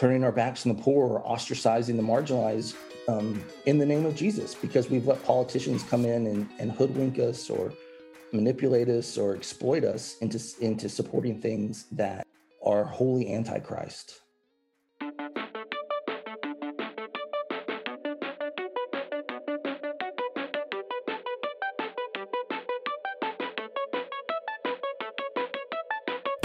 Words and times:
turning 0.00 0.24
our 0.24 0.32
backs 0.32 0.64
on 0.64 0.74
the 0.74 0.82
poor 0.82 1.06
or 1.06 1.22
ostracizing 1.24 1.94
the 1.94 2.02
marginalized 2.02 2.74
um, 3.06 3.44
in 3.66 3.76
the 3.76 3.84
name 3.84 4.06
of 4.06 4.14
Jesus 4.14 4.54
because 4.54 4.88
we've 4.88 5.06
let 5.06 5.22
politicians 5.24 5.82
come 5.82 6.06
in 6.06 6.26
and, 6.26 6.48
and 6.58 6.72
hoodwink 6.72 7.18
us 7.18 7.50
or 7.50 7.70
manipulate 8.32 8.88
us 8.88 9.18
or 9.18 9.36
exploit 9.36 9.84
us 9.84 10.16
into, 10.22 10.40
into 10.62 10.88
supporting 10.88 11.38
things 11.38 11.84
that 11.92 12.26
are 12.64 12.82
wholly 12.82 13.34
antichrist. 13.34 14.20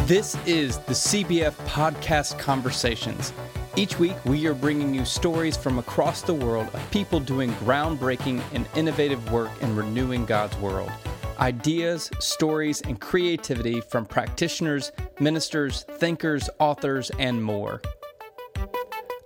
This 0.06 0.38
is 0.46 0.78
the 0.78 0.94
CBF 0.94 1.54
Podcast 1.66 2.38
Conversations. 2.38 3.34
Each 3.76 3.98
week, 3.98 4.14
we 4.24 4.46
are 4.46 4.54
bringing 4.54 4.94
you 4.94 5.04
stories 5.04 5.58
from 5.58 5.80
across 5.80 6.22
the 6.22 6.32
world 6.32 6.70
of 6.76 6.92
people 6.92 7.20
doing 7.20 7.52
groundbreaking 7.54 8.44
and 8.54 8.68
innovative 8.76 9.32
work 9.32 9.50
in 9.64 9.76
renewing 9.76 10.28
God's 10.28 10.56
world. 10.58 10.92
Ideas, 11.40 12.12
stories, 12.20 12.82
and 12.82 13.02
creativity 13.02 13.82
from 13.82 14.06
practitioners, 14.06 14.92
ministers, 15.20 15.86
thinkers, 15.98 16.52
authors, 16.60 17.10
and 17.18 17.44
more. 17.44 17.82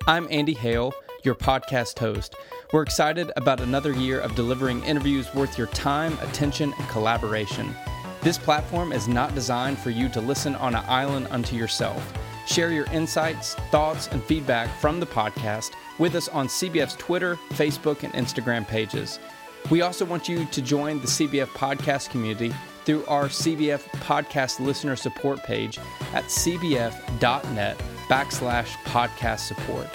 I'm 0.07 0.29
Andy 0.31 0.53
Hale, 0.53 0.93
your 1.25 1.35
podcast 1.35 1.99
host. 1.99 2.35
We're 2.71 2.83
excited 2.83 3.33
about 3.35 3.59
another 3.59 3.91
year 3.91 4.21
of 4.21 4.33
delivering 4.33 4.81
interviews 4.85 5.35
worth 5.35 5.57
your 5.57 5.67
time, 5.67 6.17
attention, 6.21 6.73
and 6.79 6.87
collaboration. 6.87 7.75
This 8.21 8.37
platform 8.37 8.91
is 8.91 9.07
not 9.07 9.33
designed 9.33 9.79
for 9.79 9.91
you 9.91 10.09
to 10.09 10.19
listen 10.19 10.55
on 10.55 10.75
an 10.75 10.83
island 10.87 11.27
unto 11.31 11.55
yourself. 11.55 12.13
Share 12.45 12.71
your 12.71 12.85
insights, 12.87 13.53
thoughts, 13.71 14.07
and 14.07 14.21
feedback 14.23 14.69
from 14.79 14.99
the 14.99 15.05
podcast 15.05 15.71
with 15.99 16.15
us 16.15 16.27
on 16.27 16.47
CBF's 16.47 16.95
Twitter, 16.95 17.37
Facebook, 17.51 18.03
and 18.03 18.11
Instagram 18.13 18.67
pages. 18.67 19.19
We 19.71 19.81
also 19.81 20.03
want 20.03 20.27
you 20.27 20.45
to 20.45 20.61
join 20.61 20.99
the 20.99 21.07
CBF 21.07 21.47
podcast 21.47 22.09
community 22.09 22.53
through 22.83 23.05
our 23.05 23.25
CBF 23.25 23.83
podcast 24.01 24.59
listener 24.59 24.95
support 24.95 25.41
page 25.43 25.77
at 26.13 26.25
cbf.net 26.25 27.77
backslash 28.09 28.67
podcast 28.83 29.39
support. 29.39 29.87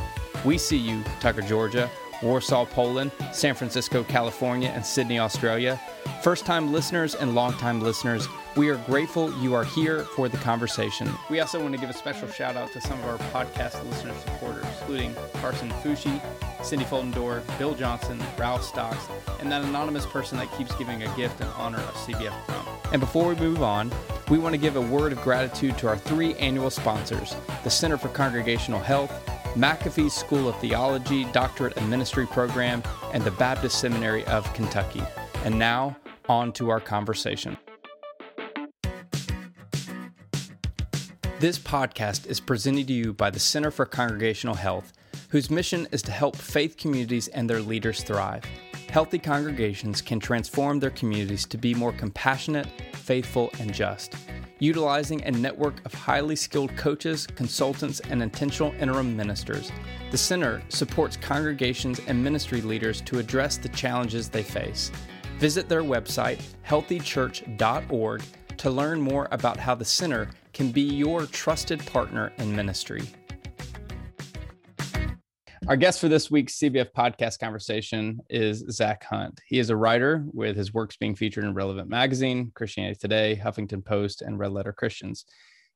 We 0.44 0.56
see 0.58 0.76
you, 0.78 1.02
Tucker, 1.20 1.42
Georgia, 1.42 1.90
Warsaw, 2.24 2.64
Poland, 2.64 3.12
San 3.32 3.54
Francisco, 3.54 4.02
California, 4.02 4.70
and 4.70 4.84
Sydney, 4.84 5.18
Australia. 5.18 5.80
First 6.22 6.46
time 6.46 6.72
listeners 6.72 7.14
and 7.14 7.34
long 7.34 7.52
time 7.54 7.80
listeners, 7.80 8.26
we 8.56 8.68
are 8.70 8.76
grateful 8.86 9.32
you 9.40 9.54
are 9.54 9.64
here 9.64 10.04
for 10.04 10.28
the 10.28 10.38
conversation. 10.38 11.10
We 11.28 11.40
also 11.40 11.60
want 11.60 11.74
to 11.74 11.80
give 11.80 11.90
a 11.90 11.94
special 11.94 12.28
shout 12.28 12.56
out 12.56 12.72
to 12.72 12.80
some 12.80 12.98
of 13.00 13.06
our 13.06 13.18
podcast 13.30 13.84
listener 13.88 14.14
supporters, 14.24 14.64
including 14.80 15.14
Carson 15.34 15.70
Fushi, 15.82 16.20
Cindy 16.64 16.84
Foldendor, 16.84 17.42
Bill 17.58 17.74
Johnson, 17.74 18.22
Ralph 18.38 18.64
Stocks, 18.64 19.06
and 19.40 19.52
that 19.52 19.62
anonymous 19.62 20.06
person 20.06 20.38
that 20.38 20.50
keeps 20.56 20.74
giving 20.76 21.02
a 21.02 21.16
gift 21.16 21.40
in 21.40 21.46
honor 21.48 21.78
of 21.78 21.94
CBF 21.94 22.32
Trump. 22.46 22.68
And 22.92 23.00
before 23.00 23.28
we 23.28 23.34
move 23.34 23.62
on, 23.62 23.92
we 24.30 24.38
want 24.38 24.54
to 24.54 24.58
give 24.58 24.76
a 24.76 24.80
word 24.80 25.12
of 25.12 25.20
gratitude 25.20 25.76
to 25.78 25.88
our 25.88 25.98
three 25.98 26.34
annual 26.34 26.70
sponsors 26.70 27.34
the 27.64 27.70
Center 27.70 27.98
for 27.98 28.08
Congregational 28.08 28.80
Health, 28.80 29.23
McAfee 29.54 30.10
School 30.10 30.48
of 30.48 30.56
Theology 30.58 31.24
Doctorate 31.26 31.76
and 31.76 31.88
Ministry 31.88 32.26
Program, 32.26 32.82
and 33.12 33.22
the 33.22 33.30
Baptist 33.32 33.78
Seminary 33.78 34.24
of 34.26 34.52
Kentucky. 34.52 35.02
And 35.44 35.56
now, 35.56 35.96
on 36.28 36.52
to 36.54 36.70
our 36.70 36.80
conversation. 36.80 37.56
This 41.38 41.58
podcast 41.58 42.26
is 42.26 42.40
presented 42.40 42.88
to 42.88 42.92
you 42.92 43.12
by 43.12 43.30
the 43.30 43.38
Center 43.38 43.70
for 43.70 43.86
Congregational 43.86 44.56
Health, 44.56 44.92
whose 45.28 45.50
mission 45.50 45.86
is 45.92 46.02
to 46.02 46.10
help 46.10 46.34
faith 46.34 46.76
communities 46.76 47.28
and 47.28 47.48
their 47.48 47.60
leaders 47.60 48.02
thrive. 48.02 48.44
Healthy 48.88 49.18
congregations 49.18 50.00
can 50.00 50.18
transform 50.18 50.80
their 50.80 50.90
communities 50.90 51.44
to 51.46 51.58
be 51.58 51.74
more 51.74 51.92
compassionate, 51.92 52.66
faithful, 52.94 53.50
and 53.60 53.72
just. 53.72 54.16
Utilizing 54.60 55.22
a 55.24 55.30
network 55.32 55.84
of 55.84 55.92
highly 55.92 56.36
skilled 56.36 56.76
coaches, 56.76 57.26
consultants, 57.26 58.00
and 58.00 58.22
intentional 58.22 58.72
interim 58.78 59.16
ministers, 59.16 59.72
the 60.10 60.18
Center 60.18 60.62
supports 60.68 61.16
congregations 61.16 62.00
and 62.06 62.22
ministry 62.22 62.60
leaders 62.60 63.00
to 63.02 63.18
address 63.18 63.56
the 63.56 63.68
challenges 63.70 64.28
they 64.28 64.44
face. 64.44 64.92
Visit 65.38 65.68
their 65.68 65.82
website, 65.82 66.40
healthychurch.org, 66.66 68.22
to 68.56 68.70
learn 68.70 69.00
more 69.00 69.26
about 69.32 69.56
how 69.56 69.74
the 69.74 69.84
Center 69.84 70.30
can 70.52 70.70
be 70.70 70.82
your 70.82 71.26
trusted 71.26 71.84
partner 71.86 72.32
in 72.38 72.54
ministry. 72.54 73.02
Our 75.66 75.76
guest 75.78 75.98
for 75.98 76.08
this 76.08 76.30
week's 76.30 76.58
CBF 76.58 76.92
podcast 76.92 77.38
conversation 77.38 78.20
is 78.28 78.66
Zach 78.70 79.02
Hunt. 79.04 79.40
He 79.46 79.58
is 79.58 79.70
a 79.70 79.76
writer 79.76 80.22
with 80.30 80.56
his 80.56 80.74
works 80.74 80.98
being 80.98 81.14
featured 81.14 81.44
in 81.44 81.54
Relevant 81.54 81.88
Magazine, 81.88 82.52
Christianity 82.54 82.98
Today, 83.00 83.40
Huffington 83.42 83.82
Post, 83.82 84.20
and 84.20 84.38
Red 84.38 84.52
Letter 84.52 84.74
Christians. 84.74 85.24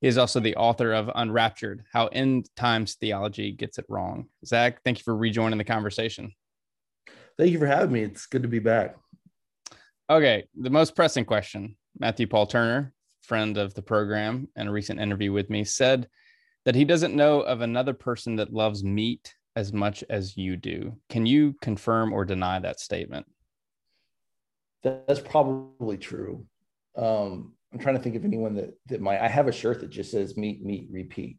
He 0.02 0.06
is 0.06 0.18
also 0.18 0.40
the 0.40 0.56
author 0.56 0.92
of 0.92 1.08
Unraptured 1.14 1.84
How 1.90 2.08
End 2.08 2.50
Times 2.54 2.96
Theology 2.96 3.52
Gets 3.52 3.78
It 3.78 3.86
Wrong. 3.88 4.26
Zach, 4.44 4.82
thank 4.84 4.98
you 4.98 5.04
for 5.04 5.16
rejoining 5.16 5.56
the 5.56 5.64
conversation. 5.64 6.32
Thank 7.38 7.52
you 7.52 7.58
for 7.58 7.66
having 7.66 7.92
me. 7.92 8.02
It's 8.02 8.26
good 8.26 8.42
to 8.42 8.48
be 8.48 8.58
back. 8.58 8.94
Okay, 10.10 10.44
the 10.54 10.70
most 10.70 10.96
pressing 10.96 11.24
question 11.24 11.78
Matthew 11.98 12.26
Paul 12.26 12.46
Turner, 12.46 12.92
friend 13.22 13.56
of 13.56 13.72
the 13.72 13.82
program, 13.82 14.48
in 14.54 14.68
a 14.68 14.72
recent 14.72 15.00
interview 15.00 15.32
with 15.32 15.48
me, 15.48 15.64
said 15.64 16.08
that 16.66 16.74
he 16.74 16.84
doesn't 16.84 17.16
know 17.16 17.40
of 17.40 17.62
another 17.62 17.94
person 17.94 18.36
that 18.36 18.52
loves 18.52 18.84
meat 18.84 19.34
as 19.58 19.72
much 19.72 20.04
as 20.08 20.36
you 20.36 20.56
do. 20.56 20.96
Can 21.08 21.26
you 21.26 21.54
confirm 21.60 22.12
or 22.12 22.24
deny 22.24 22.58
that 22.60 22.78
statement? 22.80 23.26
That's 24.82 25.20
probably 25.20 25.98
true. 25.98 26.46
Um, 26.96 27.54
I'm 27.72 27.80
trying 27.80 27.96
to 27.96 28.02
think 28.02 28.14
of 28.14 28.24
anyone 28.24 28.54
that 28.54 28.78
that 28.86 29.00
might. 29.00 29.20
I 29.20 29.28
have 29.28 29.48
a 29.48 29.52
shirt 29.52 29.80
that 29.80 29.90
just 29.90 30.12
says 30.12 30.36
"Meet, 30.36 30.64
meat, 30.64 30.88
repeat" 30.90 31.38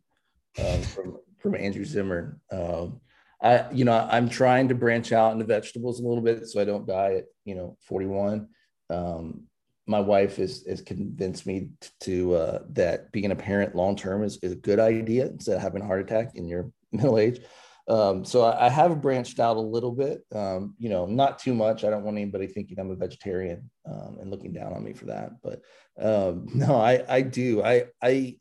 um, 0.60 0.82
from 0.82 1.18
from 1.40 1.56
Andrew 1.56 1.86
Zimmern. 1.86 2.40
Um, 2.52 3.00
I, 3.42 3.72
you 3.72 3.86
know, 3.86 4.08
I'm 4.12 4.28
trying 4.28 4.68
to 4.68 4.76
branch 4.76 5.14
out 5.14 5.32
into 5.32 5.46
vegetables 5.46 6.02
a 6.02 6.04
little 6.04 6.22
bit 6.22 6.46
so 6.46 6.60
I 6.60 6.66
don't 6.66 6.86
die 6.86 7.14
at 7.14 7.26
you 7.46 7.56
know 7.56 7.78
41 7.86 8.50
um, 8.90 9.44
my 9.90 10.00
wife 10.00 10.38
has, 10.38 10.64
has 10.68 10.82
convinced 10.82 11.48
me 11.48 11.70
to 12.02 12.36
uh, 12.36 12.60
that 12.70 13.12
being 13.12 13.32
a 13.32 13.36
parent 13.36 13.76
long 13.76 13.96
term 13.96 14.24
is, 14.24 14.38
is 14.44 14.52
a 14.52 14.58
good 14.58 14.80
idea 14.80 15.26
instead 15.26 15.56
of 15.56 15.64
having 15.64 15.82
a 15.82 15.86
heart 15.86 16.02
attack 16.02 16.32
in 16.36 16.48
your 16.48 16.72
middle 16.92 17.18
age. 17.18 17.42
Um, 17.90 18.24
so 18.24 18.44
I, 18.44 18.68
I, 18.68 18.70
have 18.70 19.02
branched 19.02 19.40
out 19.40 19.58
a 19.58 19.62
little 19.62 19.92
bit, 19.92 20.24
um, 20.36 20.76
you 20.78 20.90
know, 20.90 21.08
not 21.08 21.40
too 21.40 21.56
much. 21.56 21.84
I 21.84 21.90
don't 21.90 22.04
want 22.04 22.18
anybody 22.18 22.46
thinking 22.46 22.80
I'm 22.80 22.92
a 22.92 22.96
vegetarian 22.96 23.68
um, 23.92 24.20
and 24.22 24.30
looking 24.30 24.54
down 24.54 24.74
on 24.74 24.84
me 24.84 24.94
for 24.94 25.06
that. 25.06 25.32
But 25.42 25.62
um, 26.00 26.48
no, 26.54 26.76
I 26.76 27.04
I 27.10 27.22
do. 27.22 27.64
I 27.64 27.86
I 28.02 28.38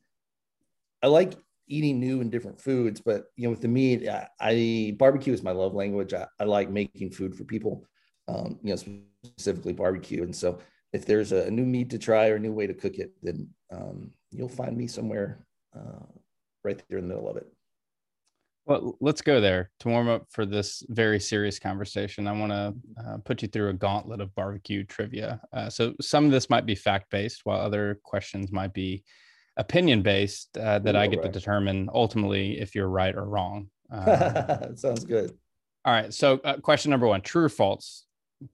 I 1.02 1.06
like 1.06 1.34
eating 1.66 1.98
new 1.98 2.20
and 2.20 2.30
different 2.30 2.60
foods, 2.60 3.00
but 3.00 3.26
you 3.36 3.44
know, 3.44 3.50
with 3.50 3.62
the 3.62 3.68
meat, 3.68 4.06
I, 4.06 4.28
I 4.38 4.96
barbecue 4.98 5.32
is 5.32 5.42
my 5.42 5.52
love 5.52 5.74
language. 5.74 6.12
I, 6.12 6.26
I 6.38 6.44
like 6.44 6.70
making 6.70 7.10
food 7.10 7.34
for 7.34 7.44
people, 7.44 7.86
um, 8.26 8.58
you 8.62 8.74
know, 8.74 8.98
specifically 9.24 9.72
barbecue. 9.72 10.24
And 10.24 10.36
so 10.36 10.58
if 10.92 11.06
there's 11.06 11.32
a, 11.32 11.50
new 11.50 11.64
meat 11.64 11.90
to 11.90 11.98
try 11.98 12.28
or 12.28 12.36
a 12.36 12.40
new 12.40 12.52
way 12.52 12.66
to 12.66 12.74
cook 12.74 12.96
it, 12.96 13.12
then 13.22 13.48
um, 13.70 14.10
you'll 14.30 14.48
find 14.48 14.76
me 14.76 14.86
somewhere 14.86 15.46
uh, 15.76 16.06
right 16.64 16.82
there 16.88 16.98
in 16.98 17.08
the 17.08 17.14
middle 17.14 17.28
of 17.28 17.36
it. 17.36 17.46
Well, 18.68 18.98
let's 19.00 19.22
go 19.22 19.40
there 19.40 19.70
to 19.80 19.88
warm 19.88 20.08
up 20.08 20.26
for 20.30 20.44
this 20.44 20.84
very 20.90 21.18
serious 21.18 21.58
conversation. 21.58 22.28
I 22.28 22.32
want 22.32 22.52
to 22.52 22.74
uh, 23.02 23.16
put 23.24 23.40
you 23.40 23.48
through 23.48 23.70
a 23.70 23.72
gauntlet 23.72 24.20
of 24.20 24.34
barbecue 24.34 24.84
trivia. 24.84 25.40
Uh, 25.54 25.70
so, 25.70 25.94
some 26.02 26.26
of 26.26 26.30
this 26.30 26.50
might 26.50 26.66
be 26.66 26.74
fact 26.74 27.10
based, 27.10 27.40
while 27.44 27.60
other 27.60 27.98
questions 28.04 28.52
might 28.52 28.74
be 28.74 29.04
opinion 29.56 30.02
based 30.02 30.56
uh, 30.58 30.78
that 30.80 30.94
Ooh, 30.94 30.98
I 30.98 31.06
get 31.06 31.20
right. 31.20 31.32
to 31.32 31.32
determine 31.32 31.88
ultimately 31.92 32.60
if 32.60 32.74
you're 32.74 32.90
right 32.90 33.14
or 33.14 33.24
wrong. 33.24 33.70
Um, 33.90 34.06
Sounds 34.76 35.04
good. 35.04 35.32
All 35.86 35.94
right. 35.94 36.12
So, 36.12 36.38
uh, 36.44 36.58
question 36.58 36.90
number 36.90 37.06
one 37.06 37.22
true 37.22 37.44
or 37.44 37.48
false? 37.48 38.04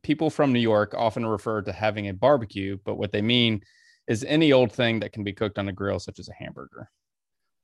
people 0.02 0.30
from 0.30 0.52
New 0.52 0.60
York 0.60 0.94
often 0.96 1.26
refer 1.26 1.62
to 1.62 1.72
having 1.72 2.08
a 2.08 2.14
barbecue, 2.14 2.78
but 2.84 2.96
what 2.96 3.12
they 3.12 3.22
mean 3.22 3.62
is 4.06 4.24
any 4.24 4.52
old 4.52 4.72
thing 4.72 5.00
that 5.00 5.12
can 5.12 5.24
be 5.24 5.32
cooked 5.32 5.58
on 5.58 5.68
a 5.68 5.72
grill, 5.72 5.98
such 5.98 6.18
as 6.18 6.28
a 6.28 6.34
hamburger. 6.34 6.90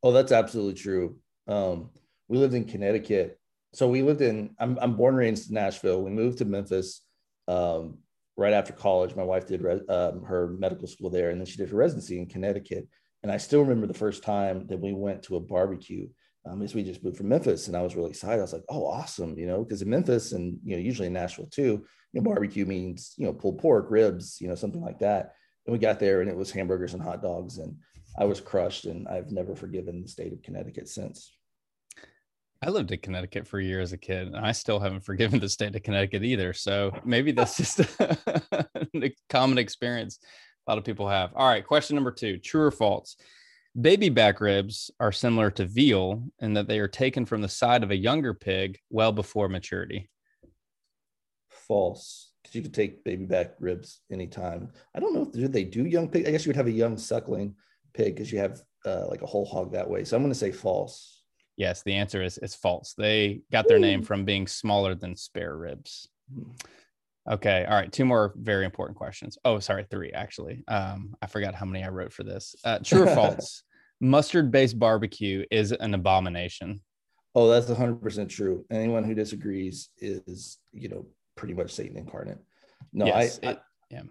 Oh, 0.03 0.13
that's 0.13 0.33
absolutely 0.33 0.75
true. 0.75 1.17
Um, 1.47 1.91
we 2.31 2.38
lived 2.38 2.55
in 2.55 2.65
Connecticut. 2.65 3.38
So 3.75 3.88
we 3.88 4.03
lived 4.03 4.23
in, 4.23 4.55
I'm, 4.59 4.79
I'm 4.81 4.94
born 4.94 5.15
and 5.15 5.19
raised 5.19 5.50
in 5.50 5.55
Nashville. 5.55 6.00
We 6.00 6.11
moved 6.11 6.38
to 6.38 6.44
Memphis 6.44 7.03
um, 7.49 7.99
right 8.37 8.53
after 8.53 8.73
college. 8.73 9.17
My 9.17 9.25
wife 9.25 9.47
did 9.47 9.67
um, 9.91 10.23
her 10.23 10.55
medical 10.56 10.87
school 10.87 11.11
there, 11.11 11.31
and 11.31 11.41
then 11.41 11.47
she 11.47 11.56
did 11.56 11.69
her 11.71 11.77
residency 11.77 12.19
in 12.19 12.27
Connecticut. 12.27 12.88
And 13.25 13.32
I 13.32 13.37
still 13.37 13.61
remember 13.61 13.88
the 13.88 13.94
first 13.94 14.23
time 14.23 14.69
that 14.69 14.81
we 14.81 14.93
went 14.93 15.25
to 15.25 15.37
a 15.37 15.41
barbecue 15.41 16.09
um, 16.49 16.62
as 16.62 16.73
we 16.75 16.85
just 16.85 17.03
moved 17.03 17.17
from 17.19 17.29
Memphis, 17.29 17.67
and 17.67 17.77
I 17.77 17.82
was 17.82 17.97
really 17.97 18.11
excited. 18.11 18.38
I 18.38 18.43
was 18.43 18.55
like, 18.55 18.65
"Oh, 18.71 18.87
awesome!" 18.87 19.37
You 19.38 19.47
know, 19.47 19.62
because 19.62 19.83
in 19.83 19.91
Memphis 19.91 20.33
and 20.33 20.59
you 20.65 20.75
know 20.75 20.81
usually 20.81 21.09
in 21.09 21.12
Nashville 21.12 21.50
too, 21.50 21.85
you 22.12 22.21
know, 22.21 22.23
barbecue 22.23 22.65
means 22.65 23.12
you 23.19 23.26
know 23.26 23.35
pulled 23.35 23.59
pork, 23.59 23.91
ribs, 23.91 24.41
you 24.41 24.49
know, 24.49 24.55
something 24.55 24.81
like 24.81 25.00
that. 25.00 25.35
And 25.67 25.73
we 25.75 25.79
got 25.79 26.00
there, 26.00 26.23
and 26.23 26.31
it 26.31 26.37
was 26.37 26.50
hamburgers 26.50 26.94
and 26.94 27.03
hot 27.03 27.23
dogs, 27.23 27.59
and 27.59 27.76
I 28.19 28.25
was 28.25 28.41
crushed, 28.41 28.87
and 28.87 29.06
I've 29.06 29.31
never 29.31 29.55
forgiven 29.55 30.00
the 30.00 30.09
state 30.09 30.33
of 30.33 30.41
Connecticut 30.43 30.88
since. 30.88 31.31
I 32.62 32.69
lived 32.69 32.93
in 32.93 33.01
Connecticut 33.01 33.47
for 33.47 33.59
a 33.59 33.65
year 33.65 33.81
as 33.81 33.95
a 33.95 33.99
kid, 33.99 34.29
and 34.29 34.37
I 34.37 34.53
still 34.53 34.79
haven't 34.79 35.05
forgiven 35.05 35.41
the 35.41 35.49
state 35.49 35.75
of 35.75 35.83
Connecticut 35.83 36.23
either. 36.23 36.53
So 36.53 36.93
maybe 37.05 37.33
that's 37.33 37.57
just 37.57 37.81
a, 37.81 38.19
a 38.95 39.15
common 39.31 39.59
experience 39.59 40.19
a 40.67 40.71
lot 40.71 40.79
of 40.79 40.85
people 40.85 41.09
have. 41.09 41.33
All 41.35 41.49
right, 41.49 41.67
question 41.67 41.95
number 41.95 42.12
two: 42.12 42.39
True 42.39 42.62
or 42.62 42.71
false? 42.71 43.17
Baby 43.81 44.09
back 44.09 44.41
ribs 44.41 44.91
are 44.99 45.12
similar 45.12 45.51
to 45.53 45.65
veal 45.65 46.25
in 46.41 46.55
that 46.55 46.67
they 46.67 46.81
are 46.81 46.89
taken 46.89 47.25
from 47.25 47.41
the 47.41 47.49
side 47.49 47.83
of 47.83 47.93
a 47.93 47.97
younger 47.97 48.35
pig 48.35 48.79
well 48.91 49.12
before 49.12 49.49
maturity. 49.49 50.11
False, 51.49 52.33
because 52.43 52.57
you 52.57 52.62
could 52.62 52.75
take 52.75 53.05
baby 53.05 53.25
back 53.25 53.55
ribs 53.61 54.01
anytime. 54.11 54.71
I 54.95 55.01
don't 55.01 55.15
know. 55.15 55.25
Do 55.25 55.49
they 55.49 55.65
do 55.65 55.87
young 55.87 56.09
pig? 56.09 56.27
I 56.27 56.33
guess 56.33 56.45
you 56.45 56.51
would 56.51 56.57
have 56.57 56.67
a 56.67 56.73
young 56.73 56.99
suckling 56.99 57.55
pig 57.95 58.17
because 58.17 58.33
you 58.33 58.41
have 58.41 58.61
uh, 58.85 59.07
like 59.09 59.23
a 59.23 59.27
whole 59.27 59.47
hog 59.47 59.73
that 59.73 59.89
way. 59.89 60.05
So 60.05 60.17
I'm 60.17 60.23
going 60.23 60.33
to 60.33 60.39
say 60.39 60.53
false. 60.53 61.20
Yes, 61.61 61.83
the 61.83 61.93
answer 61.93 62.23
is 62.23 62.39
it's 62.39 62.55
false. 62.55 62.95
They 62.97 63.43
got 63.53 63.69
their 63.69 63.79
name 63.79 64.03
from 64.03 64.25
being 64.25 64.47
smaller 64.47 64.95
than 64.95 65.15
spare 65.15 65.55
ribs. 65.55 66.09
Okay. 67.31 67.67
All 67.69 67.75
right. 67.75 67.93
Two 67.93 68.07
more 68.07 68.33
very 68.35 68.65
important 68.65 68.97
questions. 68.97 69.37
Oh, 69.45 69.59
sorry, 69.59 69.85
three 69.91 70.11
actually. 70.12 70.65
Um, 70.69 71.15
I 71.21 71.27
forgot 71.27 71.55
how 71.55 71.67
many 71.67 71.85
I 71.85 71.91
wrote 71.91 72.15
for 72.15 72.23
this. 72.23 72.57
Uh, 72.65 72.79
true 72.79 73.03
or 73.03 73.07
false? 73.15 73.62
Mustard 74.01 74.51
based 74.51 74.79
barbecue 74.79 75.45
is 75.51 75.73
an 75.73 75.93
abomination. 75.93 76.81
Oh, 77.35 77.51
that's 77.51 77.67
100% 77.67 78.31
true. 78.31 78.65
Anyone 78.71 79.05
who 79.05 79.15
disagrees 79.15 79.91
is, 79.99 80.57
you 80.73 80.89
know, 80.89 81.05
pretty 81.37 81.53
much 81.53 81.73
Satan 81.73 81.99
incarnate. 81.99 82.39
No, 82.95 83.05
yes, 83.05 83.39
I, 83.43 83.49
I, 83.51 83.59
yeah. 83.91 84.03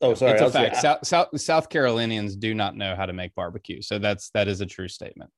Oh, 0.00 0.14
sorry. 0.14 0.34
It's 0.34 0.42
a 0.42 0.50
fact. 0.52 0.76
Say, 0.76 0.80
South, 0.80 1.04
South, 1.04 1.40
South 1.40 1.68
Carolinians 1.68 2.36
do 2.36 2.54
not 2.54 2.76
know 2.76 2.94
how 2.94 3.04
to 3.04 3.12
make 3.12 3.34
barbecue. 3.34 3.82
So 3.82 3.98
that's, 3.98 4.30
that 4.30 4.46
is 4.46 4.60
a 4.60 4.66
true 4.66 4.86
statement 4.86 5.32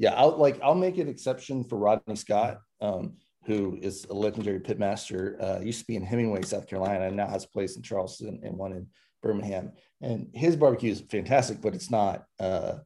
yeah, 0.00 0.14
I'll 0.14 0.38
like 0.38 0.58
I'll 0.62 0.74
make 0.74 0.96
an 0.96 1.08
exception 1.08 1.62
for 1.62 1.76
Rodney 1.76 2.16
Scott, 2.16 2.62
um, 2.80 3.16
who 3.44 3.78
is 3.82 4.06
a 4.08 4.14
legendary 4.14 4.58
pitmaster. 4.58 5.38
Uh, 5.38 5.60
used 5.60 5.80
to 5.80 5.86
be 5.86 5.94
in 5.94 6.02
Hemingway, 6.02 6.40
South 6.40 6.66
Carolina, 6.66 7.04
and 7.04 7.16
now 7.16 7.28
has 7.28 7.44
a 7.44 7.48
place 7.48 7.76
in 7.76 7.82
Charleston 7.82 8.40
and 8.42 8.56
one 8.56 8.72
in 8.72 8.86
Birmingham. 9.22 9.72
And 10.00 10.30
his 10.32 10.56
barbecue 10.56 10.90
is 10.90 11.02
fantastic, 11.02 11.60
but 11.60 11.74
it's 11.74 11.90
not 11.90 12.24
uh, 12.40 12.78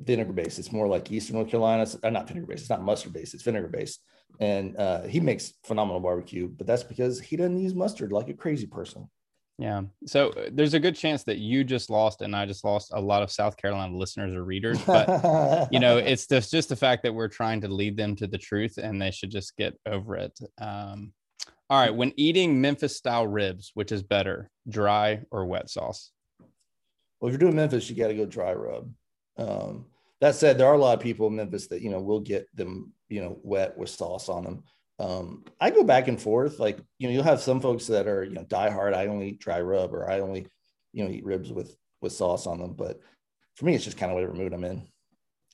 vinegar 0.00 0.32
based. 0.32 0.58
It's 0.58 0.72
more 0.72 0.88
like 0.88 1.12
Eastern 1.12 1.36
North 1.36 1.48
Carolina. 1.48 1.86
Uh, 2.02 2.10
not 2.10 2.26
vinegar 2.26 2.48
based. 2.48 2.62
It's 2.62 2.70
not 2.70 2.82
mustard 2.82 3.12
based. 3.12 3.32
It's 3.32 3.44
vinegar 3.44 3.68
based. 3.68 4.02
And 4.40 4.76
uh, 4.78 5.02
he 5.02 5.20
makes 5.20 5.52
phenomenal 5.62 6.00
barbecue, 6.00 6.48
but 6.48 6.66
that's 6.66 6.82
because 6.82 7.20
he 7.20 7.36
doesn't 7.36 7.60
use 7.60 7.74
mustard 7.74 8.10
like 8.10 8.28
a 8.28 8.34
crazy 8.34 8.66
person. 8.66 9.08
Yeah. 9.60 9.82
So 10.06 10.30
uh, 10.30 10.48
there's 10.50 10.72
a 10.72 10.80
good 10.80 10.96
chance 10.96 11.22
that 11.24 11.36
you 11.36 11.64
just 11.64 11.90
lost 11.90 12.22
and 12.22 12.34
I 12.34 12.46
just 12.46 12.64
lost 12.64 12.92
a 12.94 13.00
lot 13.00 13.22
of 13.22 13.30
South 13.30 13.58
Carolina 13.58 13.94
listeners 13.94 14.34
or 14.34 14.42
readers. 14.42 14.80
But, 14.80 15.68
you 15.70 15.78
know, 15.78 15.96
it's 15.98 16.26
just, 16.26 16.50
just 16.50 16.70
the 16.70 16.76
fact 16.76 17.02
that 17.02 17.14
we're 17.14 17.28
trying 17.28 17.60
to 17.60 17.68
lead 17.68 17.94
them 17.94 18.16
to 18.16 18.26
the 18.26 18.38
truth 18.38 18.78
and 18.78 19.00
they 19.00 19.10
should 19.10 19.30
just 19.30 19.54
get 19.58 19.78
over 19.84 20.16
it. 20.16 20.32
Um, 20.58 21.12
all 21.68 21.78
right. 21.78 21.94
When 21.94 22.14
eating 22.16 22.58
Memphis 22.58 22.96
style 22.96 23.26
ribs, 23.26 23.70
which 23.74 23.92
is 23.92 24.02
better, 24.02 24.50
dry 24.66 25.24
or 25.30 25.44
wet 25.44 25.68
sauce? 25.68 26.10
Well, 27.20 27.28
if 27.28 27.32
you're 27.32 27.38
doing 27.38 27.56
Memphis, 27.56 27.90
you 27.90 27.96
got 27.96 28.08
to 28.08 28.14
go 28.14 28.24
dry 28.24 28.54
rub. 28.54 28.90
Um, 29.36 29.84
that 30.22 30.36
said, 30.36 30.56
there 30.56 30.68
are 30.68 30.74
a 30.74 30.78
lot 30.78 30.96
of 30.96 31.02
people 31.02 31.26
in 31.26 31.36
Memphis 31.36 31.66
that, 31.66 31.82
you 31.82 31.90
know, 31.90 32.00
will 32.00 32.20
get 32.20 32.46
them, 32.56 32.94
you 33.10 33.20
know, 33.20 33.38
wet 33.42 33.76
with 33.76 33.90
sauce 33.90 34.30
on 34.30 34.44
them. 34.44 34.64
Um, 35.00 35.44
I 35.58 35.70
go 35.70 35.82
back 35.82 36.08
and 36.08 36.20
forth. 36.20 36.58
Like, 36.58 36.78
you 36.98 37.08
know, 37.08 37.14
you'll 37.14 37.22
have 37.22 37.40
some 37.40 37.60
folks 37.60 37.86
that 37.86 38.06
are, 38.06 38.22
you 38.22 38.34
know, 38.34 38.44
die 38.44 38.68
hard. 38.70 38.92
I 38.92 39.06
only 39.06 39.30
eat 39.30 39.40
dry 39.40 39.60
rub 39.60 39.94
or 39.94 40.08
I 40.10 40.20
only, 40.20 40.46
you 40.92 41.02
know, 41.02 41.10
eat 41.10 41.24
ribs 41.24 41.50
with, 41.50 41.74
with 42.02 42.12
sauce 42.12 42.46
on 42.46 42.58
them. 42.58 42.74
But 42.74 43.00
for 43.56 43.64
me, 43.64 43.74
it's 43.74 43.84
just 43.84 43.96
kind 43.96 44.12
of 44.12 44.14
whatever 44.14 44.34
mood 44.34 44.52
I'm 44.52 44.64
in. 44.64 44.86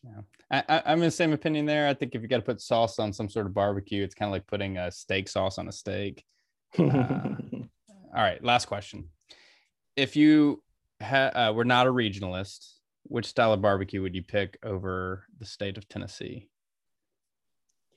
Yeah. 0.03 0.63
I, 0.69 0.93
am 0.93 0.99
in 0.99 1.05
the 1.05 1.11
same 1.13 1.33
opinion 1.33 1.65
there. 1.65 1.87
I 1.87 1.95
think 1.95 2.15
if 2.15 2.23
you 2.23 2.29
got 2.29 2.39
to 2.39 2.43
put 2.43 2.61
sauce 2.61 2.99
on 2.99 3.13
some 3.13 3.29
sort 3.29 3.47
of 3.47 3.55
barbecue, 3.55 4.03
it's 4.03 4.15
kind 4.17 4.29
of 4.29 4.33
like 4.33 4.47
putting 4.49 4.79
a 4.79 4.91
steak 4.91 5.29
sauce 5.29 5.59
on 5.59 5.69
a 5.69 5.73
steak. 5.73 6.25
Uh, 6.79 8.19
all 8.19 8.23
right. 8.23 8.43
Last 8.43 8.67
question. 8.67 9.09
If 9.95 10.17
you 10.17 10.63
ha- 11.03 11.33
uh, 11.35 11.53
were 11.55 11.65
not 11.65 11.87
a 11.87 11.93
regionalist, 11.93 12.73
which 13.03 13.27
style 13.27 13.53
of 13.53 13.61
barbecue 13.61 14.01
would 14.01 14.15
you 14.15 14.23
pick 14.23 14.59
over 14.63 15.25
the 15.39 15.45
state 15.45 15.77
of 15.77 15.87
Tennessee? 15.89 16.49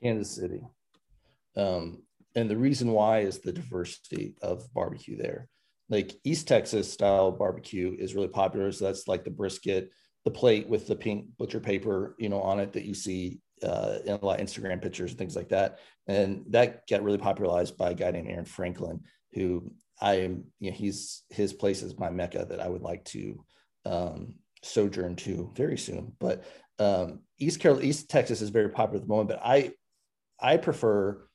Kansas 0.02 0.30
City. 0.30 0.62
Um, 1.56 2.04
and 2.36 2.50
the 2.50 2.58
reason 2.58 2.92
why 2.92 3.20
is 3.20 3.40
the 3.40 3.52
diversity 3.52 4.36
of 4.42 4.72
barbecue 4.74 5.18
there. 5.18 5.48
Like 5.90 6.16
East 6.24 6.48
Texas 6.48 6.92
style 6.92 7.32
barbecue 7.32 7.96
is 7.98 8.14
really 8.14 8.28
popular. 8.28 8.72
So 8.72 8.86
that's 8.86 9.08
like 9.08 9.24
the 9.24 9.32
brisket, 9.32 9.90
the 10.24 10.32
plate 10.32 10.70
with 10.70 10.88
the 10.88 10.96
pink 10.96 11.26
butcher 11.38 11.60
paper, 11.60 12.16
you 12.20 12.30
know, 12.30 12.42
on 12.42 12.60
it 12.60 12.74
that 12.74 12.86
you 12.86 12.94
see 12.94 13.40
uh, 13.64 13.98
in 14.06 14.14
a 14.14 14.26
lot 14.26 14.40
of 14.40 14.46
Instagram 14.46 14.82
pictures 14.82 15.12
and 15.12 15.18
things 15.18 15.36
like 15.36 15.50
that. 15.50 15.80
And 16.08 16.44
that 16.50 16.88
got 16.88 17.04
really 17.04 17.18
popularized 17.18 17.78
by 17.78 17.92
a 17.92 17.96
guy 17.96 18.12
named 18.12 18.30
Aaron 18.30 18.46
Franklin, 18.46 19.02
who 19.34 19.72
I 20.00 20.16
am, 20.16 20.46
you 20.60 20.72
know, 20.72 20.78
he's 20.78 21.24
his 21.30 21.54
place 21.54 21.82
is 21.82 21.98
my 21.98 22.10
mecca 22.10 22.46
that 22.50 22.62
I 22.62 22.70
would 22.70 22.82
like 22.82 23.04
to 23.06 23.44
um, 23.86 24.36
sojourn 24.64 25.16
to 25.18 25.52
very 25.56 25.78
soon. 25.78 26.14
But 26.20 26.46
um, 26.78 27.22
East 27.38 27.60
Carolina, 27.60 27.88
East 27.88 28.10
Texas 28.10 28.42
is 28.42 28.50
very 28.50 28.70
popular 28.70 29.02
at 29.02 29.08
the 29.08 29.14
moment. 29.14 29.30
But 29.30 29.42
I, 29.44 29.72
I 30.40 30.58
prefer 30.58 31.28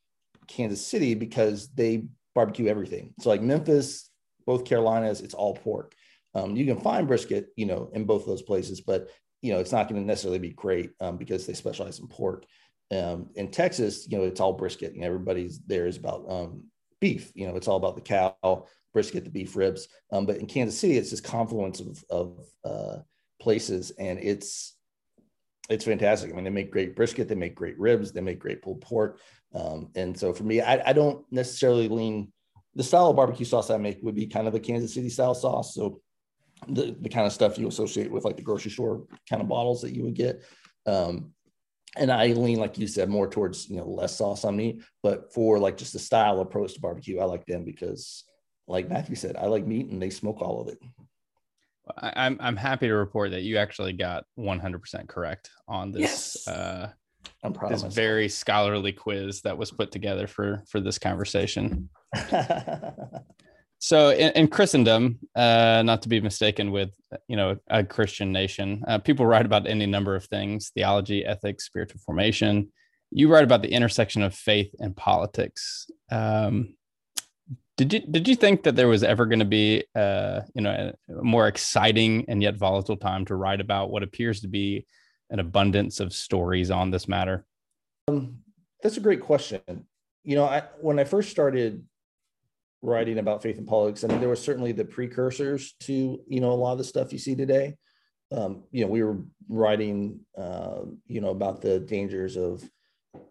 Kansas 0.46 0.85
City 0.85 1.14
because 1.14 1.69
they 1.75 2.05
barbecue 2.35 2.67
everything. 2.67 3.14
So 3.20 3.31
like 3.31 3.43
Memphis, 3.43 4.11
both 4.46 4.64
Carolinas, 4.64 5.20
it's 5.20 5.35
all 5.35 5.55
pork. 5.55 5.94
Um, 6.35 6.56
you 6.56 6.67
can 6.67 6.81
find 6.81 7.06
brisket, 7.06 7.49
you 7.56 7.67
know, 7.67 7.91
in 7.93 8.05
both 8.05 8.23
of 8.23 8.29
those 8.29 8.43
places, 8.43 8.81
but 8.81 9.08
you 9.41 9.52
know, 9.52 9.61
it's 9.61 9.73
not 9.73 9.88
going 9.88 10.00
to 10.00 10.06
necessarily 10.06 10.38
be 10.38 10.50
great 10.50 10.91
um, 11.00 11.17
because 11.17 11.46
they 11.46 11.52
specialize 11.52 11.99
in 11.99 12.08
pork. 12.08 12.44
Um, 12.91 13.29
in 13.35 13.50
Texas, 13.50 14.06
you 14.08 14.17
know, 14.19 14.25
it's 14.25 14.41
all 14.41 14.55
brisket. 14.55 14.94
You 14.94 15.02
know, 15.02 15.06
everybody's 15.06 15.61
there 15.67 15.87
is 15.87 15.96
about 15.96 16.25
um, 16.29 16.64
beef. 17.00 17.31
You 17.35 17.47
know, 17.47 17.56
it's 17.56 17.69
all 17.69 17.76
about 17.76 17.94
the 17.94 18.00
cow 18.00 18.67
brisket, 18.94 19.25
the 19.25 19.31
beef 19.31 19.55
ribs. 19.55 19.88
Um, 20.11 20.25
but 20.25 20.38
in 20.38 20.47
Kansas 20.47 20.79
City, 20.79 20.97
it's 20.97 21.11
this 21.11 21.20
confluence 21.20 21.81
of, 21.81 22.05
of 22.08 22.47
uh, 22.64 22.97
places, 23.40 23.90
and 23.99 24.19
it's 24.19 24.76
it's 25.69 25.84
fantastic. 25.84 26.31
I 26.31 26.34
mean, 26.34 26.44
they 26.44 26.50
make 26.50 26.70
great 26.70 26.94
brisket, 26.94 27.28
they 27.28 27.34
make 27.34 27.55
great 27.55 27.78
ribs, 27.78 28.12
they 28.12 28.20
make 28.20 28.38
great 28.38 28.62
pulled 28.62 28.81
pork. 28.81 29.20
Um, 29.55 29.90
and 29.94 30.19
so 30.19 30.32
for 30.32 30.44
me, 30.44 30.61
I, 30.61 30.90
I, 30.90 30.93
don't 30.93 31.25
necessarily 31.31 31.88
lean 31.88 32.32
the 32.75 32.82
style 32.82 33.11
of 33.11 33.16
barbecue 33.16 33.46
sauce 33.46 33.70
I 33.70 33.76
make 33.76 33.99
would 34.02 34.16
be 34.16 34.26
kind 34.26 34.49
of 34.49 34.55
a 34.55 34.61
Kansas 34.61 34.93
City 34.93 35.08
style 35.08 35.34
sauce. 35.34 35.75
So 35.75 36.00
the, 36.69 36.96
the 37.00 37.08
kind 37.08 37.26
of 37.26 37.32
stuff 37.32 37.56
you 37.56 37.69
associate 37.69 38.11
with 38.11 38.25
like 38.25 38.37
the 38.37 38.43
grocery 38.43 38.72
store 38.72 39.06
kind 39.31 39.40
of 39.40 39.49
bottles 39.49 39.82
that 39.82 39.94
you 39.94 40.02
would 40.02 40.14
get. 40.14 40.43
Um, 40.87 41.32
and 41.96 42.11
I 42.11 42.28
lean, 42.28 42.58
like 42.58 42.76
you 42.78 42.88
said, 42.88 43.08
more 43.08 43.28
towards, 43.31 43.70
you 43.70 43.76
know, 43.76 43.87
less 43.87 44.16
sauce 44.16 44.44
on 44.44 44.56
meat, 44.56 44.83
but 45.02 45.33
for 45.33 45.59
like 45.59 45.76
just 45.76 45.92
the 45.92 45.99
style 46.00 46.40
approach 46.40 46.75
to 46.75 46.80
barbecue, 46.80 47.21
I 47.21 47.25
like 47.25 47.47
them 47.47 47.64
because 47.64 48.25
like 48.66 48.88
Matthew 48.88 49.14
said, 49.14 49.37
I 49.37 49.47
like 49.47 49.66
meat 49.66 49.90
and 49.90 50.02
they 50.02 50.11
smoke 50.11 50.40
all 50.40 50.61
of 50.61 50.68
it. 50.68 50.78
I'm 51.99 52.38
I'm 52.41 52.57
happy 52.57 52.88
to 52.88 52.95
report 52.95 53.33
that 53.33 53.43
you 53.43 53.59
actually 53.59 53.93
got 53.93 54.25
100% 54.38 55.09
correct 55.09 55.50
on 55.69 55.93
this 55.93 56.45
yes. 56.47 56.49
uh, 56.49 56.91
I'm 57.43 57.53
proud 57.53 57.73
this 57.73 57.83
very 57.83 58.29
scholarly 58.29 58.93
quiz 58.93 59.43
that 59.43 59.57
was 59.57 59.71
put 59.71 59.91
together 59.91 60.26
for 60.26 60.62
for 60.69 60.81
this 60.81 60.99
conversation. 60.99 61.91
so 63.79 64.11
in, 64.11 64.33
in 64.33 64.49
Christendom, 64.49 65.19
uh, 65.37 65.83
not 65.85 66.03
to 66.03 66.09
be 66.09 66.21
mistaken 66.21 66.71
with 66.71 66.95
you 67.29 67.37
know 67.37 67.57
a 67.69 67.85
Christian 67.85 68.33
nation, 68.33 68.83
uh, 68.88 68.99
people 68.99 69.26
write 69.26 69.47
about 69.47 69.67
any 69.67 69.87
number 69.87 70.17
of 70.17 70.25
things: 70.25 70.71
theology, 70.75 71.25
ethics, 71.25 71.67
spiritual 71.67 72.00
formation. 72.05 72.73
You 73.11 73.31
write 73.31 73.45
about 73.45 73.62
the 73.62 73.73
intersection 73.73 74.23
of 74.23 74.35
faith 74.35 74.75
and 74.81 74.97
politics. 74.97 75.87
Um, 76.11 76.75
did 77.76 77.93
you 77.93 78.00
did 78.00 78.28
you 78.28 78.37
think 78.37 78.62
that 78.62 78.76
there 78.76 78.88
was 78.88 79.02
ever 79.02 79.26
going 79.26 79.40
to 79.40 79.45
be 79.45 79.85
uh, 79.95 80.43
you 80.54 80.62
know 80.62 80.93
a 81.09 81.23
more 81.23 81.49
exciting 81.49 82.25
and 82.28 82.43
yet 82.43 82.57
volatile 82.57 82.97
time 82.97 83.25
to 83.26 83.35
write 83.35 83.61
about 83.61 83.90
what 83.90 84.02
appears 84.02 84.40
to 84.40 84.49
be 84.49 84.87
an 85.31 85.40
abundance 85.40 86.00
of 86.00 86.12
stories 86.12 86.71
on 86.71 86.90
this 86.90 87.09
matter? 87.09 87.45
Um, 88.09 88.38
that's 88.83 88.97
a 88.97 89.00
great 89.00 89.21
question. 89.21 89.61
You 90.23 90.37
know, 90.37 90.45
I, 90.45 90.62
when 90.81 90.99
I 90.99 91.04
first 91.04 91.31
started 91.31 91.85
writing 92.83 93.19
about 93.19 93.43
faith 93.43 93.59
and 93.59 93.66
politics, 93.66 94.04
I 94.04 94.09
mean, 94.09 94.21
there 94.21 94.28
were 94.28 94.37
certainly 94.37 94.73
the 94.73 94.85
precursors 94.85 95.75
to, 95.81 96.21
you 96.26 96.40
know, 96.40 96.52
a 96.52 96.54
lot 96.54 96.73
of 96.73 96.78
the 96.78 96.85
stuff 96.85 97.12
you 97.12 97.19
see 97.19 97.35
today. 97.35 97.76
Um, 98.31 98.64
you 98.71 98.85
know, 98.85 98.90
we 98.90 99.02
were 99.02 99.19
writing, 99.49 100.21
uh, 100.37 100.83
you 101.07 101.21
know, 101.21 101.31
about 101.31 101.61
the 101.61 101.81
dangers 101.81 102.37
of 102.37 102.62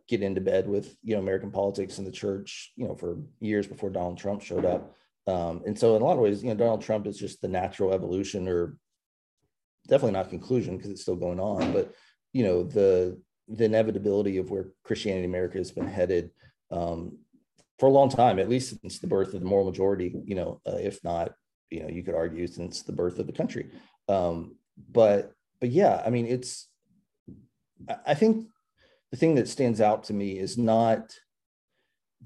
getting 0.08 0.28
into 0.28 0.42
bed 0.42 0.68
with, 0.68 0.96
you 1.04 1.16
know, 1.16 1.22
American 1.22 1.52
politics 1.52 1.98
and 1.98 2.08
the 2.08 2.12
church, 2.12 2.72
you 2.76 2.88
know, 2.88 2.96
for 2.96 3.18
years 3.40 3.68
before 3.68 3.90
Donald 3.90 4.18
Trump 4.18 4.42
showed 4.42 4.66
up. 4.66 4.96
Um, 5.28 5.62
and 5.66 5.78
so 5.78 5.96
in 5.96 6.02
a 6.02 6.06
lot 6.06 6.14
of 6.14 6.20
ways, 6.20 6.44
you 6.44 6.50
know, 6.50 6.56
Donald 6.56 6.82
Trump 6.82 7.08
is 7.08 7.18
just 7.18 7.42
the 7.42 7.48
natural 7.48 7.94
evolution 7.94 8.48
or 8.48 8.76
definitely 9.88 10.14
not 10.14 10.30
conclusion 10.30 10.78
because 10.78 10.92
it's 10.92 11.02
still 11.02 11.16
going 11.16 11.40
on, 11.40 11.72
but 11.72 11.94
you 12.32 12.44
know 12.44 12.64
the 12.64 13.22
the 13.48 13.66
inevitability 13.66 14.38
of 14.38 14.50
where 14.50 14.68
Christianity 14.84 15.26
in 15.26 15.30
America 15.30 15.58
has 15.58 15.72
been 15.72 15.88
headed 15.88 16.32
um, 16.72 17.18
for 17.78 17.88
a 17.88 17.92
long 17.92 18.10
time, 18.10 18.40
at 18.40 18.50
least 18.50 18.80
since 18.82 19.00
the 19.00 19.08
birth 19.08 19.34
of 19.34 19.42
the 19.42 19.46
moral 19.46 19.66
majority. 19.66 20.16
You 20.26 20.36
know, 20.36 20.62
uh, 20.66 20.78
if 20.78 21.04
not, 21.04 21.34
you 21.70 21.82
know, 21.82 21.90
you 21.90 22.04
could 22.04 22.16
argue 22.16 22.48
since 22.48 22.82
the 22.82 22.94
birth 22.94 23.20
of 23.20 23.28
the 23.28 23.34
country. 23.34 23.72
Um, 24.08 24.56
but 24.92 25.34
but 25.60 25.70
yeah, 25.70 26.02
I 26.06 26.10
mean, 26.10 26.26
it's 26.26 26.68
I 28.06 28.14
think 28.14 28.48
the 29.14 29.18
thing 29.18 29.36
that 29.36 29.48
stands 29.48 29.80
out 29.80 30.06
to 30.06 30.12
me 30.12 30.40
is 30.40 30.58
not 30.58 31.14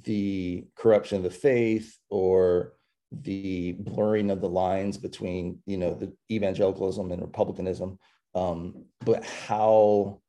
the 0.03 0.65
corruption 0.77 1.17
of 1.17 1.23
the 1.23 1.29
faith 1.29 1.97
or 2.09 2.75
the 3.11 3.73
blurring 3.73 4.31
of 4.31 4.39
the 4.39 4.47
lines 4.47 4.97
between 4.97 5.59
you 5.65 5.75
know 5.75 5.93
the 5.93 6.13
evangelicalism 6.31 7.11
and 7.11 7.21
republicanism 7.21 7.99
um, 8.35 8.85
but 9.01 9.21
how 9.25 10.21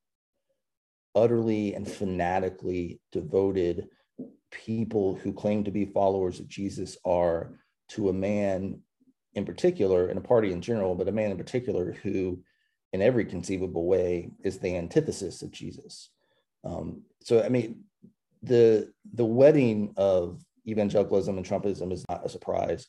utterly 1.15 1.75
and 1.75 1.89
fanatically 1.89 2.99
devoted 3.13 3.87
people 4.51 5.15
who 5.15 5.31
claim 5.31 5.63
to 5.63 5.71
be 5.71 5.85
followers 5.85 6.41
of 6.41 6.49
jesus 6.49 6.97
are 7.05 7.53
to 7.87 8.09
a 8.09 8.13
man 8.13 8.81
in 9.33 9.45
particular 9.45 10.07
and 10.07 10.17
a 10.17 10.21
party 10.21 10.51
in 10.51 10.61
general 10.61 10.93
but 10.93 11.07
a 11.07 11.13
man 11.13 11.31
in 11.31 11.37
particular 11.37 11.93
who 12.03 12.37
in 12.91 13.01
every 13.01 13.23
conceivable 13.23 13.85
way 13.85 14.29
is 14.43 14.59
the 14.59 14.75
antithesis 14.75 15.41
of 15.41 15.51
jesus 15.51 16.09
um, 16.63 17.01
so 17.21 17.43
i 17.43 17.49
mean 17.49 17.83
the 18.43 18.91
the 19.13 19.25
wedding 19.25 19.93
of 19.97 20.39
evangelicalism 20.67 21.37
and 21.37 21.45
Trumpism 21.45 21.91
is 21.91 22.05
not 22.09 22.25
a 22.25 22.29
surprise, 22.29 22.87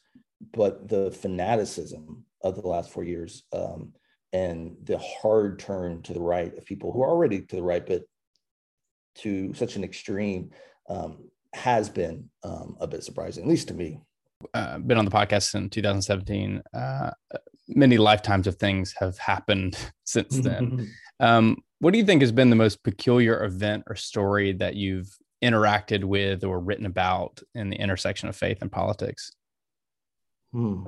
but 0.52 0.88
the 0.88 1.10
fanaticism 1.10 2.24
of 2.42 2.60
the 2.60 2.68
last 2.68 2.90
four 2.90 3.04
years 3.04 3.44
um, 3.52 3.92
and 4.32 4.76
the 4.84 4.98
hard 4.98 5.58
turn 5.58 6.02
to 6.02 6.12
the 6.12 6.20
right 6.20 6.56
of 6.56 6.64
people 6.64 6.92
who 6.92 7.02
are 7.02 7.08
already 7.08 7.40
to 7.40 7.56
the 7.56 7.62
right, 7.62 7.84
but 7.86 8.02
to 9.16 9.52
such 9.54 9.76
an 9.76 9.84
extreme 9.84 10.50
um, 10.88 11.30
has 11.52 11.88
been 11.88 12.30
um, 12.44 12.76
a 12.80 12.86
bit 12.86 13.02
surprising, 13.02 13.44
at 13.44 13.48
least 13.48 13.68
to 13.68 13.74
me. 13.74 14.00
Uh, 14.54 14.78
been 14.78 14.98
on 14.98 15.04
the 15.04 15.10
podcast 15.10 15.54
in 15.54 15.68
2017. 15.68 16.62
Uh, 16.72 17.10
many 17.68 17.98
lifetimes 17.98 18.46
of 18.46 18.56
things 18.56 18.94
have 18.98 19.18
happened 19.18 19.76
since 20.04 20.38
then. 20.38 20.90
um, 21.20 21.56
what 21.80 21.92
do 21.92 21.98
you 21.98 22.04
think 22.04 22.20
has 22.20 22.32
been 22.32 22.50
the 22.50 22.56
most 22.56 22.84
peculiar 22.84 23.42
event 23.42 23.84
or 23.86 23.96
story 23.96 24.52
that 24.52 24.76
you've 24.76 25.10
interacted 25.42 26.04
with 26.04 26.44
or 26.44 26.60
written 26.60 26.86
about 26.86 27.40
in 27.54 27.70
the 27.70 27.76
intersection 27.76 28.28
of 28.28 28.36
faith 28.36 28.58
and 28.60 28.70
politics? 28.70 29.32
Hmm. 30.52 30.84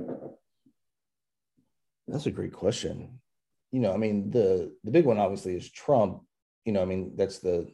That's 2.07 2.27
a 2.27 2.31
great 2.31 2.53
question. 2.53 3.21
You 3.71 3.81
know, 3.81 3.95
I 3.95 3.97
mean, 3.97 4.31
the 4.31 4.75
the 4.85 4.91
big 4.91 5.07
one 5.07 5.19
obviously 5.19 5.57
is 5.57 5.71
Trump. 5.71 6.23
You 6.67 6.73
know, 6.73 6.83
I 6.83 6.85
mean, 6.85 7.13
that's 7.17 7.39
the 7.39 7.73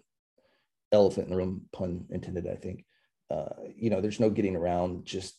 elephant 0.92 1.26
in 1.26 1.30
the 1.32 1.36
room, 1.36 1.62
pun 1.72 2.06
intended, 2.10 2.46
I 2.46 2.54
think. 2.54 2.84
Uh, 3.30 3.48
you 3.76 3.90
know, 3.90 4.00
there's 4.00 4.20
no 4.20 4.30
getting 4.30 4.54
around 4.54 5.04
just 5.04 5.34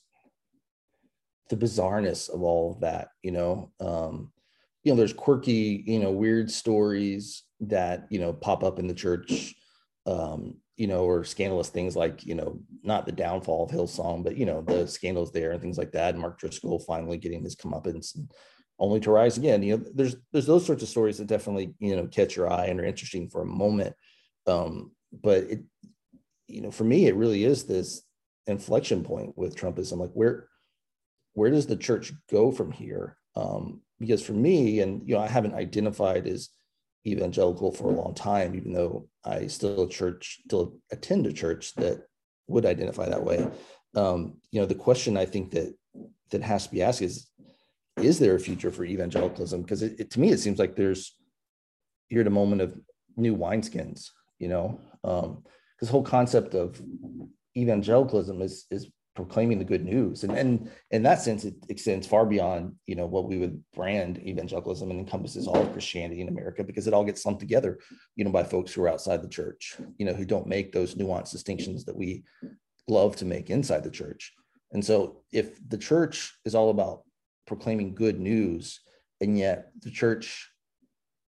the 1.50 1.56
bizarreness 1.56 2.30
of 2.30 2.42
all 2.42 2.74
of 2.74 2.82
that, 2.82 3.10
you 3.24 3.32
know. 3.32 3.72
Um, 3.80 4.34
you 4.84 4.92
know, 4.92 4.98
there's 4.98 5.14
quirky, 5.14 5.84
you 5.88 6.00
know, 6.00 6.12
weird 6.12 6.52
stories 6.52 7.44
that, 7.62 8.08
you 8.10 8.20
know, 8.20 8.34
pop 8.34 8.64
up 8.64 8.80
in 8.80 8.88
the 8.88 8.94
church 8.94 9.56
um, 10.06 10.56
you 10.76 10.88
know, 10.88 11.04
or 11.04 11.24
scandalous 11.24 11.70
things 11.70 11.96
like, 11.96 12.26
you 12.26 12.36
know, 12.36 12.60
not 12.84 13.06
the 13.06 13.12
downfall 13.12 13.66
of 13.66 13.70
Hillsong, 13.70 14.24
but 14.24 14.38
you 14.38 14.46
know, 14.46 14.62
the 14.62 14.88
scandals 14.88 15.32
there 15.32 15.52
and 15.52 15.62
things 15.62 15.78
like 15.78 15.92
that. 15.92 16.18
Mark 16.18 16.40
Driscoll 16.40 16.80
finally 16.80 17.18
getting 17.18 17.44
his 17.44 17.56
comeuppance 17.56 18.16
and 18.16 18.32
only 18.80 19.02
to 19.02 19.12
rise 19.12 19.38
again. 19.38 19.62
You 19.62 19.78
know, 19.78 19.86
there's 19.94 20.16
there's 20.32 20.46
those 20.46 20.66
sorts 20.66 20.82
of 20.82 20.90
stories 20.90 21.18
that 21.18 21.28
definitely, 21.28 21.76
you 21.80 21.96
know, 21.96 22.08
catch 22.08 22.36
your 22.36 22.52
eye 22.52 22.68
and 22.68 22.80
are 22.80 22.86
interesting 22.86 23.30
for 23.30 23.42
a 23.42 23.46
moment. 23.46 23.94
Um, 24.48 24.92
but 25.12 25.44
it, 25.44 25.64
you 26.48 26.62
know, 26.62 26.72
for 26.72 26.86
me, 26.86 27.08
it 27.08 27.16
really 27.16 27.44
is 27.44 27.66
this 27.66 28.02
inflection 28.48 29.04
point 29.04 29.38
with 29.38 29.58
Trumpism. 29.58 29.98
Like 29.98 30.14
where 30.14 30.48
where 31.34 31.52
does 31.52 31.68
the 31.68 31.76
church 31.76 32.14
go 32.32 32.52
from 32.52 32.72
here? 32.72 33.18
Um, 33.36 33.82
because 34.00 34.26
for 34.26 34.34
me, 34.34 34.80
and 34.80 35.08
you 35.08 35.16
know, 35.16 35.22
I 35.22 35.28
haven't 35.28 35.56
identified 35.56 36.26
as 36.26 36.50
evangelical 37.06 37.72
for 37.72 37.90
a 37.90 37.96
long 37.96 38.14
time, 38.14 38.56
even 38.56 38.74
though 38.74 39.08
I 39.24 39.48
still 39.48 39.88
church, 39.88 40.40
still 40.46 40.78
attend 40.92 41.28
a 41.28 41.34
church 41.34 41.74
that 41.76 42.06
would 42.48 42.66
identify 42.66 43.08
that 43.08 43.24
way. 43.24 43.48
Um, 43.96 44.38
you 44.52 44.60
know, 44.60 44.66
the 44.66 44.76
question 44.76 45.18
I 45.18 45.26
think 45.26 45.52
that 45.52 45.74
that 46.32 46.44
has 46.44 46.66
to 46.66 46.72
be 46.72 46.84
asked 46.84 47.02
is, 47.02 47.28
is 47.98 48.20
there 48.20 48.36
a 48.36 48.40
future 48.40 48.72
for 48.72 48.86
evangelicalism? 48.86 49.62
Because 49.62 49.80
to 49.82 50.20
me, 50.20 50.30
it 50.30 50.40
seems 50.40 50.60
like 50.60 50.76
there's 50.76 51.16
you're 52.10 52.22
at 52.22 52.28
a 52.28 52.32
moment 52.32 52.62
of 52.62 52.80
new 53.18 53.36
wineskins. 53.36 54.10
You 54.40 54.48
know, 54.48 54.80
um, 55.04 55.44
this 55.80 55.90
whole 55.90 56.04
concept 56.04 56.54
of 56.54 56.82
evangelicalism 57.58 58.42
is 58.42 58.66
is 58.72 58.90
proclaiming 59.20 59.60
the 59.60 59.66
good 59.66 59.84
news. 59.84 60.24
And 60.24 60.32
and 60.32 60.72
in 60.92 61.04
that 61.04 61.22
sense 61.22 61.44
it 61.44 61.56
extends 61.68 62.08
far 62.08 62.26
beyond 62.26 62.76
you 62.86 62.96
know 62.96 63.06
what 63.06 63.28
we 63.28 63.38
would 63.38 63.62
brand 63.76 64.18
evangelicalism 64.20 64.90
and 64.90 65.00
encompasses 65.00 65.46
all 65.46 65.62
of 65.62 65.74
christianity 65.74 66.22
in 66.22 66.30
america 66.30 66.64
because 66.64 66.88
it 66.88 66.94
all 66.94 67.04
gets 67.04 67.26
lumped 67.26 67.42
together 67.42 67.80
you 68.16 68.24
know 68.24 68.32
by 68.32 68.44
folks 68.44 68.72
who 68.72 68.82
are 68.82 68.88
outside 68.88 69.22
the 69.22 69.28
church 69.28 69.76
you 69.98 70.06
know 70.06 70.14
who 70.14 70.24
don't 70.24 70.48
make 70.48 70.72
those 70.72 70.96
nuanced 70.96 71.32
distinctions 71.32 71.84
that 71.84 71.98
we 71.98 72.24
love 72.88 73.18
to 73.18 73.26
make 73.26 73.50
inside 73.50 73.84
the 73.84 73.92
church. 73.92 74.34
And 74.72 74.84
so 74.84 75.22
if 75.34 75.60
the 75.68 75.78
church 75.78 76.34
is 76.46 76.56
all 76.56 76.70
about 76.70 77.04
proclaiming 77.46 77.96
good 77.96 78.20
news 78.22 78.80
and 79.20 79.38
yet 79.38 79.72
the 79.82 79.92
church 79.92 80.50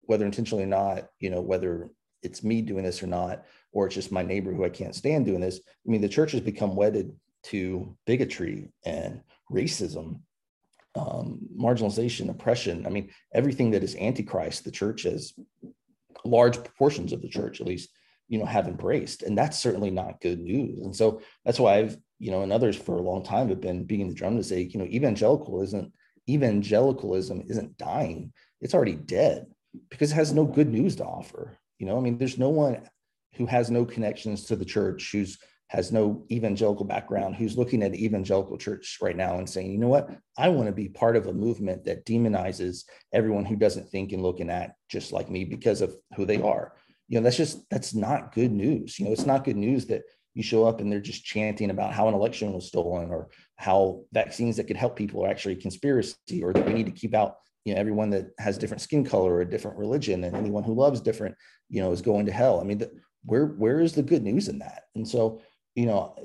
whether 0.03 0.25
intentionally 0.25 0.65
or 0.65 0.69
not 0.83 1.09
you 1.21 1.31
know 1.31 1.41
whether 1.41 1.91
it's 2.23 2.43
me 2.43 2.63
doing 2.63 2.85
this 2.85 3.03
or 3.03 3.07
not 3.07 3.45
or 3.73 3.87
it's 3.87 3.95
just 3.95 4.11
my 4.11 4.23
neighbor 4.23 4.53
who 4.53 4.65
i 4.65 4.71
can't 4.71 4.95
stand 4.95 5.27
doing 5.27 5.41
this 5.41 5.59
i 5.59 5.91
mean 5.91 6.01
the 6.01 6.09
church 6.09 6.33
has 6.33 6.41
become 6.41 6.75
wedded 6.75 7.13
to 7.47 7.97
bigotry 8.07 8.73
and 8.85 9.21
racism, 9.51 10.21
um, 10.95 11.41
marginalization, 11.59 12.31
oppression. 12.31 12.87
I 12.87 12.91
mean, 12.91 13.11
everything 13.35 13.71
that 13.73 13.85
is 13.85 13.97
antichrist, 13.97 14.65
the 14.65 14.71
church 14.71 15.03
has 15.03 15.33
large 16.25 16.57
proportions 16.57 17.13
of 17.13 17.23
the 17.23 17.29
church, 17.29 17.61
at 17.61 17.67
least, 17.67 17.91
you 18.29 18.39
know, 18.39 18.47
have 18.47 18.67
embraced. 18.67 19.23
And 19.23 19.37
that's 19.37 19.59
certainly 19.59 19.91
not 19.91 20.21
good 20.21 20.41
news. 20.41 20.81
And 20.81 20.95
so 20.95 21.21
that's 21.45 21.61
why 21.61 21.79
I've, 21.79 21.97
you 22.19 22.31
know, 22.31 22.43
and 22.43 22.53
others 22.53 22.77
for 22.77 22.97
a 22.97 23.03
long 23.03 23.23
time 23.23 23.49
have 23.49 23.61
been 23.61 23.85
beating 23.85 24.09
the 24.09 24.15
drum 24.15 24.37
to 24.37 24.43
say, 24.43 24.63
you 24.63 24.79
know, 24.79 24.87
evangelical 24.87 25.63
isn't 25.63 25.93
evangelicalism 26.29 27.45
isn't 27.49 27.79
dying. 27.79 28.33
It's 28.61 28.75
already 28.75 28.97
dead 28.97 29.47
because 29.91 30.11
it 30.11 30.17
has 30.17 30.33
no 30.33 30.45
good 30.45 30.69
news 30.69 30.97
to 30.97 31.05
offer. 31.05 31.57
You 31.79 31.87
know, 31.87 31.97
I 31.97 32.01
mean, 32.01 32.19
there's 32.19 32.39
no 32.39 32.49
one 32.49 32.81
who 33.35 33.47
has 33.47 33.71
no 33.71 33.85
connections 33.85 34.45
to 34.47 34.57
the 34.57 34.65
church 34.65 35.11
who's 35.13 35.39
has 35.69 35.91
no 35.91 36.25
evangelical 36.31 36.85
background 36.85 37.35
who's 37.35 37.59
looking 37.59 37.83
at 37.83 37.95
evangelical 37.95 38.57
church 38.57 38.99
right 39.01 39.17
now 39.17 39.39
and 39.39 39.49
saying, 39.49 39.73
you 39.73 39.79
know 39.79 39.89
what, 39.89 40.11
I 40.39 40.49
want 40.49 40.67
to 40.69 40.73
be 40.73 40.89
part 40.89 41.17
of 41.17 41.27
a 41.27 41.33
movement 41.33 41.85
that 41.85 42.07
demonizes 42.07 42.85
everyone 43.13 43.45
who 43.45 43.57
doesn't 43.57 43.89
think 43.89 44.13
and 44.13 44.23
look 44.23 44.41
and 44.41 44.51
act 44.51 44.75
just 44.89 45.13
like 45.13 45.29
me 45.29 45.45
because 45.45 45.81
of 45.81 45.95
who 46.15 46.25
they 46.25 46.41
are. 46.41 46.75
You 47.09 47.19
know, 47.19 47.25
that's 47.25 47.37
just 47.37 47.69
that's 47.71 47.95
not 47.95 48.35
good 48.35 48.53
news. 48.53 48.99
You 48.99 49.07
know, 49.07 49.13
it's 49.13 49.27
not 49.27 49.45
good 49.45 49.57
news 49.57 49.87
that 49.87 50.03
you 50.35 50.43
show 50.43 50.65
up 50.65 50.81
and 50.81 50.93
they're 50.93 51.01
just 51.01 51.25
chanting 51.25 51.71
about 51.71 51.95
how 51.95 52.09
an 52.09 52.15
election 52.15 52.53
was 52.53 52.67
stolen 52.67 53.11
or 53.11 53.29
how 53.57 54.03
vaccines 54.13 54.57
that 54.57 54.67
could 54.67 54.77
help 54.77 54.95
people 54.95 55.25
are 55.25 55.31
actually 55.31 55.57
conspiracy 55.57 56.43
or 56.43 56.53
that 56.53 56.67
we 56.67 56.75
need 56.75 56.87
to 56.87 56.93
keep 56.93 57.15
out 57.15 57.37
you 57.65 57.75
know 57.75 57.81
everyone 57.81 58.11
that 58.11 58.27
has 58.39 58.59
different 58.59 58.83
skin 58.83 59.03
color 59.03 59.35
or 59.35 59.41
a 59.41 59.51
different 59.51 59.79
religion 59.79 60.25
and 60.25 60.37
anyone 60.37 60.63
who 60.63 60.75
loves 60.75 61.01
different 61.01 61.35
you 61.71 61.81
know 61.83 61.91
is 61.91 62.03
going 62.03 62.27
to 62.27 62.33
hell 62.33 62.61
i 62.61 62.65
mean 62.65 62.79
the, 62.79 62.91
where 63.25 63.47
where 63.47 63.81
is 63.81 63.93
the 63.93 64.03
good 64.03 64.23
news 64.23 64.49
in 64.49 64.59
that 64.59 64.83
and 64.95 65.09
so 65.09 65.41
you 65.77 65.87
know, 65.87 66.17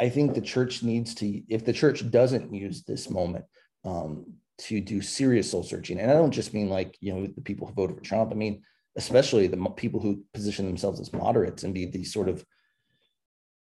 I 0.00 0.08
think 0.08 0.32
the 0.32 0.40
church 0.40 0.82
needs 0.82 1.14
to, 1.16 1.42
if 1.48 1.64
the 1.64 1.72
church 1.72 2.08
doesn't 2.10 2.54
use 2.54 2.84
this 2.84 3.10
moment 3.10 3.44
um, 3.84 4.32
to 4.58 4.80
do 4.80 5.02
serious 5.02 5.50
soul 5.50 5.64
searching, 5.64 5.98
and 5.98 6.10
I 6.10 6.14
don't 6.14 6.30
just 6.30 6.54
mean 6.54 6.70
like, 6.70 6.96
you 7.00 7.12
know, 7.12 7.26
the 7.26 7.42
people 7.42 7.66
who 7.66 7.74
voted 7.74 7.96
for 7.96 8.02
Trump, 8.02 8.30
I 8.32 8.36
mean, 8.36 8.62
especially 8.96 9.48
the 9.48 9.56
people 9.76 10.00
who 10.00 10.22
position 10.32 10.66
themselves 10.66 11.00
as 11.00 11.12
moderates 11.12 11.64
and 11.64 11.74
be 11.74 11.86
these 11.86 12.12
sort 12.12 12.28
of 12.28 12.44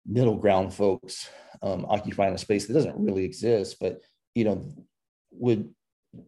middle 0.05 0.36
ground 0.36 0.74
folks 0.74 1.29
um, 1.63 1.86
occupying 1.89 2.36
a 2.36 2.38
space 2.38 2.67
that 2.67 2.74
doesn't 2.74 3.00
really 3.00 3.24
exist, 3.24 3.77
but, 3.79 4.01
you 4.36 4.43
know, 4.43 4.65
would 5.31 5.74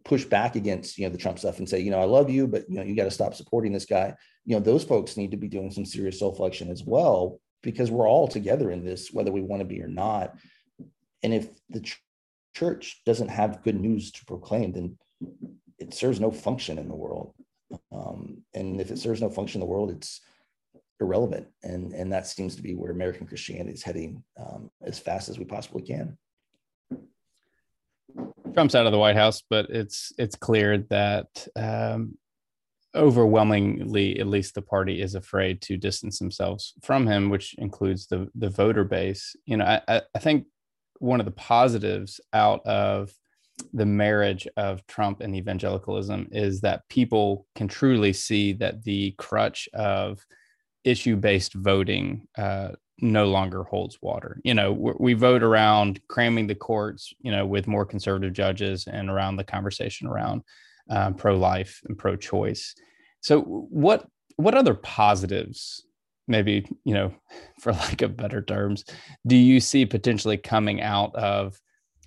push 0.06 0.24
back 0.24 0.56
against, 0.56 0.98
you 0.98 1.06
know, 1.06 1.12
the 1.12 1.18
Trump 1.18 1.40
stuff 1.40 1.60
and 1.60 1.68
say, 1.68 1.80
you 1.80 1.92
know, 1.92 2.00
I 2.00 2.06
love 2.06 2.30
you, 2.30 2.48
but, 2.48 2.70
you 2.70 2.78
know, 2.78 2.84
you 2.84 2.96
got 2.96 3.04
to 3.04 3.12
stop 3.12 3.36
supporting 3.36 3.74
this 3.74 3.86
guy. 3.86 4.14
You 4.46 4.56
know, 4.56 4.62
those 4.62 4.86
folks 4.86 5.18
need 5.18 5.32
to 5.32 5.38
be 5.38 5.50
doing 5.50 5.72
some 5.72 5.86
serious 5.86 6.20
soul 6.20 6.34
flexion 6.34 6.72
as 6.72 6.84
well 6.86 7.40
because 7.64 7.92
we're 7.92 8.08
all 8.08 8.28
together 8.28 8.72
in 8.72 8.84
this, 8.84 9.12
whether 9.12 9.32
we 9.32 9.42
want 9.42 9.62
to 9.62 9.66
be 9.66 9.82
or 9.82 9.88
not. 9.88 10.36
And 11.24 11.34
if 11.34 11.50
the 11.70 11.82
ch- 11.82 12.02
church 12.56 13.02
doesn't 13.06 13.30
have 13.30 13.64
good 13.64 13.80
news 13.80 14.12
to 14.12 14.26
proclaim, 14.26 14.72
then 14.72 14.98
it 15.80 15.94
serves 15.94 16.20
no 16.20 16.32
function 16.32 16.78
in 16.78 16.88
the 16.88 16.96
world. 16.96 17.34
Um, 17.92 18.44
and 18.54 18.80
if 18.80 18.92
it 18.92 19.00
serves 19.00 19.22
no 19.22 19.30
function 19.30 19.62
in 19.62 19.68
the 19.68 19.72
world, 19.72 19.92
it's 19.92 20.22
irrelevant. 21.00 21.48
And, 21.64 21.94
and 21.94 22.12
that 22.12 22.28
seems 22.28 22.56
to 22.56 22.62
be 22.62 22.76
where 22.76 22.92
American 22.92 23.28
Christianity 23.28 23.74
is 23.74 23.84
heading 23.84 24.24
um, 24.40 24.72
as 24.82 25.00
fast 25.00 25.30
as 25.30 25.38
we 25.38 25.46
possibly 25.46 25.82
can. 25.82 26.18
Trump's 28.54 28.74
out 28.74 28.88
of 28.88 28.92
the 28.92 28.98
White 28.98 29.16
House, 29.16 29.44
but 29.48 29.70
it's 29.70 30.12
it's 30.18 30.36
clear 30.36 30.80
that 30.90 31.48
um, 31.56 32.18
overwhelmingly, 32.96 34.20
at 34.20 34.28
least 34.28 34.56
the 34.56 34.62
party 34.62 35.02
is 35.02 35.16
afraid 35.16 35.62
to 35.62 35.78
distance 35.78 36.20
themselves 36.20 36.74
from 36.82 37.06
him, 37.06 37.30
which 37.30 37.56
includes 37.58 38.08
the 38.08 38.28
the 38.36 38.50
voter 38.50 38.84
base. 38.84 39.36
You 39.46 39.58
know, 39.58 39.66
I, 39.66 40.02
I 40.16 40.20
think 40.20 40.46
one 41.00 41.20
of 41.20 41.26
the 41.26 41.32
positives 41.32 42.20
out 42.34 42.66
of 42.66 43.12
the 43.74 43.86
marriage 43.86 44.48
of 44.58 44.86
Trump 44.88 45.22
and 45.22 45.36
evangelicalism 45.36 46.30
is 46.32 46.62
that 46.62 46.88
people 46.90 47.48
can 47.56 47.68
truly 47.68 48.14
see 48.14 48.54
that 48.54 48.84
the 48.84 49.14
crutch 49.18 49.68
of 49.74 50.26
issue 50.84 51.16
based 51.16 51.54
voting 51.54 52.28
uh, 52.38 52.70
no 53.00 53.26
longer 53.26 53.64
holds 53.64 54.02
water. 54.02 54.40
You 54.44 54.54
know, 54.54 54.72
we 54.72 55.14
vote 55.14 55.44
around 55.44 56.00
cramming 56.08 56.48
the 56.48 56.56
courts, 56.56 57.14
you 57.20 57.32
know, 57.32 57.46
with 57.46 57.68
more 57.68 57.86
conservative 57.86 58.34
judges 58.34 58.88
and 58.88 59.10
around 59.10 59.36
the 59.36 59.44
conversation 59.44 60.08
around 60.08 60.44
um, 60.90 61.14
pro 61.14 61.38
life 61.38 61.82
and 61.86 61.98
pro 61.98 62.16
choice. 62.16 62.76
So, 63.22 63.42
what 63.42 64.08
what 64.38 64.56
other 64.56 64.74
positives, 64.74 65.86
maybe 66.28 66.68
you 66.84 66.94
know, 66.94 67.14
for 67.62 67.74
lack 67.74 68.02
of 68.02 68.18
better 68.18 68.42
terms, 68.42 68.86
do 69.26 69.36
you 69.36 69.60
see 69.60 69.86
potentially 69.86 70.38
coming 70.38 70.82
out 70.82 71.16
of 71.16 71.60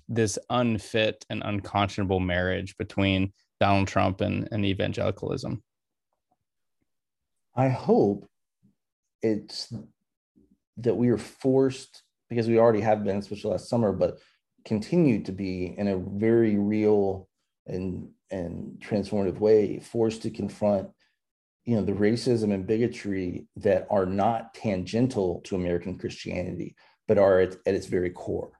this 0.07 0.37
unfit 0.49 1.25
and 1.29 1.41
unconscionable 1.45 2.19
marriage 2.19 2.75
between 2.77 3.31
Donald 3.59 3.87
Trump 3.87 4.21
and, 4.21 4.47
and 4.51 4.65
evangelicalism? 4.65 5.63
I 7.55 7.69
hope 7.69 8.27
it's 9.21 9.73
that 10.77 10.95
we 10.95 11.09
are 11.09 11.17
forced 11.17 12.03
because 12.29 12.47
we 12.47 12.57
already 12.57 12.81
have 12.81 13.03
been, 13.03 13.17
especially 13.17 13.51
last 13.51 13.69
summer, 13.69 13.91
but 13.91 14.17
continue 14.65 15.23
to 15.23 15.31
be 15.31 15.75
in 15.77 15.87
a 15.87 15.97
very 15.97 16.57
real 16.57 17.27
and 17.67 18.09
and 18.31 18.79
transformative 18.79 19.39
way, 19.39 19.79
forced 19.79 20.21
to 20.23 20.29
confront, 20.29 20.89
you 21.65 21.75
know, 21.75 21.83
the 21.83 21.91
racism 21.91 22.53
and 22.53 22.65
bigotry 22.65 23.47
that 23.57 23.87
are 23.89 24.05
not 24.05 24.53
tangential 24.53 25.41
to 25.41 25.55
American 25.55 25.97
Christianity, 25.97 26.75
but 27.07 27.17
are 27.17 27.39
at, 27.39 27.55
at 27.65 27.75
its 27.75 27.87
very 27.87 28.09
core. 28.09 28.51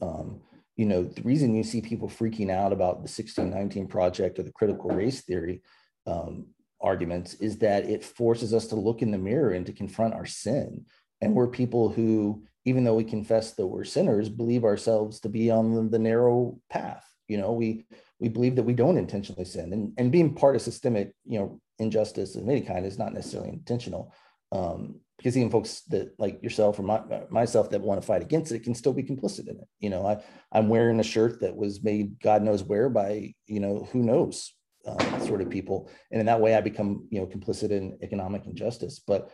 Um, 0.00 0.40
you 0.76 0.86
know, 0.86 1.04
the 1.04 1.22
reason 1.22 1.54
you 1.54 1.62
see 1.62 1.80
people 1.80 2.08
freaking 2.08 2.50
out 2.50 2.72
about 2.72 2.96
the 2.96 3.10
1619 3.10 3.86
project 3.86 4.38
or 4.38 4.42
the 4.42 4.52
critical 4.52 4.90
race 4.90 5.22
theory 5.22 5.62
um, 6.06 6.46
arguments 6.80 7.34
is 7.34 7.58
that 7.58 7.84
it 7.84 8.04
forces 8.04 8.52
us 8.52 8.66
to 8.66 8.76
look 8.76 9.00
in 9.00 9.10
the 9.10 9.18
mirror 9.18 9.50
and 9.50 9.66
to 9.66 9.72
confront 9.72 10.14
our 10.14 10.26
sin. 10.26 10.84
And 11.20 11.34
we're 11.34 11.48
people 11.48 11.88
who, 11.88 12.44
even 12.64 12.84
though 12.84 12.94
we 12.94 13.04
confess 13.04 13.52
that 13.52 13.66
we're 13.66 13.84
sinners, 13.84 14.28
believe 14.28 14.64
ourselves 14.64 15.20
to 15.20 15.28
be 15.28 15.50
on 15.50 15.90
the 15.90 15.98
narrow 15.98 16.58
path. 16.70 17.04
You 17.28 17.38
know, 17.38 17.52
we 17.52 17.86
we 18.20 18.28
believe 18.28 18.56
that 18.56 18.62
we 18.62 18.74
don't 18.74 18.98
intentionally 18.98 19.44
sin, 19.44 19.72
and 19.72 19.92
and 19.98 20.12
being 20.12 20.34
part 20.34 20.56
of 20.56 20.62
systemic, 20.62 21.12
you 21.24 21.38
know, 21.38 21.60
injustice 21.78 22.36
of 22.36 22.48
any 22.48 22.60
kind 22.60 22.86
is 22.86 22.98
not 22.98 23.12
necessarily 23.12 23.50
intentional. 23.50 24.12
Um, 24.52 25.00
because 25.16 25.36
even 25.36 25.50
folks 25.50 25.82
that 25.88 26.12
like 26.18 26.42
yourself 26.42 26.78
or 26.78 26.82
my, 26.82 27.00
myself 27.30 27.70
that 27.70 27.80
want 27.80 28.00
to 28.00 28.06
fight 28.06 28.22
against 28.22 28.52
it 28.52 28.64
can 28.64 28.74
still 28.74 28.92
be 28.92 29.02
complicit 29.02 29.48
in 29.48 29.56
it. 29.56 29.68
You 29.78 29.90
know, 29.90 30.06
I 30.06 30.22
I'm 30.52 30.68
wearing 30.68 31.00
a 31.00 31.04
shirt 31.04 31.40
that 31.40 31.56
was 31.56 31.82
made 31.82 32.20
God 32.20 32.42
knows 32.42 32.62
where 32.62 32.88
by 32.88 33.34
you 33.46 33.60
know 33.60 33.88
who 33.92 34.02
knows 34.02 34.52
uh, 34.86 35.20
sort 35.20 35.40
of 35.40 35.50
people, 35.50 35.88
and 36.10 36.20
in 36.20 36.26
that 36.26 36.40
way 36.40 36.54
I 36.54 36.60
become 36.60 37.06
you 37.10 37.20
know 37.20 37.26
complicit 37.26 37.70
in 37.70 37.98
economic 38.02 38.46
injustice. 38.46 39.00
But 39.06 39.30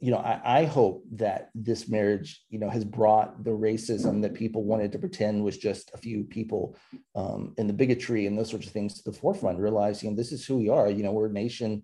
you 0.00 0.10
know, 0.10 0.18
I, 0.18 0.60
I 0.60 0.64
hope 0.64 1.04
that 1.12 1.50
this 1.54 1.88
marriage 1.88 2.42
you 2.48 2.58
know 2.58 2.70
has 2.70 2.84
brought 2.84 3.44
the 3.44 3.50
racism 3.50 4.22
that 4.22 4.34
people 4.34 4.64
wanted 4.64 4.92
to 4.92 4.98
pretend 4.98 5.44
was 5.44 5.58
just 5.58 5.90
a 5.94 5.98
few 5.98 6.24
people, 6.24 6.76
um, 7.14 7.54
and 7.58 7.68
the 7.68 7.74
bigotry 7.74 8.26
and 8.26 8.38
those 8.38 8.50
sorts 8.50 8.66
of 8.66 8.72
things 8.72 8.94
to 9.00 9.10
the 9.10 9.16
forefront. 9.16 9.58
Realizing 9.58 10.14
this 10.14 10.32
is 10.32 10.44
who 10.46 10.56
we 10.56 10.68
are. 10.68 10.90
You 10.90 11.02
know, 11.02 11.12
we're 11.12 11.26
a 11.26 11.32
nation 11.32 11.82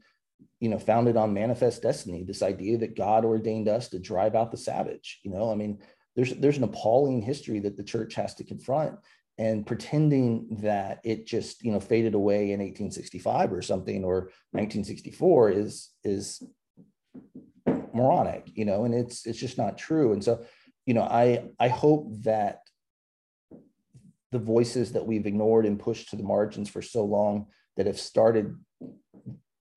you 0.60 0.68
know, 0.68 0.78
founded 0.78 1.16
on 1.16 1.34
manifest 1.34 1.82
destiny, 1.82 2.22
this 2.22 2.40
idea 2.40 2.78
that 2.78 2.96
God 2.96 3.24
ordained 3.24 3.68
us 3.68 3.88
to 3.88 3.98
drive 3.98 4.36
out 4.36 4.52
the 4.52 4.56
savage. 4.56 5.18
You 5.24 5.32
know, 5.32 5.50
I 5.50 5.56
mean, 5.56 5.78
there's 6.14 6.34
there's 6.34 6.56
an 6.56 6.64
appalling 6.64 7.20
history 7.20 7.58
that 7.60 7.76
the 7.76 7.82
church 7.82 8.14
has 8.14 8.34
to 8.36 8.44
confront, 8.44 8.96
and 9.38 9.66
pretending 9.66 10.58
that 10.62 11.00
it 11.04 11.26
just 11.26 11.64
you 11.64 11.72
know 11.72 11.80
faded 11.80 12.14
away 12.14 12.52
in 12.52 12.60
1865 12.60 13.52
or 13.52 13.62
something 13.62 14.04
or 14.04 14.30
1964 14.52 15.50
is 15.50 15.90
is 16.04 16.42
moronic. 17.94 18.50
You 18.54 18.64
know, 18.64 18.84
and 18.84 18.94
it's 18.94 19.26
it's 19.26 19.38
just 19.38 19.58
not 19.58 19.78
true. 19.78 20.12
And 20.12 20.22
so, 20.22 20.44
you 20.86 20.94
know, 20.94 21.02
I 21.02 21.44
I 21.58 21.68
hope 21.68 22.08
that 22.22 22.60
the 24.32 24.38
voices 24.38 24.92
that 24.92 25.06
we've 25.06 25.26
ignored 25.26 25.66
and 25.66 25.78
pushed 25.78 26.08
to 26.10 26.16
the 26.16 26.22
margins 26.22 26.68
for 26.68 26.82
so 26.82 27.04
long 27.04 27.46
that 27.76 27.86
have 27.86 28.00
started 28.00 28.56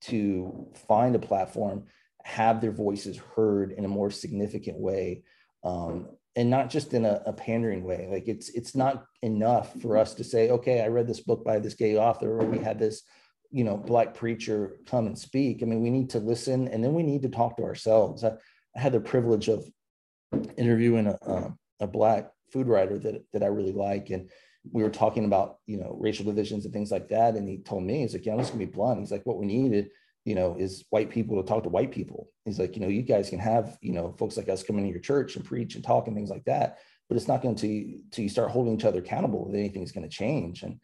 to 0.02 0.68
find 0.88 1.14
a 1.14 1.20
platform, 1.20 1.84
have 2.24 2.60
their 2.60 2.72
voices 2.72 3.20
heard 3.36 3.72
in 3.72 3.84
a 3.84 3.88
more 3.88 4.10
significant 4.10 4.78
way, 4.78 5.22
um, 5.62 6.08
and 6.34 6.50
not 6.50 6.70
just 6.70 6.92
in 6.94 7.04
a, 7.04 7.22
a, 7.26 7.32
pandering 7.32 7.82
way. 7.82 8.08
Like 8.10 8.28
it's 8.28 8.48
it's 8.50 8.74
not 8.74 9.04
enough 9.22 9.72
for 9.80 9.96
us 9.96 10.14
to 10.14 10.24
say, 10.24 10.50
okay, 10.50 10.82
I 10.82 10.88
read 10.88 11.06
this 11.06 11.20
book 11.20 11.44
by 11.44 11.58
this 11.58 11.74
gay 11.74 11.96
author, 11.96 12.40
or 12.40 12.44
we 12.44 12.58
had 12.58 12.78
this, 12.78 13.02
you 13.50 13.64
know, 13.64 13.76
black 13.76 14.14
preacher 14.14 14.76
come 14.86 15.06
and 15.06 15.18
speak. 15.18 15.62
I 15.62 15.66
mean, 15.66 15.82
we 15.82 15.90
need 15.90 16.10
to 16.10 16.18
listen, 16.18 16.68
and 16.68 16.82
then 16.82 16.94
we 16.94 17.02
need 17.02 17.22
to 17.22 17.28
talk 17.28 17.56
to 17.56 17.64
ourselves. 17.64 18.24
I, 18.24 18.32
I 18.76 18.80
had 18.80 18.92
the 18.92 19.00
privilege 19.00 19.48
of 19.48 19.66
interviewing 20.56 21.06
a, 21.06 21.54
a, 21.80 21.86
black 21.86 22.30
food 22.52 22.66
writer 22.66 22.98
that 22.98 23.24
that 23.32 23.42
I 23.42 23.46
really 23.46 23.72
like, 23.72 24.10
and 24.10 24.28
we 24.72 24.82
were 24.82 24.90
talking 24.90 25.24
about 25.24 25.58
you 25.66 25.78
know 25.78 25.96
racial 26.00 26.24
divisions 26.24 26.64
and 26.64 26.74
things 26.74 26.90
like 26.90 27.08
that 27.08 27.34
and 27.34 27.48
he 27.48 27.58
told 27.58 27.82
me 27.82 28.00
he's 28.00 28.14
like 28.14 28.26
yeah 28.26 28.32
i'm 28.32 28.38
just 28.38 28.52
gonna 28.52 28.64
be 28.64 28.70
blunt 28.70 29.00
he's 29.00 29.12
like 29.12 29.24
what 29.24 29.38
we 29.38 29.46
need 29.46 29.88
you 30.24 30.34
know 30.34 30.56
is 30.58 30.84
white 30.90 31.10
people 31.10 31.40
to 31.40 31.46
talk 31.46 31.62
to 31.62 31.68
white 31.68 31.92
people 31.92 32.28
he's 32.44 32.58
like 32.58 32.74
you 32.74 32.82
know 32.82 32.88
you 32.88 33.02
guys 33.02 33.30
can 33.30 33.38
have 33.38 33.78
you 33.80 33.92
know 33.92 34.14
folks 34.18 34.36
like 34.36 34.48
us 34.48 34.62
come 34.62 34.78
into 34.78 34.90
your 34.90 35.00
church 35.00 35.36
and 35.36 35.44
preach 35.44 35.74
and 35.74 35.84
talk 35.84 36.06
and 36.06 36.16
things 36.16 36.30
like 36.30 36.44
that 36.44 36.78
but 37.08 37.16
it's 37.16 37.28
not 37.28 37.42
going 37.42 37.54
to 37.54 37.98
to 38.10 38.22
you 38.22 38.28
start 38.28 38.50
holding 38.50 38.74
each 38.74 38.84
other 38.84 38.98
accountable 38.98 39.50
that 39.50 39.58
anything's 39.58 39.92
going 39.92 40.08
to 40.08 40.14
change 40.14 40.62
and 40.62 40.80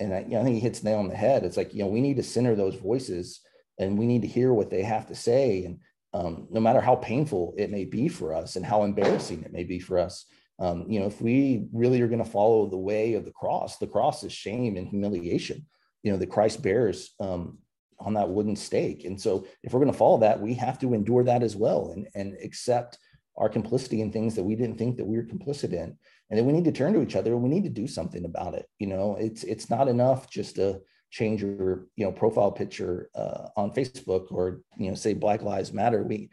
and 0.00 0.14
I, 0.14 0.20
you 0.20 0.30
know, 0.30 0.40
I 0.40 0.44
think 0.44 0.56
he 0.56 0.60
hits 0.60 0.82
nail 0.82 0.98
on 0.98 1.08
the 1.08 1.16
head 1.16 1.44
it's 1.44 1.56
like 1.56 1.72
you 1.72 1.84
know 1.84 1.88
we 1.88 2.00
need 2.00 2.16
to 2.16 2.22
center 2.22 2.54
those 2.56 2.74
voices 2.74 3.40
and 3.78 3.98
we 3.98 4.06
need 4.06 4.22
to 4.22 4.28
hear 4.28 4.52
what 4.52 4.70
they 4.70 4.82
have 4.82 5.06
to 5.08 5.14
say 5.14 5.64
and 5.64 5.78
um, 6.12 6.48
no 6.50 6.58
matter 6.58 6.80
how 6.80 6.96
painful 6.96 7.54
it 7.56 7.70
may 7.70 7.84
be 7.84 8.08
for 8.08 8.34
us 8.34 8.56
and 8.56 8.66
how 8.66 8.82
embarrassing 8.82 9.44
it 9.44 9.52
may 9.52 9.62
be 9.62 9.78
for 9.78 9.98
us 9.98 10.26
um, 10.60 10.84
you 10.88 11.00
know, 11.00 11.06
if 11.06 11.20
we 11.22 11.66
really 11.72 12.02
are 12.02 12.06
going 12.06 12.22
to 12.22 12.30
follow 12.30 12.68
the 12.68 12.76
way 12.76 13.14
of 13.14 13.24
the 13.24 13.32
cross, 13.32 13.78
the 13.78 13.86
cross 13.86 14.22
is 14.22 14.32
shame 14.32 14.76
and 14.76 14.86
humiliation, 14.86 15.66
you 16.02 16.12
know, 16.12 16.18
that 16.18 16.28
Christ 16.28 16.62
bears 16.62 17.14
um, 17.18 17.58
on 17.98 18.12
that 18.14 18.28
wooden 18.28 18.54
stake. 18.54 19.06
And 19.06 19.18
so 19.18 19.46
if 19.62 19.72
we're 19.72 19.80
going 19.80 19.92
to 19.92 19.98
follow 19.98 20.18
that, 20.18 20.38
we 20.38 20.52
have 20.54 20.78
to 20.80 20.92
endure 20.92 21.24
that 21.24 21.42
as 21.42 21.56
well 21.56 21.92
and, 21.92 22.06
and 22.14 22.36
accept 22.44 22.98
our 23.38 23.48
complicity 23.48 24.02
in 24.02 24.12
things 24.12 24.34
that 24.34 24.44
we 24.44 24.54
didn't 24.54 24.76
think 24.76 24.98
that 24.98 25.06
we 25.06 25.16
were 25.16 25.22
complicit 25.22 25.72
in. 25.72 25.96
And 26.30 26.38
then 26.38 26.46
we 26.46 26.52
need 26.52 26.64
to 26.64 26.72
turn 26.72 26.92
to 26.92 27.02
each 27.02 27.16
other 27.16 27.32
and 27.32 27.42
we 27.42 27.48
need 27.48 27.64
to 27.64 27.70
do 27.70 27.88
something 27.88 28.24
about 28.24 28.54
it. 28.54 28.66
You 28.78 28.86
know, 28.86 29.16
it's 29.18 29.42
it's 29.42 29.68
not 29.68 29.88
enough 29.88 30.30
just 30.30 30.56
to 30.56 30.80
change 31.10 31.42
your 31.42 31.86
you 31.96 32.04
know 32.04 32.12
profile 32.12 32.52
picture 32.52 33.10
uh, 33.16 33.48
on 33.56 33.72
Facebook 33.72 34.30
or 34.30 34.60
you 34.76 34.88
know 34.88 34.94
say 34.94 35.12
Black 35.12 35.42
Lives 35.42 35.72
Matter. 35.72 36.02
We 36.02 36.30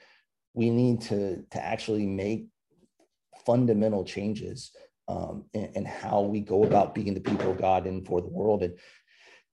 we 0.53 0.69
need 0.69 1.01
to 1.03 1.43
to 1.51 1.63
actually 1.63 2.05
make 2.05 2.47
fundamental 3.45 4.03
changes 4.03 4.71
um, 5.07 5.45
in, 5.53 5.85
how 5.85 6.21
we 6.21 6.41
go 6.41 6.63
about 6.63 6.93
being 6.93 7.13
the 7.13 7.21
people 7.21 7.51
of 7.51 7.57
God 7.57 7.87
and 7.87 8.05
for 8.05 8.21
the 8.21 8.27
world. 8.27 8.61
And, 8.61 8.73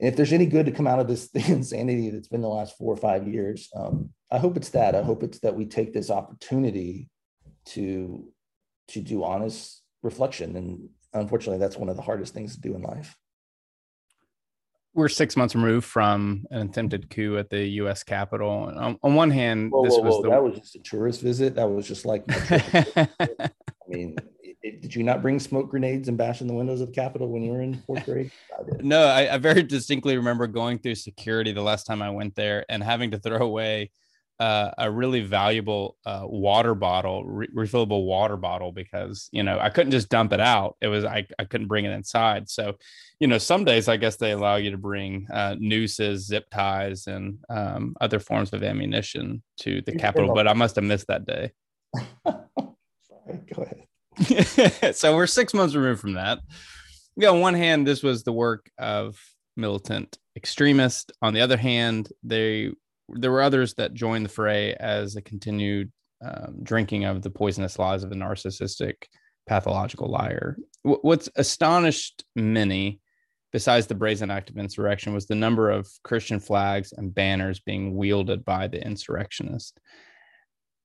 and 0.01 0.09
if 0.09 0.17
there's 0.17 0.33
any 0.33 0.47
good 0.47 0.67
to 0.67 0.73
come 0.73 0.89
out 0.89 0.99
of 0.99 1.07
this 1.07 1.29
insanity 1.35 2.11
that's 2.11 2.29
been 2.29 2.43
the 2.43 2.49
last 2.49 2.77
four 2.77 2.93
or 2.93 2.97
five 2.97 3.29
years, 3.29 3.69
um, 3.77 4.11
I 4.31 4.39
hope 4.39 4.57
it's 4.57 4.71
that. 4.71 4.95
I 4.97 5.03
hope 5.03 5.23
it's 5.23 5.39
that 5.41 5.55
we 5.55 5.67
take 5.67 5.95
this 5.95 6.11
opportunity 6.11 7.09
to 7.67 8.29
to 8.89 9.01
do 9.01 9.25
honest 9.25 9.84
reflection. 10.05 10.57
And 10.57 10.89
unfortunately, 11.13 11.59
that's 11.59 11.77
one 11.77 11.89
of 11.89 11.97
the 11.97 12.03
hardest 12.03 12.35
things 12.35 12.55
to 12.55 12.61
do 12.61 12.77
in 12.77 12.83
life 12.83 13.17
we're 14.95 15.09
six 15.09 15.37
months 15.37 15.55
removed 15.55 15.85
from 15.85 16.47
an 16.51 16.69
attempted 16.69 17.11
coup 17.11 17.37
at 17.37 17.51
the 17.51 17.65
U.S. 17.65 18.05
Capitol. 18.05 18.49
On, 18.49 18.99
on 19.03 19.15
one 19.15 19.31
hand, 19.31 19.73
whoa, 19.73 19.85
this 19.85 19.95
whoa, 19.95 20.03
was 20.03 20.15
whoa. 20.15 20.23
The... 20.23 20.31
that 20.31 20.43
was 20.43 20.59
just 20.59 20.77
a 20.77 20.79
tourist 20.81 21.21
visit. 21.21 21.57
That 21.57 21.69
was 21.69 21.87
just 21.87 22.07
like, 22.07 22.25
I 22.29 23.09
mean, 23.89 24.17
it, 24.41 24.81
did 24.81 24.95
you 24.95 25.03
not 25.03 25.21
bring 25.21 25.41
smoke 25.41 25.69
grenades 25.69 26.09
and 26.09 26.17
bash 26.17 26.41
in 26.41 26.47
the 26.47 26.55
windows 26.55 26.81
of 26.81 26.89
the 26.89 26.95
Capitol 26.95 27.29
when 27.29 27.43
you 27.43 27.51
were 27.51 27.61
in 27.61 27.75
fourth 27.75 28.05
grade? 28.07 28.31
I 28.57 28.63
no, 28.81 29.05
I, 29.05 29.35
I 29.35 29.39
very 29.39 29.65
distinctly 29.65 30.17
remember 30.17 30.47
going 30.47 30.79
through 30.79 30.95
security 30.95 31.53
the 31.53 31.63
last 31.63 31.87
time 31.87 32.01
I 32.01 32.11
went 32.11 32.37
there 32.37 32.65
and 32.69 32.83
having 32.83 33.11
to 33.11 33.19
throw 33.19 33.39
away 33.39 33.91
uh, 34.41 34.71
a 34.79 34.91
really 34.91 35.21
valuable 35.21 35.97
uh, 36.05 36.23
water 36.25 36.75
bottle, 36.75 37.25
re- 37.25 37.49
refillable 37.55 38.05
water 38.05 38.37
bottle, 38.37 38.73
because 38.73 39.29
you 39.33 39.43
know 39.43 39.59
I 39.59 39.71
couldn't 39.71 39.93
just 39.93 40.09
dump 40.09 40.33
it 40.33 40.41
out. 40.41 40.77
It 40.81 40.89
was 40.89 41.05
I, 41.05 41.27
I 41.39 41.45
couldn't 41.45 41.69
bring 41.69 41.85
it 41.85 41.93
inside. 41.93 42.49
So, 42.51 42.75
you 43.21 43.29
know, 43.29 43.39
some 43.39 43.65
days 43.65 43.89
I 43.89 43.97
guess 43.97 44.17
they 44.17 44.33
allow 44.33 44.57
you 44.57 44.71
to 44.73 44.79
bring 44.79 45.29
uh, 45.33 45.57
nooses, 45.59 46.27
zip 46.27 46.47
ties, 46.51 47.07
and 47.07 47.39
um, 47.49 47.95
other 48.01 48.19
forms 48.19 48.53
of 48.53 48.63
ammunition 48.63 49.43
to 49.61 49.83
the 49.83 49.93
Capitol. 49.93 50.35
But 50.35 50.49
I 50.49 50.53
must 50.53 50.77
have 50.77 50.85
missed 50.85 51.07
that 51.09 51.27
day. 51.27 51.53
Sorry, 52.27 53.41
go 53.55 53.63
ahead. 53.63 54.97
so 54.97 55.15
we're 55.15 55.27
six 55.27 55.55
months 55.55 55.75
removed 55.75 56.01
from 56.01 56.15
that. 56.15 56.41
Yeah, 57.17 57.31
on 57.31 57.41
one 57.41 57.55
hand, 57.55 57.87
this 57.87 58.03
was 58.03 58.25
the 58.25 58.33
work 58.33 58.69
of 58.79 59.17
militant 59.57 60.19
extremists. 60.37 61.13
On 61.23 61.33
the 61.33 61.41
other 61.41 61.57
hand, 61.57 62.11
they 62.23 62.73
there 63.09 63.31
were 63.31 63.43
others 63.43 63.75
that 63.75 63.95
joined 63.95 64.25
the 64.25 64.31
fray 64.31 64.75
as 64.75 65.17
a 65.17 65.23
continued 65.23 65.93
um, 66.25 66.57
drinking 66.63 67.05
of 67.05 67.23
the 67.23 67.31
poisonous 67.31 67.79
lies 67.79 68.03
of 68.03 68.11
the 68.11 68.17
narcissistic 68.17 68.95
pathological 69.47 70.11
liar. 70.11 70.57
W- 70.85 71.01
what's 71.03 71.29
astonished 71.37 72.25
many, 72.35 73.01
besides 73.53 73.87
the 73.87 73.95
brazen 73.95 74.31
act 74.31 74.49
of 74.49 74.57
insurrection, 74.57 75.13
was 75.13 75.27
the 75.27 75.35
number 75.35 75.71
of 75.71 75.89
Christian 76.03 76.41
flags 76.41 76.93
and 76.93 77.15
banners 77.15 77.61
being 77.61 77.95
wielded 77.95 78.45
by 78.45 78.69
the 78.69 78.83
insurrectionists. 78.83 79.79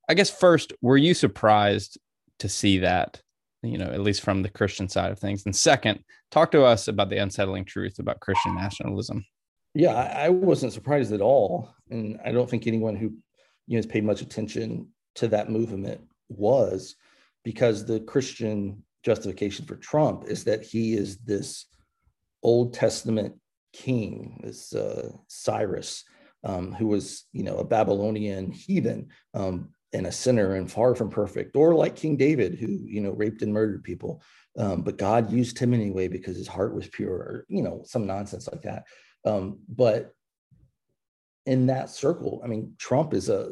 I 0.09 0.13
guess 0.13 0.29
first, 0.29 0.73
were 0.81 0.97
you 0.97 1.13
surprised 1.13 1.99
to 2.39 2.49
see 2.49 2.79
that, 2.79 3.21
you 3.61 3.77
know, 3.77 3.85
at 3.91 4.01
least 4.01 4.21
from 4.21 4.41
the 4.41 4.49
Christian 4.49 4.89
side 4.89 5.11
of 5.11 5.19
things? 5.19 5.45
And 5.45 5.55
second, 5.55 6.03
talk 6.31 6.51
to 6.51 6.63
us 6.63 6.87
about 6.87 7.09
the 7.09 7.17
unsettling 7.17 7.65
truth 7.65 7.99
about 7.99 8.19
Christian 8.19 8.55
nationalism. 8.55 9.23
Yeah, 9.79 9.93
I, 9.93 10.27
wasn't 10.27 10.73
surprised 10.73 11.13
at 11.13 11.21
all. 11.21 11.73
And 11.89 12.19
I 12.25 12.33
don't 12.33 12.49
think 12.49 12.67
anyone 12.67 12.97
who 12.97 13.13
you 13.65 13.75
know 13.75 13.77
has 13.77 13.85
paid 13.85 14.03
much 14.03 14.21
attention 14.21 14.89
to 15.15 15.29
that 15.29 15.49
movement 15.49 16.01
was 16.27 16.95
because 17.45 17.85
the 17.85 18.01
Christian 18.01 18.83
justification 19.03 19.65
for 19.65 19.77
Trump 19.77 20.25
is 20.27 20.43
that 20.43 20.63
he 20.63 20.95
is 20.95 21.19
this 21.19 21.65
Old 22.43 22.73
Testament 22.73 23.35
king, 23.71 24.41
this 24.43 24.75
uh, 24.75 25.13
Cyrus, 25.29 26.03
um, 26.43 26.73
who 26.73 26.87
was, 26.87 27.25
you 27.31 27.43
know, 27.43 27.55
a 27.59 27.63
Babylonian 27.63 28.51
heathen 28.51 29.07
um, 29.33 29.69
and 29.93 30.07
a 30.07 30.11
sinner 30.11 30.55
and 30.55 30.69
far 30.69 30.93
from 30.93 31.09
perfect, 31.09 31.55
or 31.55 31.73
like 31.73 31.95
King 31.95 32.17
David, 32.17 32.59
who, 32.59 32.67
you 32.67 32.99
know, 32.99 33.11
raped 33.11 33.43
and 33.43 33.53
murdered 33.53 33.85
people. 33.85 34.21
Um, 34.57 34.81
but 34.81 34.97
God 34.97 35.31
used 35.31 35.57
him 35.57 35.73
anyway 35.73 36.09
because 36.09 36.35
his 36.35 36.49
heart 36.49 36.75
was 36.75 36.89
pure, 36.89 37.13
or, 37.13 37.45
you 37.47 37.61
know, 37.61 37.81
some 37.85 38.05
nonsense 38.05 38.49
like 38.51 38.63
that. 38.63 38.83
Um, 39.25 39.59
but 39.67 40.13
in 41.45 41.67
that 41.67 41.89
circle, 41.89 42.41
I 42.43 42.47
mean, 42.47 42.73
Trump 42.77 43.13
is 43.13 43.29
a 43.29 43.51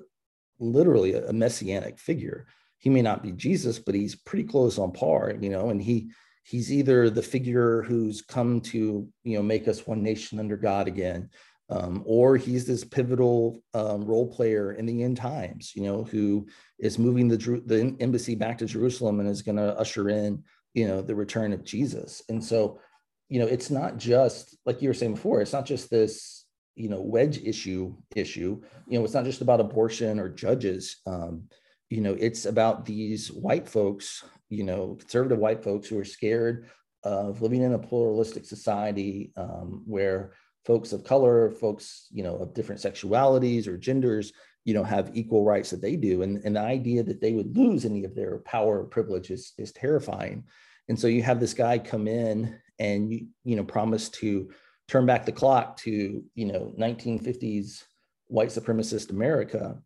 literally 0.59 1.13
a 1.13 1.33
messianic 1.33 1.99
figure. 1.99 2.47
He 2.79 2.89
may 2.89 3.01
not 3.01 3.23
be 3.23 3.31
Jesus, 3.31 3.79
but 3.79 3.95
he's 3.95 4.15
pretty 4.15 4.43
close 4.43 4.77
on 4.77 4.91
par, 4.91 5.33
you 5.39 5.49
know, 5.49 5.69
and 5.69 5.81
he 5.81 6.11
he's 6.43 6.71
either 6.71 7.09
the 7.09 7.21
figure 7.21 7.81
who's 7.81 8.21
come 8.21 8.61
to 8.61 9.07
you 9.23 9.37
know 9.37 9.43
make 9.43 9.67
us 9.67 9.85
one 9.85 10.03
nation 10.03 10.39
under 10.39 10.57
God 10.57 10.87
again, 10.87 11.29
um, 11.69 12.03
or 12.05 12.37
he's 12.37 12.65
this 12.65 12.83
pivotal 12.83 13.61
um, 13.73 14.05
role 14.05 14.31
player 14.31 14.73
in 14.73 14.85
the 14.85 15.03
end 15.03 15.17
times, 15.17 15.73
you 15.75 15.83
know, 15.83 16.03
who 16.03 16.47
is 16.79 16.99
moving 16.99 17.27
the 17.27 17.37
the 17.65 17.95
embassy 17.99 18.35
back 18.35 18.57
to 18.59 18.65
Jerusalem 18.65 19.19
and 19.19 19.29
is 19.29 19.41
going 19.41 19.57
to 19.57 19.77
usher 19.77 20.09
in 20.09 20.43
you 20.73 20.87
know 20.87 21.01
the 21.01 21.15
return 21.15 21.53
of 21.53 21.63
Jesus. 21.63 22.21
And 22.29 22.43
so, 22.43 22.79
you 23.29 23.39
know, 23.39 23.47
it's 23.47 23.69
not 23.69 23.97
just 23.97 24.57
like 24.65 24.81
you 24.81 24.89
were 24.89 24.93
saying 24.93 25.15
before. 25.15 25.41
It's 25.41 25.53
not 25.53 25.65
just 25.65 25.89
this 25.89 26.45
you 26.75 26.89
know 26.89 27.01
wedge 27.01 27.39
issue 27.43 27.95
issue. 28.15 28.61
You 28.87 28.99
know, 28.99 29.05
it's 29.05 29.13
not 29.13 29.25
just 29.25 29.41
about 29.41 29.59
abortion 29.59 30.19
or 30.19 30.29
judges. 30.29 30.97
Um, 31.05 31.49
you 31.89 32.01
know, 32.01 32.15
it's 32.19 32.45
about 32.45 32.85
these 32.85 33.31
white 33.31 33.67
folks 33.67 34.23
you 34.49 34.63
know, 34.63 34.95
conservative 34.99 35.39
white 35.39 35.63
folks 35.63 35.87
who 35.87 35.99
are 35.99 36.05
scared 36.05 36.69
of 37.03 37.41
living 37.41 37.61
in 37.61 37.73
a 37.73 37.79
pluralistic 37.79 38.45
society 38.45 39.31
um, 39.37 39.83
where 39.85 40.33
folks 40.65 40.93
of 40.93 41.03
color, 41.03 41.51
folks, 41.51 42.07
you 42.11 42.23
know, 42.23 42.37
of 42.37 42.53
different 42.53 42.81
sexualities 42.81 43.67
or 43.67 43.77
genders, 43.77 44.33
you 44.65 44.73
know, 44.73 44.83
have 44.83 45.11
equal 45.13 45.45
rights 45.45 45.69
that 45.69 45.81
they 45.81 45.95
do. 45.95 46.23
And, 46.23 46.43
and 46.43 46.55
the 46.55 46.61
idea 46.61 47.03
that 47.03 47.21
they 47.21 47.33
would 47.33 47.55
lose 47.55 47.85
any 47.85 48.03
of 48.03 48.15
their 48.15 48.39
power 48.39 48.81
or 48.81 48.85
privilege 48.85 49.31
is, 49.31 49.53
is 49.57 49.71
terrifying. 49.71 50.43
And 50.89 50.99
so 50.99 51.07
you 51.07 51.23
have 51.23 51.39
this 51.39 51.53
guy 51.53 51.77
come 51.77 52.07
in 52.07 52.57
and, 52.79 53.11
you, 53.11 53.27
you 53.43 53.55
know, 53.55 53.63
promise 53.63 54.09
to 54.09 54.49
turn 54.87 55.05
back 55.05 55.25
the 55.25 55.31
clock 55.31 55.77
to, 55.77 56.23
you 56.35 56.45
know, 56.45 56.73
1950s 56.79 57.83
white 58.27 58.49
supremacist 58.49 59.09
America. 59.09 59.77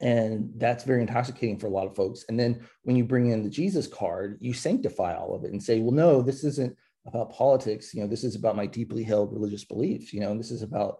And 0.00 0.52
that's 0.56 0.84
very 0.84 1.00
intoxicating 1.00 1.58
for 1.58 1.66
a 1.66 1.70
lot 1.70 1.86
of 1.86 1.96
folks. 1.96 2.24
And 2.28 2.38
then 2.38 2.66
when 2.82 2.96
you 2.96 3.04
bring 3.04 3.30
in 3.30 3.42
the 3.42 3.50
jesus 3.50 3.86
card 3.86 4.38
you 4.40 4.52
sanctify 4.52 5.14
all 5.14 5.34
of 5.34 5.44
it 5.44 5.52
and 5.52 5.62
say 5.62 5.80
well 5.80 5.92
no 5.92 6.22
this 6.22 6.44
isn't 6.44 6.76
about 7.06 7.32
politics. 7.32 7.94
You 7.94 8.02
know 8.02 8.08
this 8.08 8.24
is 8.24 8.34
about 8.34 8.56
my 8.56 8.66
deeply 8.66 9.02
held 9.02 9.32
religious 9.32 9.64
beliefs 9.64 10.12
you 10.12 10.20
know 10.20 10.30
and 10.30 10.40
this 10.40 10.50
is 10.50 10.62
about 10.62 10.98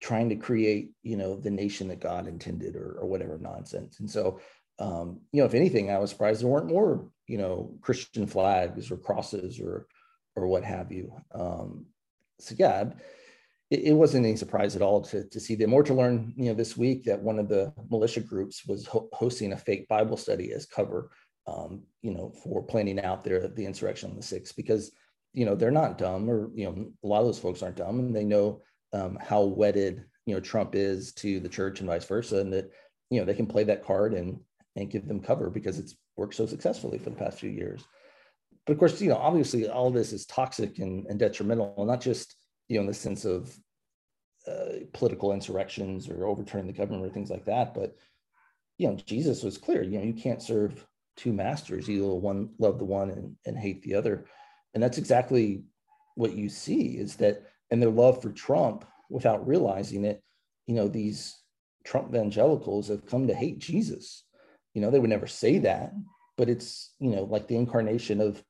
trying 0.00 0.28
to 0.28 0.36
create 0.36 0.90
you 1.02 1.16
know 1.16 1.36
the 1.36 1.50
nation 1.50 1.88
that 1.88 2.00
god 2.00 2.28
intended 2.28 2.76
or, 2.76 2.98
or 3.00 3.06
whatever 3.06 3.38
nonsense. 3.38 4.00
And 4.00 4.10
so 4.10 4.40
um, 4.78 5.20
you 5.32 5.40
know 5.40 5.46
if 5.46 5.54
anything 5.54 5.90
i 5.90 5.98
was 5.98 6.10
surprised 6.10 6.42
there 6.42 6.48
weren't 6.48 6.70
more 6.70 7.08
you 7.26 7.38
know 7.38 7.74
christian 7.80 8.26
flags 8.26 8.90
or 8.90 8.98
crosses 8.98 9.58
or 9.58 9.86
or 10.36 10.46
what 10.46 10.64
have 10.64 10.92
you 10.92 11.12
um, 11.34 11.86
so 12.38 12.54
yeah 12.58 12.84
it, 13.70 13.80
it, 13.80 13.92
wasn't 13.92 14.24
any 14.24 14.36
surprise 14.36 14.76
at 14.76 14.82
all 14.82 15.00
to, 15.02 15.24
to 15.28 15.40
see 15.40 15.56
them 15.56 15.74
or 15.74 15.82
to 15.82 15.94
learn, 15.94 16.32
you 16.36 16.44
know, 16.44 16.54
this 16.54 16.76
week 16.76 17.04
that 17.04 17.20
one 17.20 17.38
of 17.38 17.48
the 17.48 17.72
militia 17.90 18.20
groups 18.20 18.64
was 18.64 18.86
ho- 18.86 19.08
hosting 19.12 19.52
a 19.52 19.56
fake 19.56 19.88
Bible 19.88 20.16
study 20.16 20.52
as 20.52 20.66
cover, 20.66 21.10
um, 21.48 21.82
you 22.02 22.12
know, 22.12 22.32
for 22.44 22.62
planning 22.62 23.00
out 23.00 23.24
their 23.24 23.48
the 23.48 23.66
insurrection 23.66 24.10
on 24.10 24.16
the 24.16 24.22
sixth 24.22 24.54
because 24.54 24.92
you 25.32 25.44
know 25.44 25.54
they're 25.54 25.70
not 25.70 25.98
dumb 25.98 26.28
or 26.30 26.50
you 26.54 26.64
know 26.64 26.86
a 27.04 27.06
lot 27.06 27.20
of 27.20 27.26
those 27.26 27.38
folks 27.38 27.62
aren't 27.62 27.76
dumb 27.76 27.98
and 28.00 28.16
they 28.16 28.24
know 28.24 28.62
um, 28.92 29.18
how 29.20 29.42
wedded 29.42 30.04
you 30.24 30.34
know 30.34 30.40
Trump 30.40 30.74
is 30.74 31.12
to 31.12 31.38
the 31.40 31.48
church 31.48 31.80
and 31.80 31.88
vice 31.88 32.04
versa 32.04 32.38
and 32.38 32.52
that 32.52 32.70
you 33.10 33.20
know 33.20 33.26
they 33.26 33.34
can 33.34 33.46
play 33.46 33.62
that 33.64 33.84
card 33.84 34.14
and 34.14 34.40
and 34.76 34.90
give 34.90 35.06
them 35.06 35.20
cover 35.20 35.50
because 35.50 35.78
it's 35.78 35.94
worked 36.16 36.34
so 36.34 36.46
successfully 36.46 36.98
for 36.98 37.10
the 37.10 37.16
past 37.16 37.38
few 37.38 37.50
years. 37.50 37.84
But 38.66 38.72
of 38.72 38.78
course, 38.78 39.00
you 39.00 39.08
know, 39.08 39.16
obviously 39.16 39.68
all 39.68 39.90
this 39.90 40.12
is 40.12 40.26
toxic 40.26 40.78
and, 40.78 41.06
and 41.06 41.18
detrimental, 41.18 41.84
not 41.86 42.00
just 42.00 42.34
you 42.68 42.76
know, 42.76 42.82
in 42.82 42.86
the 42.86 42.94
sense 42.94 43.24
of 43.24 43.56
uh, 44.46 44.80
political 44.92 45.32
insurrections 45.32 46.08
or 46.08 46.26
overturning 46.26 46.66
the 46.66 46.72
government 46.72 47.04
or 47.04 47.10
things 47.10 47.30
like 47.30 47.44
that. 47.44 47.74
But 47.74 47.96
you 48.78 48.88
know, 48.88 48.96
Jesus 49.06 49.42
was 49.42 49.58
clear. 49.58 49.82
You 49.82 49.98
know, 49.98 50.04
you 50.04 50.14
can't 50.14 50.42
serve 50.42 50.86
two 51.16 51.32
masters. 51.32 51.88
You 51.88 52.02
will 52.02 52.20
one 52.20 52.50
love 52.58 52.78
the 52.78 52.84
one 52.84 53.10
and, 53.10 53.36
and 53.46 53.56
hate 53.56 53.82
the 53.82 53.94
other, 53.94 54.26
and 54.74 54.82
that's 54.82 54.98
exactly 54.98 55.64
what 56.14 56.34
you 56.34 56.48
see 56.48 56.98
is 56.98 57.16
that 57.16 57.42
and 57.70 57.82
their 57.82 57.90
love 57.90 58.22
for 58.22 58.30
Trump 58.30 58.84
without 59.10 59.46
realizing 59.46 60.04
it. 60.04 60.22
You 60.66 60.74
know, 60.74 60.88
these 60.88 61.36
Trump 61.84 62.08
evangelicals 62.08 62.88
have 62.88 63.06
come 63.06 63.28
to 63.28 63.34
hate 63.34 63.58
Jesus. 63.58 64.24
You 64.74 64.82
know, 64.82 64.90
they 64.90 64.98
would 64.98 65.10
never 65.10 65.26
say 65.26 65.58
that, 65.60 65.92
but 66.36 66.48
it's 66.48 66.94
you 66.98 67.10
know 67.10 67.22
like 67.24 67.48
the 67.48 67.56
incarnation 67.56 68.20
of 68.20 68.42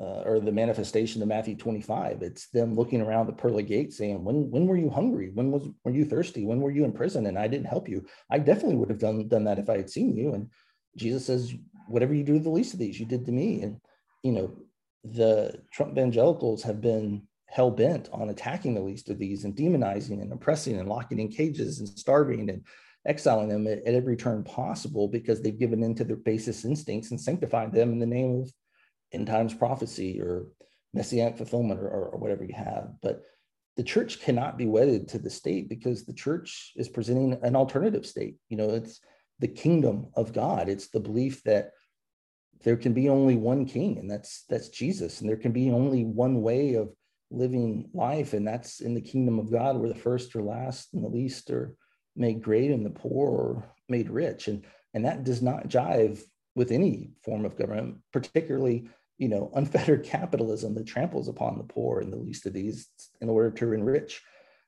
uh, 0.00 0.22
or 0.24 0.40
the 0.40 0.52
manifestation 0.52 1.22
of 1.22 1.28
Matthew 1.28 1.56
25. 1.56 2.22
It's 2.22 2.48
them 2.48 2.74
looking 2.74 3.00
around 3.00 3.26
the 3.26 3.32
pearly 3.32 3.62
gate 3.62 3.92
saying, 3.92 4.24
when, 4.24 4.50
when 4.50 4.66
were 4.66 4.76
you 4.76 4.90
hungry? 4.90 5.30
When 5.32 5.52
was, 5.52 5.68
were 5.84 5.92
you 5.92 6.04
thirsty? 6.04 6.44
When 6.44 6.60
were 6.60 6.72
you 6.72 6.84
in 6.84 6.92
prison? 6.92 7.26
And 7.26 7.38
I 7.38 7.46
didn't 7.46 7.66
help 7.66 7.88
you. 7.88 8.04
I 8.30 8.38
definitely 8.38 8.76
would 8.76 8.90
have 8.90 8.98
done, 8.98 9.28
done 9.28 9.44
that 9.44 9.58
if 9.58 9.70
I 9.70 9.76
had 9.76 9.90
seen 9.90 10.16
you. 10.16 10.34
And 10.34 10.50
Jesus 10.96 11.26
says, 11.26 11.54
whatever 11.86 12.14
you 12.14 12.24
do 12.24 12.34
to 12.34 12.40
the 12.40 12.50
least 12.50 12.72
of 12.72 12.80
these, 12.80 12.98
you 12.98 13.06
did 13.06 13.24
to 13.26 13.32
me. 13.32 13.62
And, 13.62 13.80
you 14.22 14.32
know, 14.32 14.56
the 15.04 15.60
Trump 15.72 15.92
evangelicals 15.92 16.62
have 16.64 16.80
been 16.80 17.22
hell 17.46 17.70
bent 17.70 18.08
on 18.12 18.30
attacking 18.30 18.74
the 18.74 18.80
least 18.80 19.10
of 19.10 19.18
these 19.18 19.44
and 19.44 19.54
demonizing 19.54 20.20
and 20.22 20.32
oppressing 20.32 20.80
and 20.80 20.88
locking 20.88 21.20
in 21.20 21.28
cages 21.28 21.78
and 21.78 21.88
starving 21.88 22.50
and 22.50 22.64
exiling 23.06 23.48
them 23.48 23.66
at, 23.68 23.86
at 23.86 23.94
every 23.94 24.16
turn 24.16 24.42
possible 24.42 25.06
because 25.06 25.40
they've 25.40 25.58
given 25.58 25.84
into 25.84 26.02
their 26.02 26.16
basest 26.16 26.64
instincts 26.64 27.12
and 27.12 27.20
sanctified 27.20 27.72
them 27.72 27.92
in 27.92 28.00
the 28.00 28.06
name 28.06 28.40
of 28.40 28.50
end 29.12 29.26
times 29.26 29.54
prophecy 29.54 30.20
or 30.20 30.46
messianic 30.92 31.36
fulfillment 31.36 31.80
or, 31.80 31.88
or, 31.88 32.08
or 32.10 32.18
whatever 32.18 32.44
you 32.44 32.54
have. 32.54 32.90
But 33.02 33.22
the 33.76 33.82
church 33.82 34.20
cannot 34.20 34.56
be 34.56 34.66
wedded 34.66 35.08
to 35.08 35.18
the 35.18 35.30
state 35.30 35.68
because 35.68 36.04
the 36.04 36.12
church 36.12 36.72
is 36.76 36.88
presenting 36.88 37.38
an 37.42 37.56
alternative 37.56 38.06
state. 38.06 38.36
You 38.48 38.56
know, 38.56 38.70
it's 38.70 39.00
the 39.40 39.48
kingdom 39.48 40.06
of 40.14 40.32
God. 40.32 40.68
It's 40.68 40.88
the 40.88 41.00
belief 41.00 41.42
that 41.44 41.72
there 42.62 42.76
can 42.76 42.94
be 42.94 43.08
only 43.08 43.36
one 43.36 43.66
king, 43.66 43.98
and 43.98 44.10
that's 44.10 44.44
that's 44.48 44.68
Jesus, 44.68 45.20
and 45.20 45.28
there 45.28 45.36
can 45.36 45.52
be 45.52 45.70
only 45.70 46.04
one 46.04 46.40
way 46.40 46.74
of 46.74 46.94
living 47.30 47.90
life, 47.92 48.32
and 48.32 48.46
that's 48.46 48.80
in 48.80 48.94
the 48.94 49.00
kingdom 49.00 49.38
of 49.38 49.50
God, 49.50 49.76
where 49.76 49.88
the 49.88 49.94
first 49.94 50.34
or 50.34 50.42
last 50.42 50.94
and 50.94 51.04
the 51.04 51.08
least 51.08 51.50
are 51.50 51.74
made 52.16 52.42
great, 52.42 52.70
and 52.70 52.86
the 52.86 52.90
poor 52.90 53.30
are 53.30 53.74
made 53.88 54.08
rich, 54.08 54.48
and 54.48 54.64
and 54.94 55.04
that 55.04 55.24
does 55.24 55.42
not 55.42 55.68
jive 55.68 56.22
with 56.54 56.70
any 56.70 57.10
form 57.24 57.44
of 57.44 57.56
government, 57.56 57.98
particularly 58.12 58.88
you 59.18 59.28
know, 59.28 59.50
unfettered 59.54 60.04
capitalism 60.04 60.74
that 60.74 60.86
tramples 60.86 61.28
upon 61.28 61.58
the 61.58 61.64
poor 61.64 62.00
and 62.00 62.12
the 62.12 62.16
least 62.16 62.46
of 62.46 62.52
these 62.52 62.88
in 63.20 63.28
order 63.28 63.50
to 63.50 63.72
enrich 63.72 64.22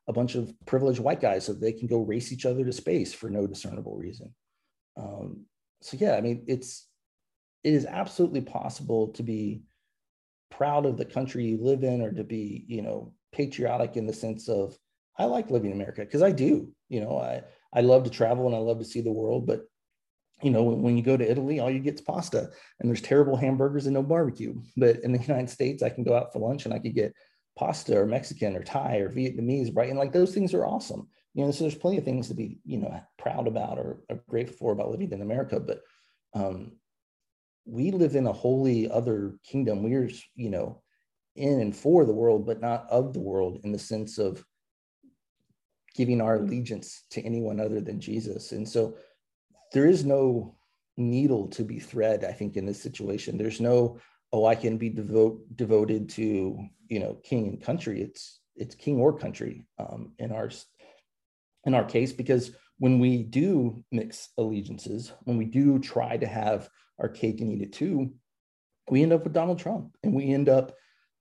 a 0.08 0.12
bunch 0.12 0.36
of 0.36 0.52
privileged 0.66 1.00
white 1.00 1.20
guys 1.20 1.44
so 1.44 1.52
they 1.52 1.72
can 1.72 1.88
go 1.88 1.98
race 1.98 2.32
each 2.32 2.46
other 2.46 2.64
to 2.64 2.72
space 2.72 3.12
for 3.12 3.28
no 3.28 3.46
discernible 3.46 3.96
reason. 3.96 4.32
Um, 4.96 5.46
so 5.82 5.96
yeah, 6.00 6.14
I 6.14 6.20
mean, 6.20 6.44
it's 6.46 6.86
it 7.64 7.74
is 7.74 7.86
absolutely 7.86 8.42
possible 8.42 9.08
to 9.08 9.24
be 9.24 9.62
proud 10.50 10.86
of 10.86 10.96
the 10.96 11.04
country 11.04 11.44
you 11.44 11.58
live 11.60 11.82
in 11.82 12.00
or 12.00 12.12
to 12.12 12.22
be, 12.22 12.64
you 12.68 12.82
know, 12.82 13.12
patriotic 13.32 13.96
in 13.96 14.06
the 14.06 14.12
sense 14.12 14.48
of 14.48 14.78
I 15.18 15.24
like 15.24 15.50
living 15.50 15.72
in 15.72 15.76
America 15.76 16.02
because 16.02 16.22
I 16.22 16.30
do. 16.30 16.72
You 16.88 17.00
know, 17.00 17.18
I 17.18 17.42
I 17.72 17.80
love 17.80 18.04
to 18.04 18.10
travel 18.10 18.46
and 18.46 18.54
I 18.54 18.60
love 18.60 18.78
to 18.78 18.84
see 18.84 19.00
the 19.00 19.12
world, 19.12 19.44
but 19.44 19.62
you 20.42 20.50
know, 20.50 20.62
when 20.62 20.96
you 20.96 21.02
go 21.02 21.16
to 21.16 21.30
Italy, 21.30 21.60
all 21.60 21.70
you 21.70 21.78
get 21.78 21.94
is 21.94 22.00
pasta 22.02 22.50
and 22.80 22.88
there's 22.88 23.00
terrible 23.00 23.36
hamburgers 23.36 23.86
and 23.86 23.94
no 23.94 24.02
barbecue. 24.02 24.54
But 24.76 25.00
in 25.00 25.12
the 25.12 25.18
United 25.26 25.50
States, 25.50 25.82
I 25.82 25.88
can 25.88 26.04
go 26.04 26.16
out 26.16 26.32
for 26.32 26.40
lunch 26.40 26.64
and 26.64 26.74
I 26.74 26.78
could 26.78 26.94
get 26.94 27.14
pasta 27.58 27.98
or 27.98 28.06
Mexican 28.06 28.54
or 28.54 28.62
Thai 28.62 28.96
or 28.98 29.10
Vietnamese, 29.10 29.74
right? 29.74 29.88
And 29.88 29.98
like 29.98 30.12
those 30.12 30.34
things 30.34 30.52
are 30.52 30.66
awesome. 30.66 31.08
You 31.34 31.44
know, 31.44 31.50
so 31.50 31.64
there's 31.64 31.74
plenty 31.74 31.98
of 31.98 32.04
things 32.04 32.28
to 32.28 32.34
be, 32.34 32.58
you 32.64 32.78
know, 32.78 33.00
proud 33.18 33.46
about 33.46 33.78
or, 33.78 34.02
or 34.08 34.22
grateful 34.28 34.56
for 34.56 34.72
about 34.72 34.90
living 34.90 35.12
in 35.12 35.22
America. 35.22 35.60
But 35.60 35.80
um, 36.34 36.72
we 37.64 37.90
live 37.90 38.14
in 38.14 38.26
a 38.26 38.32
wholly 38.32 38.90
other 38.90 39.34
kingdom. 39.44 39.82
We're, 39.82 40.10
you 40.34 40.50
know, 40.50 40.82
in 41.34 41.60
and 41.60 41.76
for 41.76 42.04
the 42.04 42.14
world, 42.14 42.46
but 42.46 42.60
not 42.60 42.86
of 42.90 43.12
the 43.12 43.20
world 43.20 43.60
in 43.64 43.72
the 43.72 43.78
sense 43.78 44.18
of 44.18 44.44
giving 45.94 46.20
our 46.20 46.36
allegiance 46.36 47.04
to 47.10 47.22
anyone 47.22 47.60
other 47.60 47.80
than 47.80 48.00
Jesus. 48.00 48.52
And 48.52 48.68
so 48.68 48.96
there 49.72 49.86
is 49.86 50.04
no 50.04 50.54
needle 50.96 51.48
to 51.48 51.62
be 51.62 51.78
thread 51.78 52.24
i 52.24 52.32
think 52.32 52.56
in 52.56 52.64
this 52.66 52.82
situation. 52.82 53.36
There's 53.36 53.60
no 53.60 53.98
oh 54.32 54.46
i 54.46 54.54
can 54.54 54.78
be 54.78 54.88
devote, 54.88 55.40
devoted 55.54 56.08
to 56.10 56.58
you 56.88 57.00
know 57.00 57.14
king 57.22 57.48
and 57.48 57.62
country. 57.62 58.00
It's 58.02 58.40
it's 58.56 58.74
king 58.74 58.98
or 58.98 59.16
country 59.16 59.66
um, 59.78 60.12
in 60.18 60.32
our 60.32 60.50
in 61.64 61.74
our 61.74 61.84
case 61.84 62.12
because 62.12 62.52
when 62.78 62.98
we 62.98 63.22
do 63.22 63.82
mix 63.90 64.28
allegiances 64.38 65.12
when 65.24 65.36
we 65.36 65.44
do 65.44 65.78
try 65.78 66.16
to 66.16 66.26
have 66.26 66.68
our 66.98 67.08
cake 67.08 67.40
and 67.40 67.52
eat 67.52 67.62
it 67.62 67.72
too 67.72 68.10
we 68.90 69.02
end 69.02 69.12
up 69.12 69.24
with 69.24 69.32
donald 69.32 69.58
trump 69.58 69.96
and 70.02 70.14
we 70.14 70.32
end 70.32 70.48
up 70.48 70.74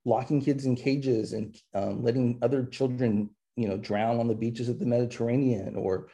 locking 0.05 0.41
kids 0.41 0.65
in 0.65 0.75
cages 0.75 1.34
and 1.34 1.58
um, 1.73 2.03
letting 2.03 2.38
other 2.41 2.65
children 2.65 3.29
you 3.55 3.67
know 3.67 3.77
drown 3.77 4.19
on 4.19 4.27
the 4.27 4.36
beaches 4.36 4.69
of 4.69 4.79
the 4.79 4.86
mediterranean 4.86 5.75
or 5.75 6.08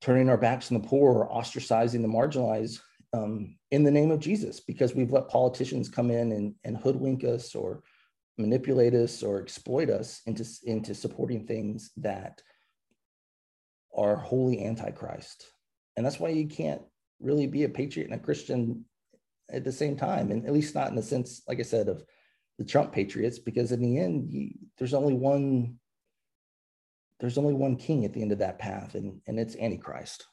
turning 0.00 0.28
our 0.28 0.36
backs 0.36 0.70
on 0.70 0.80
the 0.80 0.88
poor 0.88 1.12
or 1.12 1.28
ostracizing 1.30 2.02
the 2.02 2.08
marginalized 2.08 2.80
um, 3.12 3.56
in 3.70 3.84
the 3.84 3.90
name 3.90 4.10
of 4.10 4.20
jesus 4.20 4.60
because 4.60 4.94
we've 4.94 5.12
let 5.12 5.28
politicians 5.28 5.88
come 5.88 6.10
in 6.10 6.32
and, 6.32 6.54
and 6.64 6.76
hoodwink 6.76 7.24
us 7.24 7.54
or 7.54 7.82
manipulate 8.36 8.94
us 8.94 9.22
or 9.22 9.40
exploit 9.40 9.90
us 9.90 10.20
into, 10.26 10.44
into 10.64 10.94
supporting 10.94 11.46
things 11.46 11.90
that 11.96 12.40
are 13.96 14.14
wholly 14.14 14.64
antichrist. 14.64 15.46
And 15.96 16.06
that's 16.06 16.20
why 16.20 16.28
you 16.28 16.46
can't 16.46 16.82
really 17.20 17.46
be 17.46 17.64
a 17.64 17.68
patriot 17.68 18.10
and 18.10 18.14
a 18.14 18.22
christian 18.22 18.84
at 19.50 19.64
the 19.64 19.72
same 19.72 19.96
time 19.96 20.30
and 20.30 20.46
at 20.46 20.52
least 20.52 20.74
not 20.74 20.88
in 20.88 20.94
the 20.94 21.02
sense 21.02 21.42
like 21.48 21.58
i 21.58 21.62
said 21.62 21.88
of 21.88 22.02
the 22.58 22.64
trump 22.64 22.92
patriots 22.92 23.38
because 23.38 23.72
in 23.72 23.80
the 23.80 23.98
end 23.98 24.32
you, 24.32 24.50
there's 24.76 24.94
only 24.94 25.14
one 25.14 25.74
there's 27.20 27.38
only 27.38 27.54
one 27.54 27.76
king 27.76 28.04
at 28.04 28.12
the 28.12 28.22
end 28.22 28.32
of 28.32 28.38
that 28.38 28.58
path, 28.58 28.94
and, 28.94 29.20
and 29.26 29.38
it's 29.38 29.56
Antichrist. 29.56 30.26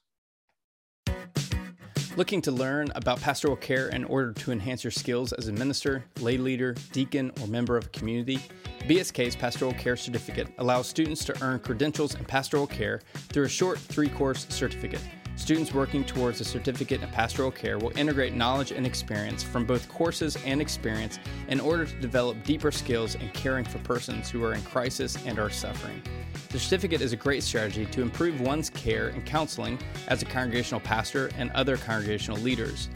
Looking 2.18 2.42
to 2.44 2.52
learn 2.52 2.88
about 2.96 3.20
pastoral 3.20 3.58
care 3.58 3.90
in 3.90 4.06
order 4.06 4.32
to 4.32 4.52
enhance 4.54 4.86
your 4.86 4.92
skills 4.92 5.34
as 5.34 5.50
a 5.50 5.52
minister, 5.52 6.06
lay 6.22 6.38
leader, 6.38 6.74
deacon, 6.94 7.32
or 7.42 7.48
member 7.48 7.76
of 7.76 7.88
a 7.88 7.90
community? 7.90 8.40
BSK's 8.84 9.36
Pastoral 9.36 9.74
Care 9.74 9.98
Certificate 9.98 10.48
allows 10.60 10.88
students 10.88 11.26
to 11.26 11.44
earn 11.44 11.60
credentials 11.60 12.16
in 12.16 12.24
pastoral 12.24 12.68
care 12.68 13.02
through 13.14 13.46
a 13.46 13.50
short 13.50 13.80
three 13.80 14.08
course 14.08 14.48
certificate. 14.50 15.02
Students 15.38 15.74
working 15.74 16.04
towards 16.04 16.40
a 16.40 16.46
certificate 16.46 17.04
in 17.04 17.10
pastoral 17.10 17.52
care 17.52 17.78
will 17.78 17.96
integrate 17.98 18.34
knowledge 18.34 18.72
and 18.72 18.86
experience 18.86 19.44
from 19.44 19.66
both 19.66 19.90
courses 19.90 20.38
and 20.46 20.62
experience 20.62 21.20
in 21.50 21.60
order 21.60 21.86
to 21.86 21.96
develop 22.00 22.42
deeper 22.44 22.72
skills 22.72 23.16
in 23.16 23.30
caring 23.30 23.66
for 23.66 23.78
persons 23.80 24.30
who 24.30 24.44
are 24.44 24.54
in 24.54 24.62
crisis 24.64 25.18
and 25.26 25.38
are 25.38 25.50
suffering. 25.50 26.02
The 26.50 26.60
certificate 26.60 27.02
is 27.02 27.12
a 27.12 27.18
great 27.18 27.44
strategy 27.44 27.86
to 27.86 28.02
improve 28.02 28.40
one's 28.40 28.70
care 28.70 29.10
and 29.10 29.26
counseling 29.26 29.78
as 30.08 30.22
a 30.22 30.26
congregational 30.26 30.80
pastor 30.80 31.30
and 31.38 31.52
other 31.52 31.76
congregational 31.78 32.40
leaders. 32.40 32.88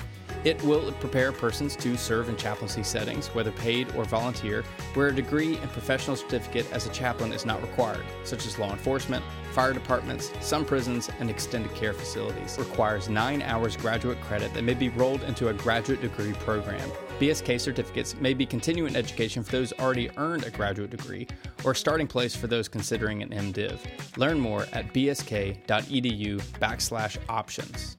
It 0.45 0.61
will 0.63 0.91
prepare 0.93 1.33
persons 1.33 1.75
to 1.77 1.97
serve 1.97 2.29
in 2.29 2.37
chaplaincy 2.37 2.81
settings, 2.81 3.27
whether 3.27 3.51
paid 3.51 3.93
or 3.95 4.05
volunteer, 4.05 4.63
where 4.93 5.07
a 5.07 5.15
degree 5.15 5.57
and 5.57 5.69
professional 5.71 6.15
certificate 6.15 6.65
as 6.71 6.87
a 6.87 6.91
chaplain 6.91 7.33
is 7.33 7.45
not 7.45 7.61
required, 7.61 8.05
such 8.23 8.45
as 8.45 8.57
law 8.57 8.71
enforcement, 8.71 9.23
fire 9.51 9.73
departments, 9.73 10.31
some 10.39 10.63
prisons, 10.63 11.09
and 11.19 11.29
extended 11.29 11.73
care 11.75 11.91
facilities. 11.91 12.57
It 12.57 12.61
requires 12.61 13.09
nine 13.09 13.41
hours 13.41 13.75
graduate 13.75 14.21
credit 14.21 14.53
that 14.53 14.63
may 14.63 14.75
be 14.75 14.87
rolled 14.89 15.23
into 15.23 15.49
a 15.49 15.53
graduate 15.53 16.01
degree 16.01 16.33
program. 16.33 16.89
BSK 17.19 17.59
certificates 17.59 18.15
may 18.15 18.33
be 18.33 18.45
continuing 18.45 18.95
education 18.95 19.43
for 19.43 19.51
those 19.51 19.73
already 19.73 20.09
earned 20.15 20.45
a 20.45 20.51
graduate 20.51 20.91
degree 20.91 21.27
or 21.65 21.71
a 21.71 21.75
starting 21.75 22.07
place 22.07 22.33
for 22.33 22.47
those 22.47 22.69
considering 22.69 23.21
an 23.21 23.29
MDiv. 23.29 23.79
Learn 24.17 24.39
more 24.39 24.65
at 24.71 24.93
bsk.edu 24.93 26.41
backslash 26.61 27.17
options. 27.27 27.98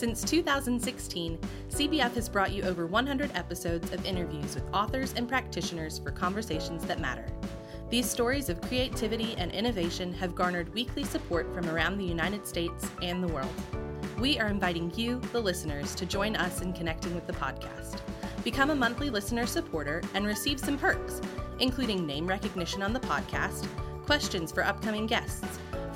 Since 0.00 0.24
2016, 0.24 1.38
CBF 1.68 2.14
has 2.14 2.26
brought 2.26 2.52
you 2.52 2.62
over 2.62 2.86
100 2.86 3.32
episodes 3.34 3.92
of 3.92 4.06
interviews 4.06 4.54
with 4.54 4.64
authors 4.72 5.12
and 5.14 5.28
practitioners 5.28 5.98
for 5.98 6.10
conversations 6.10 6.86
that 6.86 7.00
matter. 7.00 7.26
These 7.90 8.08
stories 8.08 8.48
of 8.48 8.62
creativity 8.62 9.34
and 9.36 9.52
innovation 9.52 10.14
have 10.14 10.34
garnered 10.34 10.72
weekly 10.72 11.04
support 11.04 11.54
from 11.54 11.68
around 11.68 11.98
the 11.98 12.06
United 12.06 12.46
States 12.46 12.88
and 13.02 13.22
the 13.22 13.28
world. 13.28 13.52
We 14.18 14.38
are 14.38 14.48
inviting 14.48 14.90
you, 14.96 15.20
the 15.32 15.40
listeners, 15.42 15.94
to 15.96 16.06
join 16.06 16.34
us 16.34 16.62
in 16.62 16.72
connecting 16.72 17.14
with 17.14 17.26
the 17.26 17.34
podcast. 17.34 17.98
Become 18.42 18.70
a 18.70 18.74
monthly 18.74 19.10
listener 19.10 19.46
supporter 19.46 20.00
and 20.14 20.24
receive 20.24 20.58
some 20.58 20.78
perks, 20.78 21.20
including 21.58 22.06
name 22.06 22.26
recognition 22.26 22.82
on 22.82 22.94
the 22.94 23.00
podcast, 23.00 23.66
questions 24.06 24.50
for 24.50 24.64
upcoming 24.64 25.04
guests, 25.04 25.58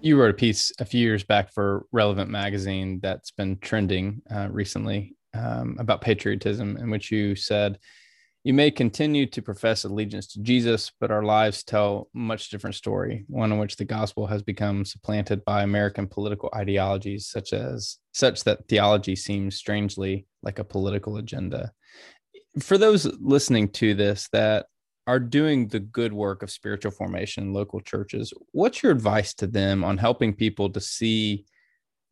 you 0.00 0.16
wrote 0.18 0.30
a 0.30 0.34
piece 0.34 0.72
a 0.78 0.84
few 0.84 1.00
years 1.00 1.24
back 1.24 1.52
for 1.52 1.86
Relevant 1.92 2.30
Magazine 2.30 3.00
that's 3.02 3.30
been 3.30 3.58
trending 3.58 4.22
uh, 4.30 4.48
recently 4.50 5.16
um, 5.34 5.76
about 5.78 6.00
patriotism, 6.00 6.76
in 6.76 6.90
which 6.90 7.10
you 7.10 7.34
said, 7.34 7.78
You 8.44 8.54
may 8.54 8.70
continue 8.70 9.26
to 9.26 9.42
profess 9.42 9.84
allegiance 9.84 10.28
to 10.28 10.40
Jesus, 10.40 10.92
but 11.00 11.10
our 11.10 11.22
lives 11.22 11.64
tell 11.64 12.08
much 12.12 12.50
different 12.50 12.76
story, 12.76 13.24
one 13.28 13.52
in 13.52 13.58
which 13.58 13.76
the 13.76 13.84
gospel 13.84 14.26
has 14.26 14.42
become 14.42 14.84
supplanted 14.84 15.44
by 15.44 15.62
American 15.62 16.06
political 16.06 16.50
ideologies, 16.54 17.26
such 17.26 17.52
as 17.52 17.98
such 18.12 18.44
that 18.44 18.68
theology 18.68 19.16
seems 19.16 19.56
strangely 19.56 20.26
like 20.42 20.58
a 20.58 20.64
political 20.64 21.16
agenda. 21.16 21.72
For 22.60 22.78
those 22.78 23.04
listening 23.20 23.68
to 23.72 23.94
this 23.94 24.28
that 24.32 24.66
are 25.08 25.18
doing 25.18 25.68
the 25.68 25.80
good 25.80 26.12
work 26.12 26.42
of 26.42 26.50
spiritual 26.50 26.92
formation 26.92 27.44
in 27.44 27.54
local 27.54 27.80
churches, 27.80 28.30
what's 28.52 28.82
your 28.82 28.92
advice 28.92 29.32
to 29.32 29.46
them 29.46 29.82
on 29.82 29.96
helping 29.96 30.34
people 30.34 30.68
to 30.68 30.82
see 30.82 31.46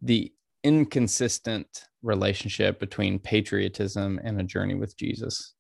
the 0.01 0.33
inconsistent 0.65 1.85
relationship 2.03 2.81
between 2.81 3.19
patriotism 3.19 4.19
and 4.25 4.41
a 4.41 4.43
journey 4.43 4.75
with 4.75 4.97
Jesus? 4.97 5.53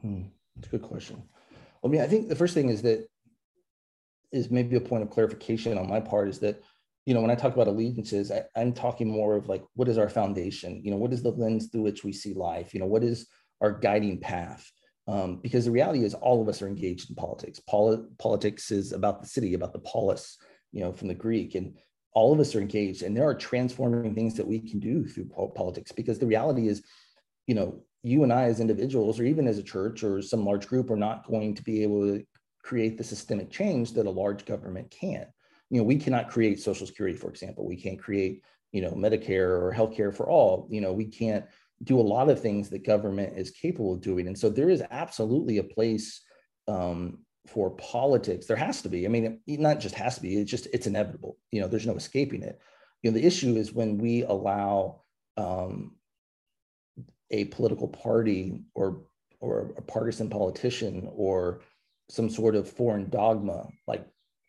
Hmm. 0.00 0.22
That's 0.54 0.68
a 0.68 0.70
good 0.70 0.82
question. 0.82 1.20
Well, 1.82 1.90
I 1.90 1.92
mean, 1.92 2.00
I 2.00 2.06
think 2.06 2.28
the 2.28 2.36
first 2.36 2.54
thing 2.54 2.68
is 2.68 2.80
that 2.82 3.08
is 4.30 4.48
maybe 4.48 4.76
a 4.76 4.80
point 4.80 5.02
of 5.02 5.10
clarification 5.10 5.76
on 5.76 5.88
my 5.88 5.98
part 5.98 6.28
is 6.28 6.38
that 6.40 6.62
you 7.06 7.14
know 7.14 7.20
when 7.20 7.30
i 7.30 7.34
talk 7.36 7.54
about 7.54 7.68
allegiances 7.68 8.32
I, 8.32 8.42
i'm 8.56 8.72
talking 8.72 9.08
more 9.08 9.36
of 9.36 9.48
like 9.48 9.62
what 9.74 9.88
is 9.88 9.96
our 9.96 10.08
foundation 10.08 10.82
you 10.84 10.90
know 10.90 10.96
what 10.96 11.12
is 11.12 11.22
the 11.22 11.30
lens 11.30 11.68
through 11.68 11.82
which 11.82 12.02
we 12.02 12.12
see 12.12 12.34
life 12.34 12.74
you 12.74 12.80
know 12.80 12.86
what 12.86 13.04
is 13.04 13.28
our 13.60 13.70
guiding 13.70 14.18
path 14.18 14.68
um, 15.06 15.36
because 15.42 15.64
the 15.64 15.70
reality 15.70 16.04
is 16.04 16.14
all 16.14 16.42
of 16.42 16.48
us 16.48 16.62
are 16.62 16.68
engaged 16.68 17.10
in 17.10 17.16
politics. 17.16 17.60
Poli- 17.60 18.04
politics 18.18 18.70
is 18.70 18.92
about 18.92 19.22
the 19.22 19.28
city, 19.28 19.54
about 19.54 19.72
the 19.72 19.78
polis, 19.80 20.36
you 20.72 20.80
know, 20.80 20.92
from 20.92 21.08
the 21.08 21.14
Greek, 21.14 21.54
and 21.54 21.74
all 22.12 22.32
of 22.32 22.40
us 22.40 22.54
are 22.54 22.60
engaged. 22.60 23.02
And 23.02 23.16
there 23.16 23.28
are 23.28 23.34
transforming 23.34 24.14
things 24.14 24.34
that 24.34 24.46
we 24.46 24.58
can 24.58 24.80
do 24.80 25.06
through 25.06 25.30
politics 25.54 25.92
because 25.92 26.18
the 26.18 26.26
reality 26.26 26.68
is, 26.68 26.82
you 27.46 27.54
know, 27.54 27.82
you 28.02 28.22
and 28.22 28.32
I 28.32 28.44
as 28.44 28.60
individuals, 28.60 29.18
or 29.18 29.24
even 29.24 29.48
as 29.48 29.58
a 29.58 29.62
church 29.62 30.02
or 30.02 30.22
some 30.22 30.44
large 30.44 30.66
group, 30.66 30.90
are 30.90 30.96
not 30.96 31.26
going 31.26 31.54
to 31.54 31.62
be 31.62 31.82
able 31.82 32.02
to 32.02 32.24
create 32.62 32.98
the 32.98 33.04
systemic 33.04 33.50
change 33.50 33.92
that 33.92 34.06
a 34.06 34.10
large 34.10 34.44
government 34.44 34.90
can. 34.90 35.26
You 35.70 35.78
know, 35.78 35.84
we 35.84 35.96
cannot 35.96 36.30
create 36.30 36.60
Social 36.60 36.86
Security, 36.86 37.16
for 37.16 37.28
example. 37.28 37.66
We 37.66 37.76
can't 37.76 37.98
create, 37.98 38.42
you 38.72 38.80
know, 38.80 38.92
Medicare 38.92 39.60
or 39.60 39.74
healthcare 39.76 40.14
for 40.14 40.28
all. 40.28 40.68
You 40.70 40.80
know, 40.80 40.92
we 40.92 41.06
can't 41.06 41.44
do 41.82 42.00
a 42.00 42.02
lot 42.02 42.28
of 42.28 42.40
things 42.40 42.70
that 42.70 42.86
government 42.86 43.36
is 43.36 43.50
capable 43.50 43.94
of 43.94 44.00
doing. 44.00 44.26
And 44.26 44.38
so 44.38 44.48
there 44.48 44.70
is 44.70 44.82
absolutely 44.90 45.58
a 45.58 45.64
place 45.64 46.22
um, 46.68 47.18
for 47.46 47.70
politics. 47.76 48.46
There 48.46 48.56
has 48.56 48.82
to 48.82 48.88
be. 48.88 49.04
I 49.04 49.08
mean, 49.08 49.40
it 49.46 49.60
not 49.60 49.80
just 49.80 49.94
has 49.94 50.16
to 50.16 50.22
be. 50.22 50.36
It's 50.36 50.50
just 50.50 50.68
it's 50.72 50.86
inevitable. 50.86 51.36
You 51.52 51.60
know, 51.60 51.68
there's 51.68 51.86
no 51.86 51.96
escaping 51.96 52.42
it. 52.42 52.58
You 53.02 53.10
know, 53.10 53.18
the 53.18 53.26
issue 53.26 53.56
is 53.56 53.72
when 53.72 53.98
we 53.98 54.22
allow 54.22 55.02
um, 55.36 55.96
a 57.30 57.44
political 57.46 57.88
party 57.88 58.62
or 58.74 59.02
or 59.40 59.72
a 59.76 59.82
partisan 59.82 60.30
politician 60.30 61.08
or 61.12 61.60
some 62.08 62.30
sort 62.30 62.56
of 62.56 62.70
foreign 62.70 63.10
dogma 63.10 63.68
like 63.86 64.06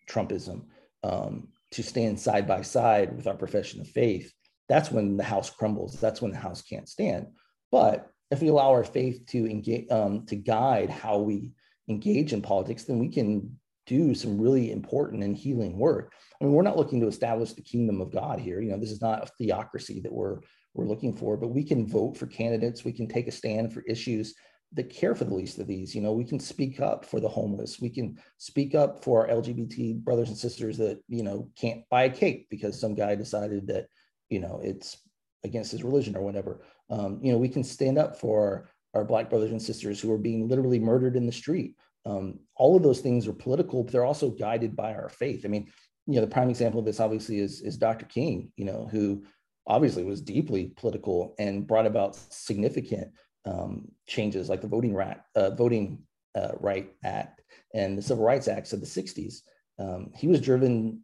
Trumpism 0.09 0.63
um, 1.03 1.49
to 1.71 1.83
stand 1.83 2.19
side 2.19 2.47
by 2.47 2.61
side 2.61 3.15
with 3.15 3.27
our 3.27 3.35
profession 3.35 3.81
of 3.81 3.87
faith 3.87 4.31
that's 4.69 4.91
when 4.91 5.17
the 5.17 5.23
house 5.23 5.49
crumbles. 5.49 5.99
That's 5.99 6.21
when 6.21 6.31
the 6.31 6.37
house 6.37 6.61
can't 6.61 6.89
stand. 6.89 7.27
But 7.71 8.09
if 8.31 8.41
we 8.41 8.49
allow 8.49 8.71
our 8.71 8.83
faith 8.83 9.25
to 9.27 9.49
engage, 9.49 9.89
um, 9.89 10.25
to 10.25 10.35
guide 10.35 10.89
how 10.89 11.19
we 11.19 11.51
engage 11.89 12.33
in 12.33 12.41
politics, 12.41 12.83
then 12.83 12.99
we 12.99 13.09
can 13.09 13.57
do 13.85 14.13
some 14.13 14.39
really 14.39 14.71
important 14.71 15.23
and 15.23 15.35
healing 15.35 15.77
work. 15.77 16.13
I 16.39 16.43
mean, 16.43 16.53
we're 16.53 16.63
not 16.63 16.77
looking 16.77 16.99
to 17.01 17.07
establish 17.07 17.53
the 17.53 17.61
kingdom 17.61 18.01
of 18.01 18.11
God 18.11 18.39
here. 18.39 18.59
You 18.61 18.71
know, 18.71 18.79
this 18.79 18.91
is 18.91 19.01
not 19.01 19.23
a 19.23 19.31
theocracy 19.37 20.01
that 20.01 20.11
we're 20.11 20.39
we're 20.73 20.85
looking 20.85 21.15
for, 21.15 21.37
but 21.37 21.47
we 21.47 21.63
can 21.63 21.87
vote 21.87 22.17
for 22.17 22.27
candidates. 22.27 22.85
We 22.85 22.91
can 22.91 23.07
take 23.07 23.27
a 23.27 23.31
stand 23.31 23.73
for 23.73 23.81
issues 23.87 24.35
that 24.73 24.89
care 24.89 25.15
for 25.15 25.23
the 25.23 25.33
least 25.33 25.57
of 25.57 25.65
these. 25.65 25.95
You 25.95 26.01
know, 26.01 26.11
we 26.11 26.25
can 26.25 26.39
speak 26.39 26.79
up 26.79 27.03
for 27.03 27.19
the 27.19 27.29
homeless. 27.29 27.79
We 27.79 27.89
can 27.89 28.19
speak 28.37 28.75
up 28.75 29.03
for 29.03 29.27
our 29.27 29.35
LGBT 29.41 30.03
brothers 30.03 30.29
and 30.29 30.37
sisters 30.37 30.77
that, 30.77 31.01
you 31.07 31.23
know, 31.23 31.49
can't 31.55 31.81
buy 31.89 32.03
a 32.03 32.09
cake 32.09 32.47
because 32.51 32.79
some 32.79 32.93
guy 32.93 33.15
decided 33.15 33.67
that, 33.67 33.87
you 34.29 34.39
know, 34.39 34.59
it's 34.63 34.97
against 35.43 35.71
his 35.71 35.83
religion 35.83 36.15
or 36.15 36.21
whatever. 36.21 36.61
Um, 36.89 37.19
you 37.21 37.31
know, 37.31 37.37
we 37.37 37.49
can 37.49 37.63
stand 37.63 37.97
up 37.97 38.19
for 38.19 38.69
our 38.93 39.03
Black 39.03 39.29
brothers 39.29 39.51
and 39.51 39.61
sisters 39.61 39.99
who 39.99 40.11
are 40.11 40.17
being 40.17 40.47
literally 40.47 40.79
murdered 40.79 41.15
in 41.15 41.25
the 41.25 41.31
street. 41.31 41.75
Um, 42.05 42.39
all 42.55 42.75
of 42.75 42.83
those 42.83 43.01
things 43.01 43.27
are 43.27 43.33
political, 43.33 43.83
but 43.83 43.91
they're 43.91 44.05
also 44.05 44.29
guided 44.29 44.75
by 44.75 44.93
our 44.93 45.09
faith. 45.09 45.45
I 45.45 45.49
mean, 45.49 45.67
you 46.05 46.15
know, 46.15 46.21
the 46.21 46.31
prime 46.31 46.49
example 46.49 46.79
of 46.79 46.85
this 46.85 46.99
obviously 46.99 47.39
is, 47.39 47.61
is 47.61 47.77
Dr. 47.77 48.05
King, 48.05 48.51
you 48.55 48.65
know, 48.65 48.87
who 48.89 49.23
obviously 49.67 50.03
was 50.03 50.21
deeply 50.21 50.71
political 50.77 51.35
and 51.37 51.67
brought 51.67 51.85
about 51.85 52.15
significant 52.29 53.11
um, 53.45 53.89
changes 54.07 54.49
like 54.49 54.61
the 54.61 54.67
Voting, 54.67 54.93
Right, 54.93 55.17
uh, 55.35 55.49
Voting 55.51 55.99
uh, 56.35 56.51
Right 56.59 56.93
Act 57.03 57.41
and 57.73 57.97
the 57.97 58.01
Civil 58.01 58.23
Rights 58.23 58.47
Acts 58.47 58.71
of 58.71 58.79
the 58.79 58.85
60s. 58.85 59.41
Um, 59.77 60.11
he 60.15 60.27
was 60.27 60.41
driven 60.41 61.01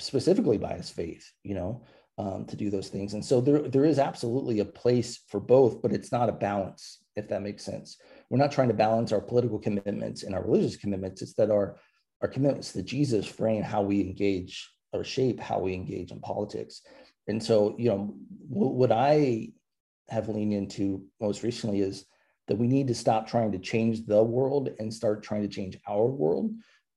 specifically 0.00 0.58
by 0.58 0.74
his 0.74 0.90
faith, 0.90 1.30
you 1.42 1.54
know, 1.54 1.84
um, 2.18 2.44
to 2.46 2.56
do 2.56 2.68
those 2.68 2.88
things. 2.88 3.14
And 3.14 3.24
so 3.24 3.40
there, 3.40 3.60
there 3.60 3.84
is 3.84 3.98
absolutely 3.98 4.58
a 4.58 4.64
place 4.64 5.20
for 5.28 5.38
both, 5.38 5.80
but 5.80 5.92
it's 5.92 6.10
not 6.10 6.28
a 6.28 6.32
balance, 6.32 6.98
if 7.16 7.28
that 7.28 7.42
makes 7.42 7.64
sense. 7.64 7.96
We're 8.28 8.38
not 8.38 8.52
trying 8.52 8.68
to 8.68 8.74
balance 8.74 9.12
our 9.12 9.20
political 9.20 9.58
commitments 9.58 10.24
and 10.24 10.34
our 10.34 10.42
religious 10.42 10.76
commitments. 10.76 11.22
It's 11.22 11.34
that 11.34 11.50
our, 11.50 11.76
our 12.20 12.28
commitments 12.28 12.72
to 12.72 12.82
Jesus 12.82 13.26
frame 13.26 13.62
how 13.62 13.82
we 13.82 14.00
engage 14.00 14.68
or 14.92 15.04
shape 15.04 15.38
how 15.38 15.60
we 15.60 15.74
engage 15.74 16.10
in 16.10 16.20
politics. 16.20 16.82
And 17.28 17.42
so, 17.42 17.76
you 17.78 17.88
know, 17.88 18.14
what 18.48 18.90
I 18.90 19.52
have 20.08 20.28
leaned 20.28 20.54
into 20.54 21.04
most 21.20 21.42
recently 21.42 21.80
is 21.80 22.04
that 22.48 22.56
we 22.58 22.66
need 22.66 22.88
to 22.88 22.94
stop 22.94 23.28
trying 23.28 23.52
to 23.52 23.58
change 23.58 24.06
the 24.06 24.22
world 24.22 24.70
and 24.78 24.92
start 24.92 25.22
trying 25.22 25.42
to 25.42 25.48
change 25.48 25.78
our 25.86 26.06
world. 26.06 26.50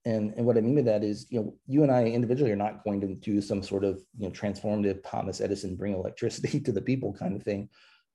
And, 0.06 0.34
and 0.36 0.46
what 0.46 0.58
I 0.58 0.62
mean 0.62 0.76
by 0.76 0.82
that 0.82 1.04
is, 1.04 1.28
you 1.30 1.40
know, 1.40 1.54
you 1.68 1.84
and 1.84 1.92
I 1.92 2.06
individually 2.06 2.52
are 2.52 2.56
not 2.56 2.84
going 2.84 3.02
to 3.02 3.14
do 3.14 3.40
some 3.42 3.62
sort 3.62 3.84
of, 3.84 4.02
you 4.18 4.28
know, 4.28 4.32
transformative 4.32 5.02
Thomas 5.06 5.42
Edison 5.42 5.76
bring 5.76 5.94
electricity 5.94 6.60
to 6.62 6.72
the 6.72 6.82
people 6.82 7.14
kind 7.14 7.36
of 7.36 7.44
thing. 7.44 7.70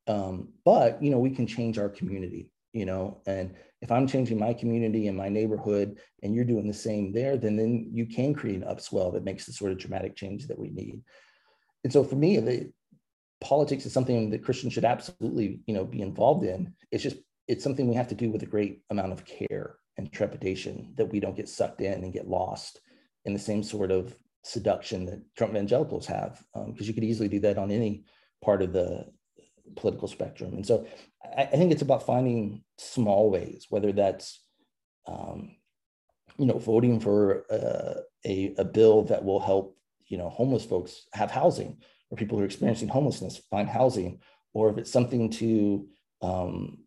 Um, 0.08 0.52
but, 0.64 1.02
you 1.02 1.10
know, 1.10 1.18
we 1.18 1.30
can 1.30 1.46
change 1.46 1.78
our 1.78 1.88
community, 1.88 2.50
you 2.72 2.86
know, 2.86 3.20
and 3.26 3.54
if 3.82 3.92
I'm 3.92 4.06
changing 4.06 4.38
my 4.38 4.52
community 4.52 5.08
and 5.08 5.16
my 5.16 5.28
neighborhood 5.28 5.98
and 6.22 6.34
you're 6.34 6.44
doing 6.44 6.66
the 6.66 6.74
same 6.74 7.12
there, 7.12 7.36
then, 7.36 7.56
then 7.56 7.90
you 7.92 8.06
can 8.06 8.34
create 8.34 8.56
an 8.56 8.68
upswell 8.68 9.12
that 9.12 9.24
makes 9.24 9.46
the 9.46 9.52
sort 9.52 9.72
of 9.72 9.78
dramatic 9.78 10.16
change 10.16 10.46
that 10.46 10.58
we 10.58 10.70
need. 10.70 11.02
And 11.84 11.92
so 11.92 12.02
for 12.02 12.16
me, 12.16 12.38
the, 12.38 12.72
politics 13.40 13.86
is 13.86 13.92
something 13.92 14.30
that 14.30 14.44
Christians 14.44 14.72
should 14.72 14.84
absolutely, 14.84 15.60
you 15.66 15.74
know, 15.74 15.84
be 15.84 16.02
involved 16.02 16.44
in. 16.44 16.72
It's 16.90 17.02
just 17.02 17.16
it's 17.48 17.62
something 17.62 17.86
we 17.86 17.94
have 17.94 18.08
to 18.08 18.14
do 18.14 18.30
with 18.30 18.42
a 18.42 18.46
great 18.46 18.82
amount 18.90 19.12
of 19.12 19.24
care 19.24 19.76
and 19.98 20.12
trepidation 20.12 20.92
that 20.96 21.10
we 21.10 21.20
don't 21.20 21.36
get 21.36 21.48
sucked 21.48 21.80
in 21.80 22.04
and 22.04 22.12
get 22.12 22.28
lost 22.28 22.80
in 23.24 23.32
the 23.32 23.38
same 23.38 23.62
sort 23.62 23.90
of 23.90 24.14
seduction 24.44 25.06
that 25.06 25.22
Trump 25.36 25.52
evangelicals 25.52 26.06
have, 26.06 26.42
because 26.54 26.80
um, 26.80 26.86
you 26.86 26.94
could 26.94 27.04
easily 27.04 27.28
do 27.28 27.40
that 27.40 27.58
on 27.58 27.70
any 27.70 28.04
part 28.44 28.62
of 28.62 28.72
the 28.72 29.06
political 29.74 30.06
spectrum. 30.06 30.54
And 30.54 30.66
so 30.66 30.86
I, 31.36 31.42
I 31.42 31.46
think 31.46 31.72
it's 31.72 31.82
about 31.82 32.06
finding 32.06 32.62
small 32.78 33.30
ways, 33.30 33.66
whether 33.70 33.92
that's 33.92 34.40
um, 35.06 35.56
you 36.38 36.46
know 36.46 36.58
voting 36.58 37.00
for 37.00 37.44
uh, 37.50 38.00
a, 38.24 38.54
a 38.58 38.64
bill 38.64 39.02
that 39.04 39.24
will 39.24 39.40
help 39.40 39.76
you 40.06 40.18
know 40.18 40.28
homeless 40.28 40.64
folks 40.64 41.06
have 41.12 41.30
housing 41.30 41.78
or 42.10 42.16
people 42.16 42.38
who 42.38 42.44
are 42.44 42.46
experiencing 42.46 42.88
homelessness 42.88 43.38
find 43.50 43.68
housing, 43.68 44.20
or 44.52 44.70
if 44.70 44.78
it's 44.78 44.92
something 44.92 45.30
to, 45.30 45.86
um, 46.22 46.78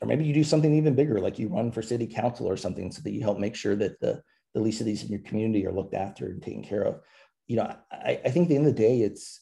or 0.00 0.06
maybe 0.06 0.24
you 0.24 0.32
do 0.32 0.44
something 0.44 0.74
even 0.74 0.94
bigger, 0.94 1.20
like 1.20 1.38
you 1.38 1.48
run 1.48 1.70
for 1.70 1.82
city 1.82 2.06
council 2.06 2.46
or 2.46 2.56
something, 2.56 2.90
so 2.90 3.02
that 3.02 3.12
you 3.12 3.20
help 3.20 3.38
make 3.38 3.54
sure 3.54 3.76
that 3.76 4.00
the 4.00 4.22
the 4.54 4.60
least 4.60 4.80
of 4.80 4.86
these 4.86 5.04
in 5.04 5.10
your 5.10 5.20
community 5.20 5.66
are 5.66 5.72
looked 5.72 5.94
after 5.94 6.26
and 6.26 6.42
taken 6.42 6.62
care 6.62 6.82
of. 6.82 7.00
You 7.46 7.56
know, 7.56 7.76
I, 7.92 8.20
I 8.24 8.30
think 8.30 8.44
at 8.44 8.48
the 8.48 8.56
end 8.56 8.66
of 8.66 8.74
the 8.74 8.82
day, 8.82 9.00
it's 9.02 9.40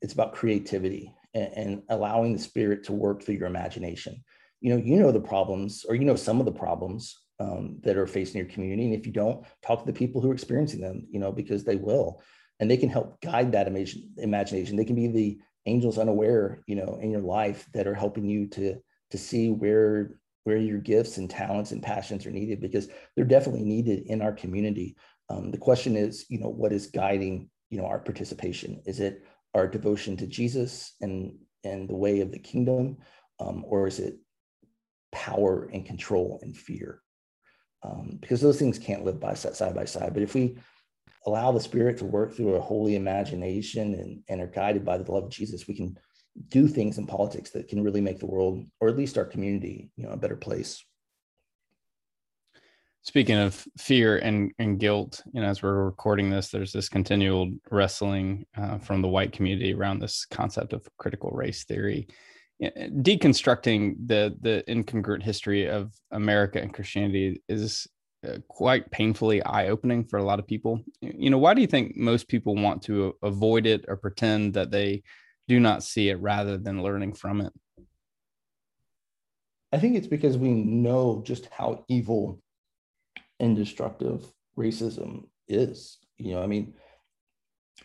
it's 0.00 0.12
about 0.12 0.34
creativity 0.34 1.14
and, 1.34 1.52
and 1.54 1.82
allowing 1.88 2.32
the 2.32 2.38
spirit 2.38 2.84
to 2.84 2.92
work 2.92 3.22
through 3.22 3.36
your 3.36 3.46
imagination. 3.46 4.22
You 4.60 4.74
know, 4.74 4.82
you 4.84 4.96
know 4.96 5.12
the 5.12 5.20
problems, 5.20 5.84
or 5.88 5.94
you 5.94 6.04
know 6.04 6.16
some 6.16 6.40
of 6.40 6.46
the 6.46 6.52
problems 6.52 7.16
um, 7.40 7.78
that 7.82 7.96
are 7.96 8.06
facing 8.06 8.38
your 8.38 8.50
community. 8.50 8.84
And 8.84 8.94
if 8.94 9.06
you 9.06 9.12
don't, 9.12 9.44
talk 9.62 9.80
to 9.80 9.86
the 9.86 9.98
people 9.98 10.20
who 10.20 10.30
are 10.30 10.34
experiencing 10.34 10.80
them, 10.80 11.06
you 11.10 11.20
know, 11.20 11.32
because 11.32 11.64
they 11.64 11.76
will 11.76 12.20
and 12.60 12.70
they 12.70 12.76
can 12.76 12.88
help 12.88 13.20
guide 13.20 13.52
that 13.52 13.66
imagination 13.66 14.76
they 14.76 14.84
can 14.84 14.96
be 14.96 15.08
the 15.08 15.38
angels 15.66 15.98
unaware 15.98 16.62
you 16.66 16.74
know 16.74 16.98
in 17.00 17.10
your 17.10 17.20
life 17.20 17.68
that 17.72 17.86
are 17.86 17.94
helping 17.94 18.24
you 18.24 18.46
to 18.46 18.76
to 19.10 19.18
see 19.18 19.50
where 19.50 20.20
where 20.44 20.56
your 20.56 20.78
gifts 20.78 21.18
and 21.18 21.28
talents 21.28 21.72
and 21.72 21.82
passions 21.82 22.24
are 22.24 22.30
needed 22.30 22.60
because 22.60 22.88
they're 23.14 23.24
definitely 23.24 23.64
needed 23.64 24.06
in 24.06 24.22
our 24.22 24.32
community. 24.32 24.96
Um, 25.28 25.50
the 25.50 25.58
question 25.58 25.96
is 25.96 26.26
you 26.28 26.38
know 26.38 26.48
what 26.48 26.72
is 26.72 26.86
guiding 26.86 27.50
you 27.70 27.78
know 27.78 27.86
our 27.86 27.98
participation? 27.98 28.82
Is 28.86 29.00
it 29.00 29.24
our 29.54 29.66
devotion 29.66 30.16
to 30.18 30.26
jesus 30.26 30.94
and 31.00 31.34
and 31.64 31.88
the 31.88 31.96
way 31.96 32.20
of 32.20 32.32
the 32.32 32.38
kingdom? 32.38 32.98
Um, 33.40 33.64
or 33.66 33.86
is 33.86 34.00
it 34.00 34.18
power 35.12 35.68
and 35.72 35.86
control 35.86 36.40
and 36.42 36.56
fear? 36.56 37.02
Um, 37.84 38.18
because 38.20 38.40
those 38.40 38.58
things 38.58 38.78
can't 38.78 39.04
live 39.04 39.20
by 39.20 39.34
side 39.34 39.74
by 39.74 39.84
side. 39.84 40.12
But 40.12 40.22
if 40.22 40.34
we 40.34 40.58
allow 41.26 41.52
the 41.52 41.60
spirit 41.60 41.98
to 41.98 42.04
work 42.04 42.34
through 42.34 42.54
a 42.54 42.60
holy 42.60 42.96
imagination 42.96 43.94
and, 43.94 44.22
and 44.28 44.40
are 44.40 44.46
guided 44.46 44.84
by 44.84 44.96
the 44.98 45.10
love 45.10 45.24
of 45.24 45.30
jesus 45.30 45.66
we 45.66 45.74
can 45.74 45.96
do 46.48 46.68
things 46.68 46.98
in 46.98 47.06
politics 47.06 47.50
that 47.50 47.68
can 47.68 47.82
really 47.82 48.00
make 48.00 48.18
the 48.18 48.26
world 48.26 48.64
or 48.80 48.88
at 48.88 48.96
least 48.96 49.18
our 49.18 49.24
community 49.24 49.90
you 49.96 50.04
know 50.04 50.12
a 50.12 50.16
better 50.16 50.36
place. 50.36 50.84
Speaking 53.02 53.38
of 53.38 53.66
fear 53.78 54.18
and, 54.18 54.52
and 54.58 54.78
guilt 54.78 55.22
you 55.32 55.40
know 55.40 55.48
as 55.48 55.62
we're 55.62 55.84
recording 55.84 56.30
this 56.30 56.50
there's 56.50 56.72
this 56.72 56.88
continual 56.88 57.52
wrestling 57.70 58.46
uh, 58.56 58.78
from 58.78 59.02
the 59.02 59.08
white 59.08 59.32
community 59.32 59.72
around 59.72 59.98
this 59.98 60.26
concept 60.26 60.72
of 60.72 60.86
critical 60.98 61.30
race 61.30 61.64
theory 61.64 62.08
deconstructing 62.60 63.94
the 64.06 64.36
the 64.40 64.64
incongruent 64.66 65.22
history 65.22 65.68
of 65.68 65.92
america 66.10 66.60
and 66.60 66.74
christianity 66.74 67.40
is 67.48 67.86
uh, 68.26 68.38
quite 68.48 68.90
painfully 68.90 69.40
eye-opening 69.44 70.04
for 70.04 70.18
a 70.18 70.24
lot 70.24 70.40
of 70.40 70.46
people. 70.46 70.80
You 71.00 71.30
know 71.30 71.38
why 71.38 71.54
do 71.54 71.60
you 71.60 71.68
think 71.68 71.96
most 71.96 72.26
people 72.26 72.56
want 72.56 72.82
to 72.82 73.14
avoid 73.22 73.64
it 73.64 73.84
or 73.86 73.96
pretend 73.96 74.54
that 74.54 74.72
they 74.72 75.04
do 75.48 75.58
not 75.58 75.82
see 75.82 76.10
it 76.10 76.20
rather 76.20 76.56
than 76.56 76.82
learning 76.82 77.14
from 77.14 77.40
it. 77.40 77.52
I 79.72 79.78
think 79.78 79.96
it's 79.96 80.06
because 80.06 80.38
we 80.38 80.50
know 80.50 81.22
just 81.26 81.46
how 81.46 81.84
evil 81.88 82.40
and 83.40 83.56
destructive 83.56 84.24
racism 84.58 85.24
is 85.46 85.98
you 86.18 86.34
know 86.34 86.42
i 86.42 86.46
mean 86.46 86.74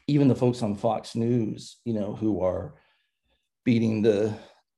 even 0.08 0.28
the 0.28 0.36
folks 0.36 0.62
on 0.63 0.76
fox 0.76 1.15
news 1.15 1.78
you 1.86 1.93
know 1.93 2.13
who 2.15 2.41
are 2.41 2.73
beating 3.63 4.02
the 4.02 4.34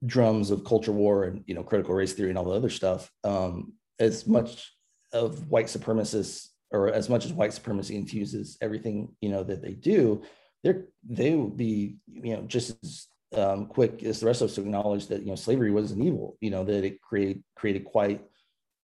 drums 0.06 0.52
of 0.52 0.66
culture 0.66 0.92
war 0.92 1.24
and 1.24 1.44
you 1.48 1.56
know 1.56 1.64
critical 1.64 1.96
race 1.96 2.14
theory 2.14 2.30
and 2.30 2.38
all 2.38 2.46
the 2.46 2.52
other 2.52 2.70
stuff 2.70 3.10
um, 3.24 3.74
as 4.00 4.28
much 4.28 4.74
of 5.14 5.50
white 5.50 5.68
supremacists 5.68 6.50
or 6.72 6.90
as 6.90 7.10
much 7.10 7.26
as 7.26 7.32
white 7.34 7.54
supremacy 7.54 7.96
infuses 7.96 8.58
everything 8.62 9.16
you 9.22 9.30
know 9.30 9.44
that 9.44 9.62
they 9.62 9.74
do 9.74 10.22
they're 10.66 10.86
they 11.08 11.36
would 11.36 11.56
be 11.56 11.98
you 12.08 12.36
know 12.36 12.42
just 12.42 12.76
as 12.84 13.08
um, 13.38 13.68
quick 13.68 14.02
as 14.04 14.20
the 14.20 14.26
rest 14.26 14.42
of 14.42 14.50
us 14.50 14.56
to 14.56 14.62
acknowledge 14.62 15.08
that 15.08 15.22
you 15.22 15.28
know 15.28 15.36
slavery 15.36 15.72
was 15.72 15.92
an 15.92 16.04
evil 16.04 16.38
you 16.42 16.50
know 16.50 16.64
that 16.64 16.84
it 16.84 17.00
created 17.02 17.44
created 17.56 17.86
quite 17.86 18.22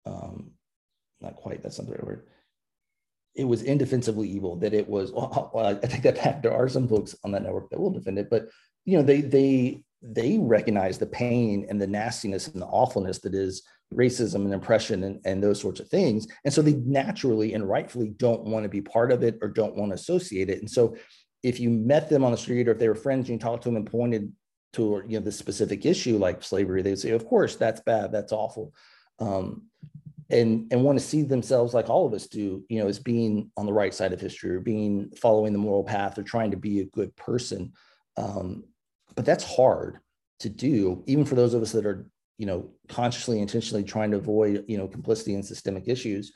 um, 0.05 0.51
not 1.19 1.35
quite 1.35 1.63
that's 1.63 1.79
not 1.79 1.87
the 1.87 1.93
right 1.93 2.05
word 2.05 2.27
it 3.33 3.45
was 3.45 3.63
indefensibly 3.63 4.29
evil 4.29 4.57
that 4.57 4.75
it 4.75 4.87
was 4.87 5.11
well, 5.13 5.51
i 5.83 5.87
take 5.87 6.03
that 6.03 6.41
there 6.43 6.53
are 6.53 6.69
some 6.69 6.87
folks 6.87 7.15
on 7.23 7.31
that 7.31 7.41
network 7.41 7.69
that 7.71 7.79
will 7.79 7.89
defend 7.89 8.19
it 8.19 8.29
but 8.29 8.47
you 8.85 8.95
know 8.95 9.03
they 9.03 9.21
they 9.21 9.83
they 10.03 10.37
recognize 10.37 10.97
the 10.97 11.05
pain 11.05 11.65
and 11.69 11.81
the 11.81 11.87
nastiness 11.87 12.47
and 12.47 12.61
the 12.61 12.67
awfulness 12.67 13.19
that 13.19 13.35
is 13.35 13.63
racism 13.93 14.45
and 14.45 14.53
oppression 14.53 15.03
and, 15.03 15.19
and 15.25 15.43
those 15.43 15.59
sorts 15.59 15.79
of 15.79 15.87
things. 15.89 16.27
And 16.43 16.53
so 16.53 16.61
they 16.61 16.73
naturally 16.73 17.53
and 17.53 17.67
rightfully 17.67 18.09
don't 18.09 18.43
want 18.43 18.63
to 18.63 18.69
be 18.69 18.81
part 18.81 19.11
of 19.11 19.21
it 19.23 19.37
or 19.41 19.49
don't 19.49 19.75
want 19.75 19.91
to 19.91 19.95
associate 19.95 20.49
it. 20.49 20.59
And 20.59 20.69
so 20.69 20.95
if 21.43 21.59
you 21.59 21.69
met 21.69 22.09
them 22.09 22.23
on 22.23 22.31
the 22.31 22.37
street 22.37 22.67
or 22.67 22.71
if 22.71 22.79
they 22.79 22.87
were 22.87 22.95
friends 22.95 23.29
and 23.29 23.35
you 23.35 23.39
talked 23.39 23.63
to 23.63 23.69
them 23.69 23.75
and 23.75 23.89
pointed 23.89 24.31
to 24.73 25.03
you 25.07 25.19
know 25.19 25.23
the 25.23 25.31
specific 25.31 25.85
issue 25.85 26.17
like 26.17 26.43
slavery, 26.43 26.81
they 26.81 26.91
would 26.91 26.99
say, 26.99 27.11
of 27.11 27.25
course, 27.25 27.55
that's 27.55 27.81
bad, 27.81 28.11
that's 28.11 28.31
awful. 28.31 28.73
Um, 29.19 29.63
and 30.29 30.71
and 30.71 30.83
want 30.83 30.97
to 30.97 31.05
see 31.05 31.23
themselves 31.23 31.73
like 31.73 31.89
all 31.89 32.07
of 32.07 32.13
us 32.13 32.27
do, 32.27 32.63
you 32.69 32.79
know, 32.79 32.87
as 32.87 32.99
being 32.99 33.51
on 33.57 33.65
the 33.65 33.73
right 33.73 33.93
side 33.93 34.13
of 34.13 34.21
history 34.21 34.55
or 34.55 34.61
being 34.61 35.11
following 35.21 35.51
the 35.51 35.59
moral 35.59 35.83
path 35.83 36.17
or 36.17 36.23
trying 36.23 36.51
to 36.51 36.57
be 36.57 36.79
a 36.79 36.85
good 36.85 37.13
person. 37.15 37.73
Um, 38.17 38.63
but 39.15 39.25
that's 39.25 39.43
hard 39.43 39.99
to 40.39 40.49
do, 40.49 41.03
even 41.05 41.25
for 41.25 41.35
those 41.35 41.53
of 41.53 41.61
us 41.61 41.73
that 41.73 41.85
are 41.85 42.07
you 42.37 42.45
know 42.45 42.69
consciously 42.87 43.39
intentionally 43.39 43.83
trying 43.83 44.11
to 44.11 44.17
avoid 44.17 44.65
you 44.67 44.77
know 44.77 44.87
complicity 44.87 45.35
in 45.35 45.43
systemic 45.43 45.87
issues 45.87 46.33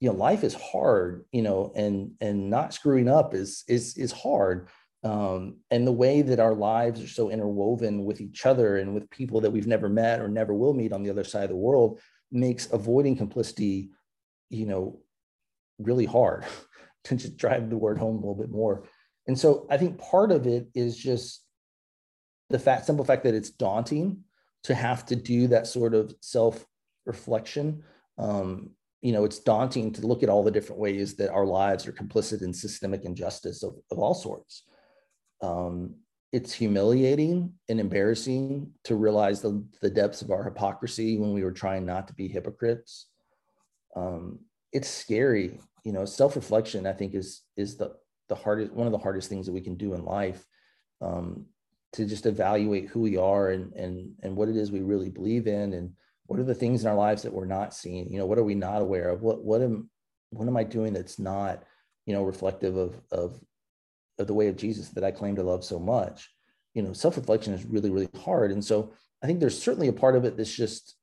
you 0.00 0.08
know 0.08 0.16
life 0.16 0.44
is 0.44 0.54
hard 0.54 1.24
you 1.32 1.42
know 1.42 1.72
and 1.74 2.12
and 2.20 2.50
not 2.50 2.74
screwing 2.74 3.08
up 3.08 3.34
is 3.34 3.64
is 3.68 3.96
is 3.96 4.12
hard. 4.12 4.68
Um, 5.04 5.58
and 5.70 5.86
the 5.86 5.92
way 5.92 6.22
that 6.22 6.40
our 6.40 6.56
lives 6.56 7.00
are 7.00 7.06
so 7.06 7.30
interwoven 7.30 8.04
with 8.04 8.20
each 8.20 8.44
other 8.44 8.78
and 8.78 8.94
with 8.94 9.08
people 9.10 9.40
that 9.42 9.50
we've 9.52 9.68
never 9.68 9.88
met 9.88 10.20
or 10.20 10.26
never 10.26 10.52
will 10.52 10.74
meet 10.74 10.92
on 10.92 11.04
the 11.04 11.10
other 11.10 11.22
side 11.22 11.44
of 11.44 11.50
the 11.50 11.56
world 11.56 12.00
makes 12.32 12.68
avoiding 12.72 13.16
complicity 13.16 13.90
you 14.50 14.66
know 14.66 14.98
really 15.78 16.04
hard 16.04 16.44
to 17.04 17.14
just 17.14 17.36
drive 17.36 17.70
the 17.70 17.76
word 17.76 17.96
home 17.96 18.16
a 18.16 18.20
little 18.20 18.34
bit 18.34 18.50
more. 18.50 18.84
And 19.26 19.38
so 19.38 19.66
i 19.70 19.76
think 19.76 19.98
part 19.98 20.32
of 20.32 20.46
it 20.46 20.68
is 20.74 20.96
just 20.96 21.44
the 22.50 22.58
fact 22.58 22.86
simple 22.86 23.04
fact 23.04 23.24
that 23.24 23.34
it's 23.34 23.50
daunting 23.50 24.24
to 24.64 24.74
have 24.74 25.06
to 25.06 25.16
do 25.16 25.48
that 25.48 25.66
sort 25.66 25.94
of 25.94 26.14
self 26.20 26.64
reflection 27.06 27.82
um, 28.18 28.70
you 29.00 29.12
know 29.12 29.24
it's 29.24 29.38
daunting 29.38 29.92
to 29.92 30.06
look 30.06 30.22
at 30.22 30.28
all 30.28 30.42
the 30.42 30.50
different 30.50 30.80
ways 30.80 31.14
that 31.16 31.30
our 31.30 31.46
lives 31.46 31.86
are 31.86 31.92
complicit 31.92 32.42
in 32.42 32.52
systemic 32.52 33.04
injustice 33.04 33.62
of, 33.62 33.74
of 33.90 33.98
all 33.98 34.14
sorts. 34.14 34.64
Um, 35.42 35.94
it's 36.32 36.52
humiliating 36.52 37.54
and 37.70 37.80
embarrassing 37.80 38.70
to 38.84 38.96
realize 38.96 39.40
the, 39.40 39.64
the 39.80 39.88
depths 39.88 40.20
of 40.20 40.30
our 40.30 40.44
hypocrisy 40.44 41.16
when 41.16 41.32
we 41.32 41.42
were 41.42 41.52
trying 41.52 41.86
not 41.86 42.06
to 42.08 42.14
be 42.14 42.28
hypocrites. 42.28 43.06
Um, 43.96 44.40
it's 44.72 44.88
scary 44.88 45.58
you 45.84 45.92
know 45.92 46.04
self-reflection 46.04 46.86
i 46.86 46.92
think 46.92 47.14
is 47.14 47.42
is 47.56 47.76
the 47.76 47.92
the 48.28 48.34
hardest 48.34 48.72
one 48.72 48.86
of 48.86 48.92
the 48.92 48.98
hardest 48.98 49.28
things 49.28 49.46
that 49.46 49.52
we 49.52 49.60
can 49.60 49.74
do 49.74 49.94
in 49.94 50.04
life 50.04 50.44
um, 51.00 51.46
to 51.94 52.04
just 52.04 52.26
evaluate 52.26 52.88
who 52.88 53.00
we 53.00 53.16
are 53.16 53.50
and 53.50 53.72
and 53.72 54.12
and 54.22 54.36
what 54.36 54.48
it 54.48 54.56
is 54.56 54.70
we 54.70 54.82
really 54.82 55.08
believe 55.08 55.46
in 55.46 55.72
and 55.72 55.92
what 56.28 56.38
are 56.38 56.44
the 56.44 56.54
things 56.54 56.82
in 56.82 56.88
our 56.88 56.94
lives 56.94 57.22
that 57.22 57.32
we're 57.32 57.46
not 57.46 57.74
seeing? 57.74 58.10
You 58.12 58.18
know 58.18 58.26
what 58.26 58.38
are 58.38 58.44
we 58.44 58.54
not 58.54 58.80
aware 58.80 59.08
of? 59.08 59.22
What 59.22 59.42
what 59.42 59.60
am 59.60 59.90
what 60.30 60.46
am 60.46 60.56
i 60.56 60.62
doing 60.62 60.92
that's 60.92 61.18
not 61.18 61.64
you 62.06 62.14
know 62.14 62.22
reflective 62.22 62.76
of 62.76 63.00
of 63.10 63.40
of 64.18 64.26
the 64.26 64.34
way 64.34 64.48
of 64.48 64.56
jesus 64.56 64.90
that 64.90 65.04
i 65.04 65.10
claim 65.10 65.36
to 65.36 65.42
love 65.42 65.64
so 65.64 65.78
much? 65.78 66.30
You 66.74 66.82
know 66.82 66.92
self-reflection 66.92 67.54
is 67.54 67.64
really 67.64 67.90
really 67.90 68.08
hard. 68.22 68.52
And 68.52 68.64
so 68.64 68.92
i 69.22 69.26
think 69.26 69.40
there's 69.40 69.60
certainly 69.60 69.88
a 69.88 69.92
part 69.92 70.16
of 70.16 70.24
it 70.24 70.36
that's 70.36 70.54
just 70.54 70.94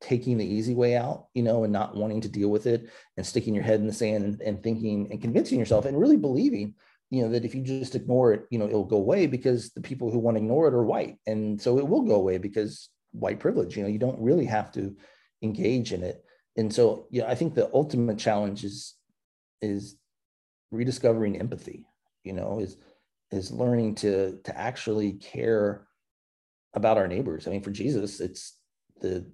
taking 0.00 0.38
the 0.38 0.46
easy 0.46 0.74
way 0.74 0.96
out 0.96 1.26
you 1.34 1.42
know 1.42 1.64
and 1.64 1.72
not 1.72 1.94
wanting 1.94 2.22
to 2.22 2.28
deal 2.28 2.48
with 2.48 2.66
it 2.66 2.88
and 3.16 3.26
sticking 3.26 3.54
your 3.54 3.64
head 3.64 3.80
in 3.80 3.86
the 3.86 3.92
sand 3.92 4.24
and, 4.24 4.40
and 4.40 4.62
thinking 4.62 5.08
and 5.10 5.20
convincing 5.20 5.58
yourself 5.58 5.84
and 5.84 5.98
really 5.98 6.16
believing 6.16 6.74
you 7.10 7.22
know 7.22 7.28
that 7.28 7.44
if 7.44 7.54
you 7.54 7.62
just 7.62 7.94
ignore 7.94 8.32
it 8.32 8.46
you 8.50 8.58
know 8.58 8.66
it'll 8.66 8.84
go 8.84 8.96
away 8.96 9.26
because 9.26 9.70
the 9.70 9.80
people 9.80 10.10
who 10.10 10.18
want 10.18 10.36
to 10.36 10.42
ignore 10.42 10.68
it 10.68 10.74
are 10.74 10.84
white. 10.84 11.16
And 11.26 11.60
so 11.60 11.78
it 11.78 11.86
will 11.86 12.02
go 12.02 12.14
away 12.14 12.38
because 12.38 12.88
white 13.12 13.40
privilege 13.40 13.76
you 13.76 13.82
know 13.82 13.88
you 13.88 13.98
don't 13.98 14.20
really 14.20 14.46
have 14.46 14.70
to 14.72 14.96
engage 15.42 15.92
in 15.92 16.02
it. 16.02 16.24
And 16.56 16.72
so 16.72 17.06
yeah 17.10 17.28
i 17.28 17.34
think 17.34 17.54
the 17.54 17.70
ultimate 17.72 18.18
challenge 18.18 18.64
is 18.64 18.94
is 19.62 19.96
rediscovering 20.70 21.38
empathy 21.38 21.86
you 22.24 22.32
know 22.32 22.60
is 22.60 22.76
is 23.30 23.50
learning 23.50 23.94
to 23.96 24.38
to 24.44 24.58
actually 24.58 25.12
care 25.14 25.86
about 26.74 26.98
our 26.98 27.08
neighbors. 27.08 27.46
I 27.46 27.50
mean 27.50 27.62
for 27.62 27.70
jesus 27.70 28.20
it's 28.20 28.56
the 29.00 29.30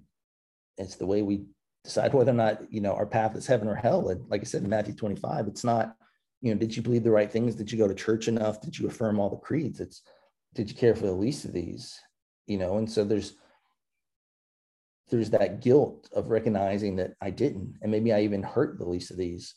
it's 0.77 0.95
the 0.95 1.05
way 1.05 1.21
we 1.21 1.45
decide 1.83 2.13
whether 2.13 2.31
or 2.31 2.35
not 2.35 2.71
you 2.71 2.81
know 2.81 2.93
our 2.93 3.05
path 3.05 3.35
is 3.35 3.47
heaven 3.47 3.67
or 3.67 3.75
hell. 3.75 4.09
And 4.09 4.29
like 4.29 4.41
i 4.41 4.45
said 4.45 4.63
in 4.63 4.69
matthew 4.69 4.93
25 4.93 5.47
it's 5.47 5.63
not 5.63 5.95
you 6.41 6.53
know 6.53 6.59
did 6.59 6.75
you 6.75 6.83
believe 6.83 7.03
the 7.03 7.11
right 7.11 7.31
things? 7.31 7.55
Did 7.55 7.71
you 7.71 7.77
go 7.77 7.87
to 7.87 7.95
church 7.95 8.27
enough? 8.27 8.61
Did 8.61 8.77
you 8.77 8.87
affirm 8.87 9.19
all 9.19 9.29
the 9.29 9.37
creeds? 9.37 9.79
It's 9.79 10.03
did 10.53 10.69
you 10.69 10.75
care 10.75 10.95
for 10.95 11.07
the 11.07 11.11
least 11.11 11.45
of 11.45 11.53
these? 11.53 11.99
You 12.45 12.57
know 12.57 12.77
and 12.77 12.89
so 12.89 13.03
there's 13.03 13.33
there's 15.09 15.29
that 15.31 15.61
guilt 15.61 16.09
of 16.13 16.29
recognizing 16.29 16.95
that 16.97 17.13
i 17.21 17.29
didn't 17.29 17.75
and 17.81 17.91
maybe 17.91 18.13
i 18.13 18.21
even 18.21 18.43
hurt 18.43 18.77
the 18.77 18.85
least 18.85 19.11
of 19.11 19.17
these. 19.17 19.55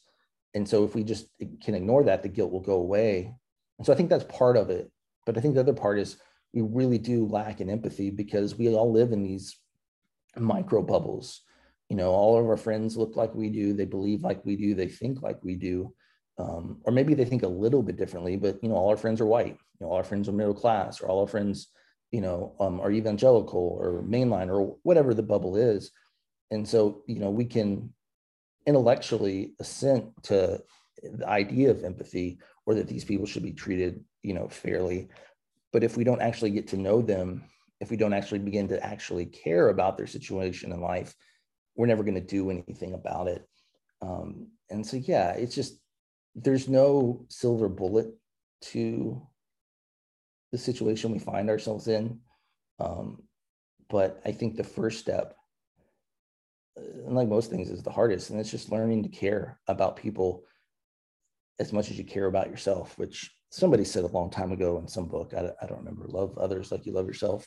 And 0.53 0.69
so 0.69 0.85
if 0.85 0.97
we 0.97 1.05
just 1.05 1.27
can 1.63 1.77
ignore 1.77 2.03
that 2.05 2.23
the 2.23 2.29
guilt 2.29 2.51
will 2.51 2.61
go 2.61 2.75
away. 2.75 3.33
And 3.79 3.87
so 3.87 3.93
i 3.93 3.97
think 3.97 4.11
that's 4.11 4.25
part 4.25 4.57
of 4.57 4.71
it. 4.71 4.91
But 5.27 5.37
i 5.37 5.41
think 5.41 5.55
the 5.55 5.61
other 5.61 5.73
part 5.75 5.99
is 5.99 6.17
we 6.53 6.63
really 6.63 6.99
do 6.99 7.27
lack 7.27 7.61
in 7.61 7.71
empathy 7.71 8.11
because 8.11 8.59
we 8.59 8.69
all 8.75 8.93
live 8.93 9.13
in 9.13 9.23
these 9.23 9.57
micro 10.37 10.83
bubbles. 10.83 11.43
You 11.89 11.97
know 11.97 12.11
all 12.11 12.39
of 12.39 12.47
our 12.47 12.57
friends 12.57 12.97
look 12.97 13.17
like 13.17 13.35
we 13.35 13.49
do. 13.51 13.73
They 13.73 13.85
believe 13.85 14.23
like 14.23 14.45
we 14.45 14.57
do. 14.57 14.75
They 14.75 14.89
think 14.89 15.23
like 15.23 15.39
we 15.43 15.57
do. 15.57 15.93
Um, 16.41 16.79
or 16.85 16.93
maybe 16.93 17.15
they 17.15 17.25
think 17.25 17.43
a 17.43 17.49
little 17.49 17.83
bit 17.83 17.97
differently, 17.97 18.37
but 18.37 18.63
you 18.63 18.69
know, 18.69 18.77
all 18.77 18.89
our 18.89 18.97
friends 18.97 19.21
are 19.21 19.27
white, 19.27 19.59
you 19.79 19.81
know, 19.81 19.89
all 19.89 19.97
our 19.97 20.05
friends 20.05 20.29
are 20.29 20.33
middle 20.33 20.55
class, 20.55 21.01
or 21.01 21.09
all 21.09 21.21
our 21.21 21.27
friends, 21.27 21.69
you 22.11 22.21
know, 22.21 22.55
um, 22.61 22.81
are 22.81 22.91
evangelical 22.91 23.79
or 23.81 24.03
mainline 24.03 24.49
or 24.49 24.77
whatever 24.83 25.15
the 25.15 25.23
bubble 25.23 25.57
is. 25.57 25.91
And 26.51 26.69
so, 26.69 27.03
you 27.07 27.21
know, 27.21 27.31
we 27.31 27.45
can 27.45 27.93
intellectually 28.67 29.55
assent 29.61 30.11
to 30.25 30.63
the 31.03 31.29
idea 31.29 31.71
of 31.71 31.85
empathy 31.85 32.39
or 32.67 32.75
that 32.75 32.89
these 32.89 33.05
people 33.05 33.27
should 33.27 33.43
be 33.43 33.53
treated, 33.53 34.05
you 34.23 34.35
know, 34.35 34.49
fairly. 34.49 35.09
But 35.73 35.85
if 35.85 35.97
we 35.97 36.05
don't 36.05 36.21
actually 36.21 36.51
get 36.51 36.69
to 36.69 36.77
know 36.77 37.01
them, 37.01 37.45
if 37.81 37.91
we 37.91 37.97
don't 37.97 38.13
actually 38.13 38.41
begin 38.41 38.69
to 38.69 38.85
actually 38.85 39.27
care 39.27 39.69
about 39.69 39.97
their 39.97 40.07
situation 40.07 40.73
in 40.73 40.81
life, 40.81 41.15
we're 41.77 41.87
never 41.87 42.03
going 42.03 42.15
to 42.15 42.21
do 42.21 42.51
anything 42.51 42.95
about 42.95 43.29
it. 43.29 43.49
Um, 44.03 44.49
and 44.69 44.85
so, 44.85 44.97
yeah, 44.97 45.31
it's 45.31 45.55
just 45.55 45.81
there's 46.35 46.69
no 46.69 47.25
silver 47.29 47.69
bullet 47.69 48.09
to 48.63 49.27
the 50.53 50.59
situation 50.59 51.13
we 51.13 51.19
find 51.19 51.49
ourselves 51.49 51.89
in. 51.89 52.21
Um, 52.79 53.23
but 53.89 54.21
I 54.25 54.33
think 54.33 54.57
the 54.57 54.65
first 54.65 55.01
step, 55.01 55.35
uh, 56.79 57.11
like 57.11 57.29
most 57.29 57.51
things, 57.51 57.71
is 57.71 57.83
the 57.83 57.91
hardest. 57.91 58.31
And 58.31 58.41
it's 58.41 58.51
just 58.51 58.73
learning 58.73 59.03
to 59.03 59.09
care 59.09 59.61
about 59.69 59.97
people 59.97 60.45
as 61.59 61.73
much 61.73 61.91
as 61.91 61.99
you 61.99 62.05
care 62.05 62.27
about 62.27 62.49
yourself, 62.49 62.97
which 62.99 63.31
somebody 63.51 63.85
said 63.85 64.05
a 64.05 64.09
long 64.09 64.31
time 64.31 64.53
ago 64.53 64.79
in 64.79 64.89
some 64.89 65.07
book. 65.07 65.35
I, 65.37 65.51
I 65.63 65.67
don't 65.67 65.79
remember. 65.79 66.07
Love 66.09 66.39
others 66.39 66.73
like 66.73 66.87
you 66.87 66.93
love 66.93 67.07
yourself. 67.07 67.47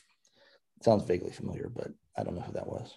It 0.76 0.84
sounds 0.84 1.04
vaguely 1.04 1.32
familiar, 1.32 1.70
but 1.74 1.88
I 2.16 2.22
don't 2.22 2.34
know 2.34 2.42
who 2.42 2.52
that 2.52 2.66
was. 2.66 2.96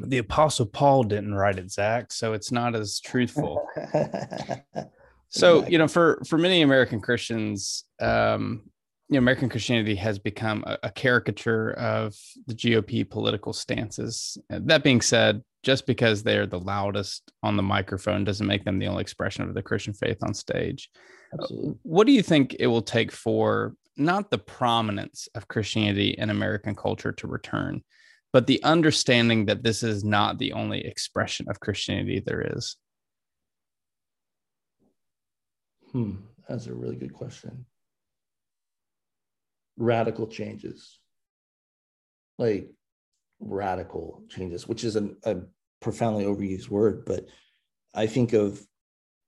The 0.00 0.18
Apostle 0.18 0.66
Paul 0.66 1.04
didn't 1.04 1.34
write 1.34 1.58
it, 1.58 1.70
Zach, 1.72 2.12
so 2.12 2.32
it's 2.32 2.52
not 2.52 2.76
as 2.76 3.00
truthful. 3.00 3.66
so, 5.28 5.66
you 5.66 5.76
know, 5.76 5.88
for 5.88 6.22
for 6.26 6.38
many 6.38 6.62
American 6.62 7.00
Christians, 7.00 7.84
um, 8.00 8.70
you 9.08 9.14
know, 9.14 9.18
American 9.18 9.48
Christianity 9.48 9.94
has 9.94 10.18
become 10.18 10.64
a, 10.66 10.78
a 10.84 10.90
caricature 10.90 11.72
of 11.72 12.14
the 12.46 12.54
GOP 12.54 13.08
political 13.08 13.52
stances. 13.52 14.36
That 14.50 14.82
being 14.82 15.00
said, 15.00 15.42
just 15.62 15.86
because 15.86 16.22
they're 16.22 16.46
the 16.46 16.60
loudest 16.60 17.32
on 17.42 17.56
the 17.56 17.62
microphone 17.62 18.24
doesn't 18.24 18.46
make 18.46 18.64
them 18.64 18.78
the 18.78 18.86
only 18.86 19.00
expression 19.00 19.48
of 19.48 19.54
the 19.54 19.62
Christian 19.62 19.94
faith 19.94 20.18
on 20.22 20.34
stage. 20.34 20.90
Absolutely. 21.32 21.74
What 21.82 22.06
do 22.06 22.12
you 22.12 22.22
think 22.22 22.56
it 22.58 22.66
will 22.66 22.82
take 22.82 23.10
for 23.10 23.74
not 23.96 24.30
the 24.30 24.38
prominence 24.38 25.28
of 25.34 25.48
Christianity 25.48 26.10
in 26.16 26.30
American 26.30 26.74
culture 26.74 27.12
to 27.12 27.26
return, 27.26 27.82
but 28.32 28.46
the 28.46 28.62
understanding 28.62 29.46
that 29.46 29.62
this 29.62 29.82
is 29.82 30.04
not 30.04 30.38
the 30.38 30.52
only 30.52 30.84
expression 30.86 31.46
of 31.48 31.60
Christianity 31.60 32.22
there 32.24 32.56
is? 32.56 32.76
Hmm, 35.92 36.16
that's 36.46 36.66
a 36.66 36.74
really 36.74 36.96
good 36.96 37.14
question. 37.14 37.64
Radical 39.80 40.26
changes, 40.26 40.98
like 42.36 42.70
radical 43.40 44.24
changes, 44.28 44.66
which 44.66 44.82
is 44.82 44.96
a, 44.96 45.10
a 45.24 45.36
profoundly 45.80 46.24
overused 46.24 46.68
word, 46.68 47.04
but 47.06 47.26
I 47.94 48.06
think 48.06 48.32
of 48.32 48.60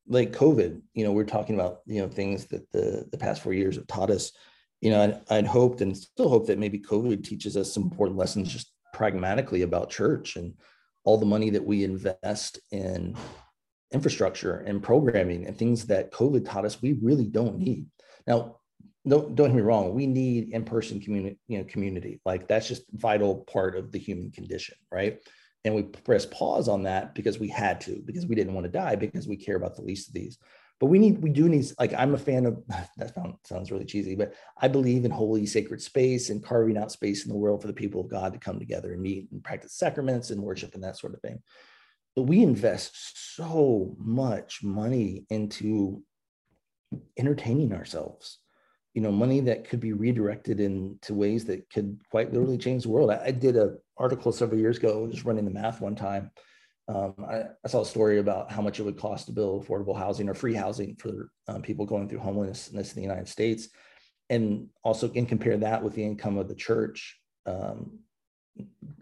like 0.09 0.33
COVID, 0.33 0.81
you 0.93 1.05
know, 1.05 1.13
we're 1.13 1.25
talking 1.25 1.55
about, 1.55 1.83
you 1.87 2.03
know, 2.03 2.09
things 2.09 2.47
that 2.47 2.71
the, 2.73 3.07
the 3.13 3.19
past 3.19 3.43
four 3.43 3.53
years 3.53 3.77
have 3.77 3.87
taught 3.87 4.11
us, 4.11 4.33
you 4.81 4.91
know, 4.91 5.03
I'd, 5.03 5.21
I'd 5.31 5.47
hoped 5.47 5.83
and 5.83 5.97
still 5.97 6.29
hope 6.29 6.49
that 6.49 6.59
maybe 6.59 6.81
COVID 6.81 7.23
teaches 7.23 7.57
us 7.57 7.73
some 7.73 7.85
important 7.85 8.19
lessons 8.19 8.53
just 8.53 8.73
pragmatically 8.93 9.63
about 9.63 9.91
church 9.91 10.35
and 10.35 10.55
all 11.05 11.17
the 11.17 11.27
money 11.27 11.51
that 11.51 11.65
we 11.65 11.85
invest 11.85 12.59
in 12.73 13.17
infrastructure 13.93 14.59
and 14.59 14.83
programming 14.83 15.47
and 15.47 15.57
things 15.57 15.87
that 15.87 16.13
COVID 16.13 16.45
taught 16.45 16.65
us 16.65 16.83
we 16.83 16.99
really 17.01 17.27
don't 17.27 17.59
need. 17.59 17.87
Now, 18.27 18.60
don't 19.09 19.35
don't 19.35 19.49
get 19.49 19.57
me 19.57 19.63
wrong, 19.63 19.95
we 19.95 20.07
need 20.07 20.51
in-person 20.53 21.01
community, 21.01 21.39
you 21.49 21.59
know, 21.59 21.65
community. 21.65 22.21
Like 22.25 22.49
that's 22.49 22.69
just 22.69 22.83
vital 22.93 23.37
part 23.37 23.77
of 23.77 23.93
the 23.93 23.99
human 23.99 24.31
condition, 24.31 24.77
right? 24.93 25.19
And 25.65 25.75
we 25.75 25.83
press 25.83 26.27
pause 26.27 26.69
on 26.69 26.85
that 26.85 27.15
because 27.15 27.39
we 27.39 27.49
had 27.49 27.81
to, 27.83 28.03
because 28.05 28.27
we 28.27 28.35
didn't 28.35 28.55
want 28.55 28.65
to 28.65 28.73
die, 28.73 28.97
because 28.97 29.29
we 29.29 29.37
care 29.37 29.57
about 29.57 29.77
the 29.77 29.83
least 29.83 30.09
of 30.09 30.15
these 30.15 30.39
but 30.81 30.87
we 30.87 30.99
need 30.99 31.23
we 31.23 31.31
do 31.31 31.49
need 31.49 31.65
like 31.79 31.93
i'm 31.97 32.15
a 32.15 32.19
fan 32.19 32.47
of 32.47 32.61
that 32.97 33.15
sound, 33.15 33.35
sounds 33.45 33.71
really 33.71 33.85
cheesy 33.85 34.17
but 34.17 34.35
i 34.61 34.67
believe 34.67 35.05
in 35.05 35.11
holy 35.11 35.47
sacred 35.47 35.81
space 35.81 36.31
and 36.31 36.43
carving 36.43 36.77
out 36.77 36.91
space 36.91 37.25
in 37.25 37.31
the 37.31 37.39
world 37.39 37.61
for 37.61 37.69
the 37.69 37.73
people 37.73 38.01
of 38.01 38.11
god 38.11 38.33
to 38.33 38.39
come 38.39 38.59
together 38.59 38.93
and 38.93 39.03
meet 39.03 39.31
and 39.31 39.45
practice 39.45 39.75
sacraments 39.75 40.31
and 40.31 40.43
worship 40.43 40.75
and 40.75 40.83
that 40.83 40.97
sort 40.97 41.15
of 41.15 41.21
thing 41.21 41.41
but 42.17 42.23
we 42.23 42.43
invest 42.43 43.37
so 43.37 43.95
much 43.99 44.65
money 44.65 45.25
into 45.31 46.03
entertaining 47.17 47.73
ourselves 47.73 48.39
you 48.95 49.01
know 49.03 49.13
money 49.13 49.41
that 49.41 49.69
could 49.69 49.81
be 49.81 49.93
redirected 49.93 50.61
into 50.61 51.15
ways 51.15 51.45
that 51.45 51.71
could 51.71 51.99
quite 52.11 52.33
literally 52.33 52.59
change 52.59 52.83
the 52.83 52.89
world. 52.89 53.11
I, 53.11 53.27
I 53.27 53.31
did 53.31 53.57
an 53.57 53.79
article 53.97 54.33
several 54.33 54.61
years 54.61 54.79
ago 54.79 55.09
just 55.11 55.25
running 55.25 55.45
the 55.45 55.51
math 55.51 55.81
one 55.81 55.95
time. 55.95 56.31
Um, 56.89 57.15
I, 57.29 57.43
I, 57.65 57.69
saw 57.69 57.83
a 57.83 57.87
story 57.87 58.19
about 58.19 58.51
how 58.51 58.63
much 58.63 58.81
it 58.81 58.83
would 58.83 58.99
cost 58.99 59.27
to 59.27 59.33
build 59.33 59.65
affordable 59.65 59.97
housing 59.97 60.29
or 60.29 60.35
free 60.35 60.55
housing 60.55 60.97
for 60.97 61.31
um, 61.47 61.63
people 61.63 61.87
going 61.87 62.09
through 62.09 62.19
homelessness 62.19 62.91
in 62.93 62.97
the 62.97 63.07
United 63.07 63.29
States, 63.29 63.69
and 64.29 64.67
also 64.83 65.09
can 65.09 65.27
compare 65.27 65.57
that 65.59 65.85
with 65.85 65.95
the 65.95 66.03
income 66.03 66.37
of 66.37 66.49
the 66.49 66.55
church, 66.55 67.21
um, 67.47 68.01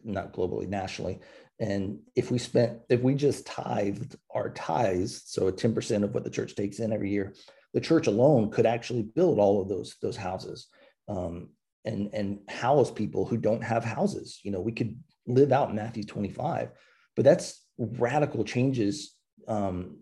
not 0.04 0.34
globally, 0.34 0.68
nationally. 0.68 1.20
And 1.60 2.00
if 2.14 2.30
we 2.30 2.38
spent, 2.38 2.80
if 2.90 3.00
we 3.00 3.14
just 3.14 3.46
tithed 3.46 4.16
our 4.30 4.50
tithes, 4.50 5.22
so 5.24 5.48
a 5.48 5.52
10% 5.52 6.04
of 6.04 6.12
what 6.12 6.24
the 6.24 6.30
church 6.30 6.54
takes 6.54 6.80
in 6.80 6.92
every 6.92 7.10
year, 7.10 7.34
the 7.74 7.80
church 7.80 8.06
alone 8.06 8.50
could 8.50 8.66
actually 8.66 9.02
build 9.02 9.38
all 9.38 9.60
of 9.60 9.68
those 9.68 9.96
those 10.00 10.16
houses 10.16 10.68
um, 11.08 11.48
and 11.84 12.10
and 12.12 12.40
house 12.48 12.90
people 12.90 13.24
who 13.24 13.36
don't 13.36 13.62
have 13.62 13.84
houses. 13.84 14.40
You 14.42 14.50
know, 14.50 14.60
we 14.60 14.72
could 14.72 14.98
live 15.26 15.52
out 15.52 15.74
Matthew 15.74 16.04
25, 16.04 16.70
but 17.16 17.24
that's 17.24 17.62
radical 17.78 18.44
changes, 18.44 19.14
um, 19.46 19.98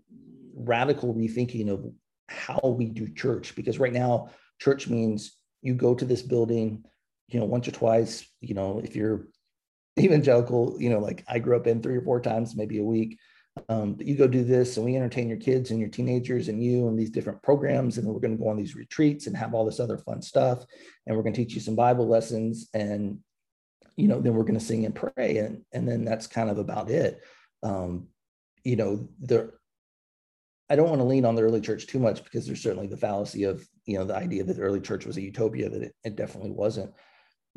radical 0.54 1.14
rethinking 1.14 1.68
of 1.68 1.84
how 2.28 2.60
we 2.64 2.86
do 2.86 3.08
church. 3.12 3.54
Because 3.54 3.78
right 3.78 3.92
now, 3.92 4.30
church 4.60 4.88
means 4.88 5.36
you 5.62 5.74
go 5.74 5.94
to 5.94 6.04
this 6.04 6.22
building, 6.22 6.84
you 7.28 7.40
know, 7.40 7.46
once 7.46 7.66
or 7.68 7.72
twice. 7.72 8.26
You 8.40 8.54
know, 8.54 8.80
if 8.82 8.94
you're 8.94 9.26
evangelical, 9.98 10.76
you 10.78 10.90
know, 10.90 11.00
like 11.00 11.24
I 11.28 11.38
grew 11.38 11.56
up 11.56 11.66
in 11.66 11.82
three 11.82 11.96
or 11.96 12.02
four 12.02 12.20
times, 12.20 12.56
maybe 12.56 12.78
a 12.78 12.84
week. 12.84 13.18
Um, 13.68 13.94
but 13.94 14.07
you 14.07 14.16
go 14.16 14.26
do 14.26 14.44
this 14.44 14.76
and 14.76 14.84
we 14.84 14.96
entertain 14.96 15.28
your 15.28 15.38
kids 15.38 15.70
and 15.70 15.80
your 15.80 15.88
teenagers 15.88 16.48
and 16.48 16.62
you 16.62 16.88
and 16.88 16.98
these 16.98 17.11
different 17.11 17.42
programs 17.42 17.96
and 17.96 18.07
we're 18.07 18.20
going 18.20 18.36
to 18.36 18.42
go 18.42 18.50
on 18.50 18.57
these 18.57 18.76
retreats 18.76 19.26
and 19.26 19.36
have 19.36 19.54
all 19.54 19.64
this 19.64 19.80
other 19.80 19.96
fun 19.98 20.20
stuff 20.20 20.64
and 21.07 21.16
we're 21.16 21.22
going 21.22 21.32
to 21.32 21.42
teach 21.42 21.54
you 21.54 21.61
some 21.61 21.74
bible 21.74 22.07
lessons 22.07 22.68
and 22.74 23.18
you 23.96 24.09
know 24.09 24.20
then 24.20 24.34
we're 24.34 24.44
going 24.44 24.59
to 24.59 24.64
sing 24.64 24.84
and 24.84 24.94
pray 24.94 25.38
and 25.38 25.62
and 25.72 25.88
then 25.88 26.04
that's 26.04 26.26
kind 26.26 26.50
of 26.50 26.59
about 26.59 26.90
it 26.90 27.22
um, 27.62 28.09
you 28.66 28.74
know, 28.74 29.09
there, 29.20 29.54
I 30.68 30.74
don't 30.74 30.88
want 30.88 31.00
to 31.00 31.07
lean 31.07 31.24
on 31.24 31.36
the 31.36 31.42
early 31.42 31.61
church 31.61 31.86
too 31.86 32.00
much 32.00 32.24
because 32.24 32.46
there's 32.46 32.62
certainly 32.62 32.88
the 32.88 32.96
fallacy 32.96 33.44
of, 33.44 33.66
you 33.84 33.96
know, 33.96 34.04
the 34.04 34.16
idea 34.16 34.42
that 34.42 34.57
the 34.57 34.62
early 34.62 34.80
church 34.80 35.07
was 35.07 35.16
a 35.16 35.22
utopia 35.22 35.70
that 35.70 35.82
it, 35.82 35.94
it 36.02 36.16
definitely 36.16 36.50
wasn't. 36.50 36.92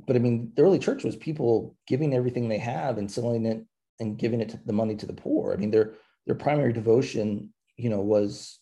But 0.06 0.16
I 0.16 0.20
mean, 0.20 0.52
the 0.56 0.62
early 0.62 0.78
church 0.78 1.04
was 1.04 1.16
people 1.16 1.76
giving 1.88 2.14
everything 2.14 2.47
they 2.47 2.60
have 2.60 3.00
and 3.00 3.12
selling 3.12 3.47
it 3.47 3.66
and 4.00 4.18
giving 4.18 4.41
it 4.41 4.56
the 4.66 4.74
money 4.74 4.95
to 4.95 5.06
the 5.06 5.14
poor. 5.14 5.54
I 5.54 5.58
mean, 5.58 5.72
their 5.72 5.93
their 6.26 6.36
primary 6.36 6.74
devotion, 6.74 7.54
you 7.78 7.89
know, 7.89 8.02
was 8.02 8.60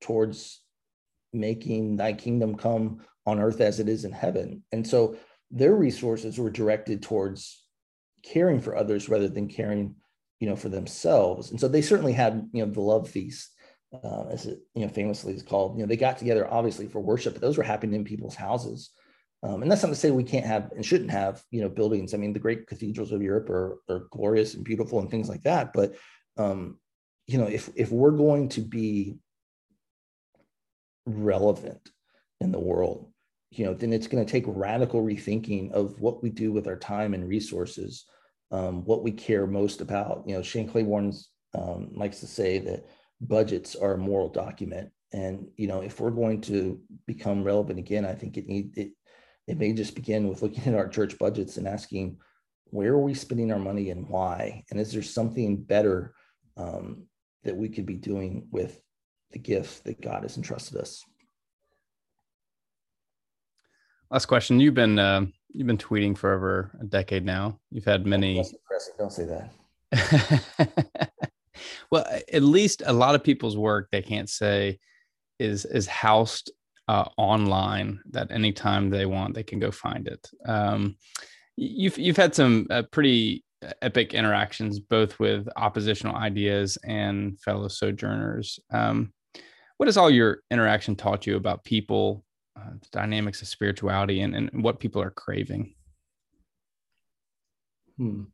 towards 0.00 0.60
making 1.32 1.96
thy 1.96 2.12
kingdom 2.12 2.56
come 2.56 3.00
on 3.26 3.38
earth 3.38 3.60
as 3.60 3.80
it 3.80 3.88
is 3.88 4.04
in 4.04 4.12
heaven. 4.12 4.62
And 4.72 4.86
so 4.86 5.16
their 5.50 5.74
resources 5.74 6.38
were 6.38 6.50
directed 6.50 7.02
towards 7.02 7.64
caring 8.22 8.60
for 8.60 8.76
others 8.76 9.08
rather 9.08 9.28
than 9.28 9.48
caring 9.48 9.94
you 10.40 10.48
know, 10.48 10.56
for 10.56 10.70
themselves. 10.70 11.50
And 11.50 11.60
so 11.60 11.68
they 11.68 11.82
certainly 11.82 12.14
had, 12.14 12.48
you 12.52 12.64
know, 12.64 12.72
the 12.72 12.80
love 12.80 13.08
feast, 13.08 13.50
uh, 14.02 14.24
as 14.30 14.46
it, 14.46 14.58
you 14.74 14.82
know, 14.82 14.88
famously 14.88 15.34
is 15.34 15.42
called. 15.42 15.76
You 15.76 15.82
know, 15.84 15.88
they 15.88 15.96
got 15.96 16.18
together 16.18 16.50
obviously 16.50 16.88
for 16.88 17.00
worship, 17.00 17.34
but 17.34 17.42
those 17.42 17.58
were 17.58 17.62
happening 17.62 17.94
in 17.94 18.04
people's 18.04 18.34
houses. 18.34 18.90
Um, 19.42 19.62
and 19.62 19.70
that's 19.70 19.82
not 19.82 19.88
to 19.88 19.94
say 19.94 20.10
we 20.10 20.24
can't 20.24 20.44
have 20.44 20.70
and 20.72 20.84
shouldn't 20.84 21.10
have, 21.10 21.42
you 21.50 21.62
know, 21.62 21.68
buildings. 21.68 22.12
I 22.12 22.18
mean, 22.18 22.32
the 22.32 22.38
great 22.38 22.66
cathedrals 22.66 23.12
of 23.12 23.22
Europe 23.22 23.48
are, 23.48 23.78
are 23.88 24.06
glorious 24.10 24.54
and 24.54 24.64
beautiful 24.64 25.00
and 25.00 25.10
things 25.10 25.28
like 25.28 25.42
that. 25.42 25.72
But, 25.72 25.94
um, 26.36 26.78
you 27.26 27.38
know, 27.38 27.46
if 27.46 27.70
if 27.74 27.90
we're 27.90 28.10
going 28.10 28.50
to 28.50 28.60
be 28.60 29.16
relevant 31.06 31.88
in 32.40 32.52
the 32.52 32.60
world, 32.60 33.10
you 33.50 33.64
know, 33.64 33.72
then 33.72 33.92
it's 33.92 34.08
going 34.08 34.24
to 34.24 34.30
take 34.30 34.44
radical 34.46 35.02
rethinking 35.02 35.72
of 35.72 36.00
what 36.00 36.22
we 36.22 36.28
do 36.30 36.52
with 36.52 36.66
our 36.66 36.76
time 36.76 37.14
and 37.14 37.28
resources 37.28 38.04
um, 38.50 38.84
what 38.84 39.02
we 39.02 39.12
care 39.12 39.46
most 39.46 39.80
about. 39.80 40.24
You 40.26 40.36
know, 40.36 40.42
Shane 40.42 40.68
Claiborne 40.68 41.12
um, 41.54 41.90
likes 41.94 42.20
to 42.20 42.26
say 42.26 42.58
that 42.58 42.86
budgets 43.20 43.76
are 43.76 43.94
a 43.94 43.98
moral 43.98 44.28
document, 44.28 44.90
and 45.12 45.46
you 45.56 45.66
know, 45.66 45.80
if 45.80 46.00
we're 46.00 46.10
going 46.10 46.40
to 46.42 46.80
become 47.06 47.44
relevant 47.44 47.78
again, 47.78 48.04
I 48.04 48.14
think 48.14 48.36
it 48.36 48.46
need 48.46 48.76
it. 48.76 48.92
It 49.50 49.58
may 49.58 49.72
just 49.72 49.96
begin 49.96 50.28
with 50.28 50.42
looking 50.42 50.62
at 50.72 50.78
our 50.78 50.86
church 50.86 51.18
budgets 51.18 51.56
and 51.56 51.66
asking, 51.66 52.18
where 52.66 52.92
are 52.92 53.00
we 53.00 53.14
spending 53.14 53.50
our 53.50 53.58
money 53.58 53.90
and 53.90 54.08
why? 54.08 54.62
And 54.70 54.78
is 54.78 54.92
there 54.92 55.02
something 55.02 55.56
better 55.56 56.14
um, 56.56 57.08
that 57.42 57.56
we 57.56 57.68
could 57.68 57.84
be 57.84 57.96
doing 57.96 58.46
with 58.52 58.80
the 59.32 59.40
gift 59.40 59.82
that 59.84 60.00
God 60.00 60.22
has 60.22 60.36
entrusted 60.36 60.76
us? 60.76 61.04
Last 64.08 64.26
question. 64.26 64.60
You've 64.60 64.74
been 64.74 65.00
uh, 65.00 65.26
you've 65.52 65.66
been 65.66 65.78
tweeting 65.78 66.16
for 66.16 66.32
over 66.32 66.70
a 66.80 66.84
decade 66.84 67.24
now. 67.24 67.58
You've 67.72 67.84
had 67.84 68.06
many. 68.06 68.36
That's. 68.36 68.90
Don't 68.98 69.12
say 69.12 69.24
that. 69.90 71.10
well, 71.90 72.06
at 72.32 72.42
least 72.44 72.84
a 72.86 72.92
lot 72.92 73.16
of 73.16 73.24
people's 73.24 73.56
work 73.56 73.88
they 73.90 74.02
can't 74.02 74.28
say 74.28 74.78
is 75.40 75.64
is 75.64 75.88
housed 75.88 76.52
uh, 76.90 77.08
online. 77.16 78.00
That 78.10 78.32
anytime 78.32 78.90
they 78.90 79.06
want, 79.06 79.34
they 79.34 79.44
can 79.44 79.60
go 79.60 79.70
find 79.70 80.08
it. 80.08 80.28
Um, 80.44 80.96
you've 81.56 81.96
you've 81.96 82.16
had 82.16 82.34
some 82.34 82.66
uh, 82.68 82.82
pretty 82.90 83.44
epic 83.80 84.12
interactions 84.14 84.80
both 84.80 85.18
with 85.20 85.46
oppositional 85.56 86.16
ideas 86.16 86.78
and 86.82 87.38
fellow 87.40 87.68
sojourners. 87.68 88.58
Um, 88.72 89.12
what 89.76 89.86
has 89.86 89.96
all 89.96 90.10
your 90.10 90.40
interaction 90.50 90.96
taught 90.96 91.26
you 91.26 91.36
about 91.36 91.64
people 91.64 92.24
uh, 92.56 92.72
the 92.82 92.88
dynamics 92.90 93.40
of 93.40 93.48
spirituality 93.48 94.22
and, 94.22 94.34
and 94.34 94.64
what 94.64 94.80
people 94.80 95.00
are 95.00 95.12
craving? 95.12 95.74
Hmm. 97.98 98.24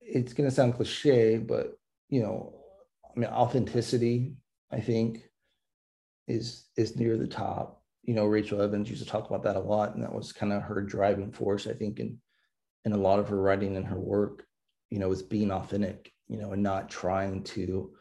It's 0.00 0.32
going 0.32 0.48
to 0.48 0.54
sound 0.54 0.74
cliche, 0.74 1.38
but 1.38 1.78
you 2.08 2.22
know, 2.22 2.63
I 3.14 3.20
mean, 3.20 3.30
authenticity, 3.30 4.36
I 4.70 4.80
think, 4.80 5.28
is 6.26 6.66
is 6.76 6.96
near 6.96 7.16
the 7.16 7.26
top. 7.26 7.82
You 8.02 8.14
know, 8.14 8.26
Rachel 8.26 8.60
Evans 8.60 8.90
used 8.90 9.02
to 9.02 9.08
talk 9.08 9.28
about 9.28 9.42
that 9.44 9.56
a 9.56 9.60
lot, 9.60 9.94
and 9.94 10.02
that 10.02 10.14
was 10.14 10.32
kind 10.32 10.52
of 10.52 10.62
her 10.62 10.82
driving 10.82 11.32
force, 11.32 11.66
I 11.66 11.72
think, 11.72 12.00
in 12.00 12.18
in 12.84 12.92
a 12.92 12.98
lot 12.98 13.18
of 13.18 13.28
her 13.28 13.40
writing 13.40 13.76
and 13.76 13.86
her 13.86 13.98
work. 13.98 14.46
You 14.90 14.98
know, 14.98 15.10
is 15.12 15.22
being 15.22 15.50
authentic. 15.50 16.12
You 16.28 16.38
know, 16.38 16.52
and 16.52 16.62
not 16.62 16.88
trying 16.88 17.44
to 17.44 17.92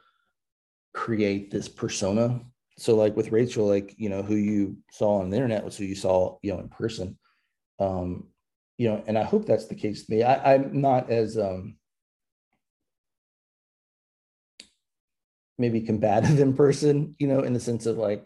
create 0.94 1.52
this 1.52 1.68
persona. 1.68 2.40
So 2.78 2.96
like 2.96 3.16
with 3.16 3.32
Rachel, 3.32 3.68
like, 3.68 3.94
you 3.98 4.10
know, 4.10 4.24
who 4.24 4.36
you 4.36 4.78
saw 4.92 5.20
on 5.20 5.30
the 5.30 5.36
internet 5.36 5.66
was 5.66 5.76
who 5.76 5.84
you 5.84 5.96
saw, 5.96 6.38
you 6.42 6.54
know, 6.54 6.60
in 6.60 6.70
person. 6.70 7.18
Um, 7.80 8.28
you 8.78 8.90
know, 8.90 9.04
and 9.06 9.18
I 9.18 9.24
hope 9.24 9.46
that's 9.46 9.68
the 9.68 9.76
case 9.76 10.08
me. 10.10 10.24
I, 10.24 10.54
I'm 10.54 10.82
not 10.82 11.10
as 11.10 11.38
um 11.38 11.76
maybe 15.58 15.82
combative 15.82 16.40
in 16.46 16.54
person, 16.54 17.16
you 17.20 17.28
know, 17.28 17.42
in 17.42 17.54
the 17.54 17.60
sense 17.60 17.86
of 17.86 17.98
like 17.98 18.26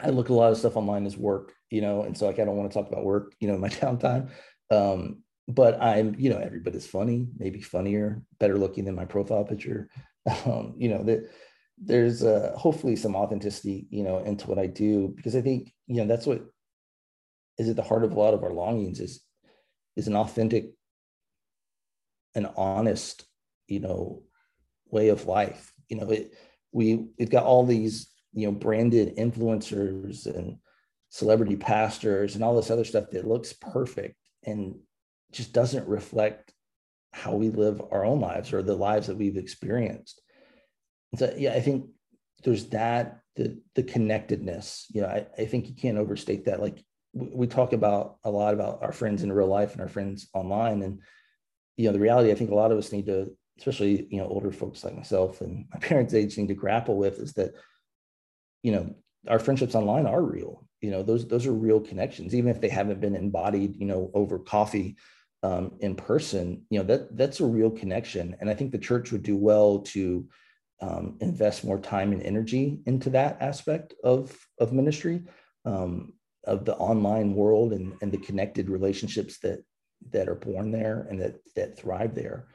I 0.00 0.10
look 0.10 0.26
at 0.26 0.32
a 0.32 0.34
lot 0.34 0.52
of 0.52 0.58
stuff 0.58 0.76
online 0.76 1.06
as 1.06 1.16
work, 1.16 1.52
you 1.70 1.80
know, 1.80 2.02
and 2.02 2.16
so 2.16 2.26
like 2.26 2.38
I 2.38 2.44
don't 2.44 2.56
want 2.56 2.70
to 2.70 2.78
talk 2.78 2.88
about 2.88 3.04
work, 3.04 3.34
you 3.40 3.48
know, 3.48 3.54
in 3.54 3.60
my 3.60 3.68
downtime. 3.80 4.30
Um, 4.70 5.22
but 5.48 5.80
I'm, 5.82 6.14
you 6.18 6.28
know, 6.28 6.38
everybody's 6.38 6.86
funny, 6.86 7.26
maybe 7.38 7.62
funnier, 7.62 8.22
better 8.38 8.58
looking 8.58 8.84
than 8.84 8.94
my 8.94 9.04
profile 9.04 9.44
picture. 9.44 9.88
Um, 10.44 10.74
you 10.76 10.90
know, 10.90 11.02
that 11.04 11.30
there's 11.78 12.22
uh, 12.22 12.52
hopefully 12.54 12.96
some 12.96 13.16
authenticity, 13.16 13.86
you 13.88 14.02
know, 14.02 14.18
into 14.18 14.46
what 14.46 14.58
I 14.58 14.66
do 14.66 15.14
because 15.16 15.34
I 15.34 15.40
think 15.40 15.72
you 15.86 15.96
know 15.96 16.06
that's 16.06 16.26
what 16.26 16.42
is 17.56 17.68
at 17.68 17.76
the 17.76 17.82
heart 17.82 18.04
of 18.04 18.12
a 18.12 18.18
lot 18.18 18.34
of 18.34 18.42
our 18.42 18.52
longings 18.52 19.00
is 19.00 19.22
is 19.96 20.06
an 20.06 20.16
authentic, 20.16 20.72
an 22.34 22.46
honest, 22.56 23.24
you 23.66 23.80
know, 23.80 24.22
way 24.90 25.08
of 25.08 25.26
life. 25.26 25.72
You 25.88 25.98
know, 25.98 26.10
it 26.10 26.34
we 26.72 27.06
we've 27.18 27.30
got 27.30 27.44
all 27.44 27.64
these 27.64 28.08
you 28.32 28.46
know 28.46 28.52
branded 28.52 29.16
influencers 29.16 30.26
and 30.26 30.58
celebrity 31.10 31.56
pastors 31.56 32.34
and 32.34 32.44
all 32.44 32.54
this 32.54 32.70
other 32.70 32.84
stuff 32.84 33.10
that 33.10 33.26
looks 33.26 33.52
perfect 33.54 34.16
and 34.44 34.76
just 35.32 35.52
doesn't 35.52 35.88
reflect 35.88 36.52
how 37.12 37.34
we 37.34 37.48
live 37.48 37.80
our 37.90 38.04
own 38.04 38.20
lives 38.20 38.52
or 38.52 38.62
the 38.62 38.74
lives 38.74 39.06
that 39.06 39.16
we've 39.16 39.38
experienced 39.38 40.20
so 41.16 41.32
yeah, 41.36 41.52
I 41.54 41.60
think 41.60 41.86
there's 42.44 42.66
that 42.66 43.20
the 43.36 43.60
the 43.74 43.82
connectedness. 43.82 44.86
You 44.90 45.02
know, 45.02 45.08
I, 45.08 45.26
I 45.38 45.46
think 45.46 45.68
you 45.68 45.74
can't 45.74 45.98
overstate 45.98 46.44
that. 46.44 46.60
Like 46.60 46.84
we 47.14 47.46
talk 47.46 47.72
about 47.72 48.16
a 48.24 48.30
lot 48.30 48.54
about 48.54 48.82
our 48.82 48.92
friends 48.92 49.22
in 49.22 49.32
real 49.32 49.46
life 49.46 49.72
and 49.72 49.80
our 49.80 49.88
friends 49.88 50.28
online, 50.34 50.82
and 50.82 51.00
you 51.76 51.86
know, 51.86 51.92
the 51.92 52.00
reality 52.00 52.30
I 52.30 52.34
think 52.34 52.50
a 52.50 52.56
lot 52.56 52.72
of 52.72 52.78
us 52.78 52.92
need 52.92 53.06
to, 53.06 53.34
especially 53.58 54.06
you 54.10 54.18
know, 54.18 54.28
older 54.28 54.52
folks 54.52 54.84
like 54.84 54.96
myself 54.96 55.40
and 55.40 55.66
my 55.72 55.80
parents' 55.80 56.14
age, 56.14 56.38
need 56.38 56.48
to 56.48 56.54
grapple 56.54 56.96
with 56.96 57.18
is 57.18 57.34
that 57.34 57.54
you 58.62 58.72
know 58.72 58.94
our 59.28 59.38
friendships 59.38 59.74
online 59.74 60.06
are 60.06 60.22
real. 60.22 60.66
You 60.80 60.90
know, 60.90 61.02
those 61.02 61.26
those 61.26 61.46
are 61.46 61.52
real 61.52 61.80
connections, 61.80 62.34
even 62.34 62.50
if 62.50 62.60
they 62.60 62.68
haven't 62.68 63.00
been 63.00 63.16
embodied. 63.16 63.76
You 63.76 63.86
know, 63.86 64.10
over 64.14 64.38
coffee 64.38 64.96
um, 65.42 65.72
in 65.80 65.94
person. 65.94 66.64
You 66.70 66.80
know 66.80 66.84
that 66.86 67.16
that's 67.16 67.40
a 67.40 67.46
real 67.46 67.70
connection, 67.70 68.36
and 68.40 68.48
I 68.48 68.54
think 68.54 68.72
the 68.72 68.78
church 68.78 69.12
would 69.12 69.22
do 69.22 69.36
well 69.36 69.80
to 69.80 70.28
um, 70.80 71.16
invest 71.20 71.64
more 71.64 71.80
time 71.80 72.12
and 72.12 72.22
energy 72.22 72.80
into 72.86 73.10
that 73.10 73.38
aspect 73.40 73.94
of 74.04 74.36
of 74.60 74.72
ministry 74.72 75.24
um, 75.64 76.12
of 76.44 76.64
the 76.64 76.76
online 76.76 77.34
world 77.34 77.72
and, 77.72 77.94
and 78.00 78.12
the 78.12 78.18
connected 78.18 78.68
relationships 78.68 79.38
that 79.40 79.64
that 80.10 80.28
are 80.28 80.36
born 80.36 80.70
there 80.70 81.06
and 81.10 81.20
that 81.20 81.36
that 81.56 81.78
thrive 81.78 82.14
there. 82.14 82.48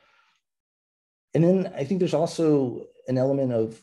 And 1.33 1.43
then 1.43 1.73
I 1.75 1.83
think 1.83 1.99
there's 1.99 2.13
also 2.13 2.85
an 3.07 3.17
element 3.17 3.51
of 3.51 3.81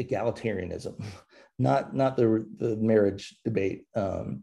egalitarianism, 0.00 1.02
not 1.58 1.94
not 1.94 2.16
the 2.16 2.46
the 2.58 2.76
marriage 2.76 3.36
debate, 3.44 3.84
um, 3.94 4.42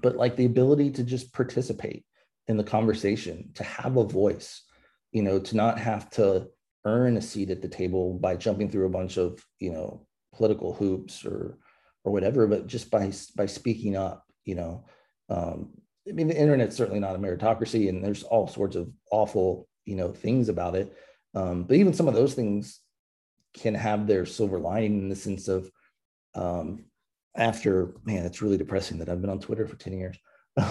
but 0.00 0.16
like 0.16 0.36
the 0.36 0.46
ability 0.46 0.90
to 0.92 1.04
just 1.04 1.32
participate 1.32 2.04
in 2.48 2.56
the 2.56 2.64
conversation, 2.64 3.50
to 3.54 3.64
have 3.64 3.96
a 3.96 4.04
voice, 4.04 4.62
you 5.12 5.22
know, 5.22 5.38
to 5.38 5.56
not 5.56 5.78
have 5.78 6.10
to 6.10 6.48
earn 6.84 7.16
a 7.16 7.22
seat 7.22 7.50
at 7.50 7.60
the 7.60 7.68
table 7.68 8.14
by 8.14 8.34
jumping 8.34 8.70
through 8.70 8.86
a 8.86 8.90
bunch 8.90 9.18
of 9.18 9.44
you 9.58 9.70
know 9.70 10.06
political 10.34 10.72
hoops 10.72 11.24
or 11.24 11.58
or 12.04 12.12
whatever, 12.12 12.46
but 12.46 12.66
just 12.66 12.90
by 12.90 13.12
by 13.36 13.46
speaking 13.46 13.96
up, 13.96 14.24
you 14.44 14.54
know. 14.54 14.84
Um, 15.28 15.70
I 16.08 16.12
mean, 16.12 16.28
the 16.28 16.36
internet's 16.36 16.76
certainly 16.76 16.98
not 16.98 17.14
a 17.14 17.18
meritocracy, 17.18 17.88
and 17.88 18.02
there's 18.02 18.22
all 18.22 18.48
sorts 18.48 18.74
of 18.74 18.90
awful, 19.12 19.68
you 19.84 19.94
know, 19.94 20.12
things 20.12 20.48
about 20.48 20.74
it. 20.74 20.96
Um, 21.34 21.64
but 21.64 21.76
even 21.76 21.94
some 21.94 22.08
of 22.08 22.14
those 22.14 22.34
things 22.34 22.80
can 23.54 23.74
have 23.74 24.06
their 24.06 24.26
silver 24.26 24.58
lining 24.58 24.98
in 24.98 25.08
the 25.08 25.16
sense 25.16 25.48
of, 25.48 25.70
um, 26.34 26.84
after 27.36 27.94
man, 28.04 28.26
it's 28.26 28.42
really 28.42 28.56
depressing 28.56 28.98
that 28.98 29.08
I've 29.08 29.20
been 29.20 29.30
on 29.30 29.40
Twitter 29.40 29.66
for 29.66 29.76
ten 29.76 29.98
years. 29.98 30.18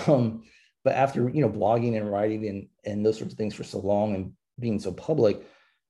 Um, 0.08 0.44
but 0.84 0.94
after 0.94 1.30
you 1.30 1.42
know 1.42 1.50
blogging 1.50 1.98
and 1.98 2.10
writing 2.10 2.48
and 2.48 2.68
and 2.86 3.06
those 3.06 3.18
sorts 3.18 3.34
of 3.34 3.38
things 3.38 3.54
for 3.54 3.64
so 3.64 3.80
long 3.80 4.16
and 4.16 4.34
being 4.60 4.80
so 4.80 4.92
public, 4.92 5.46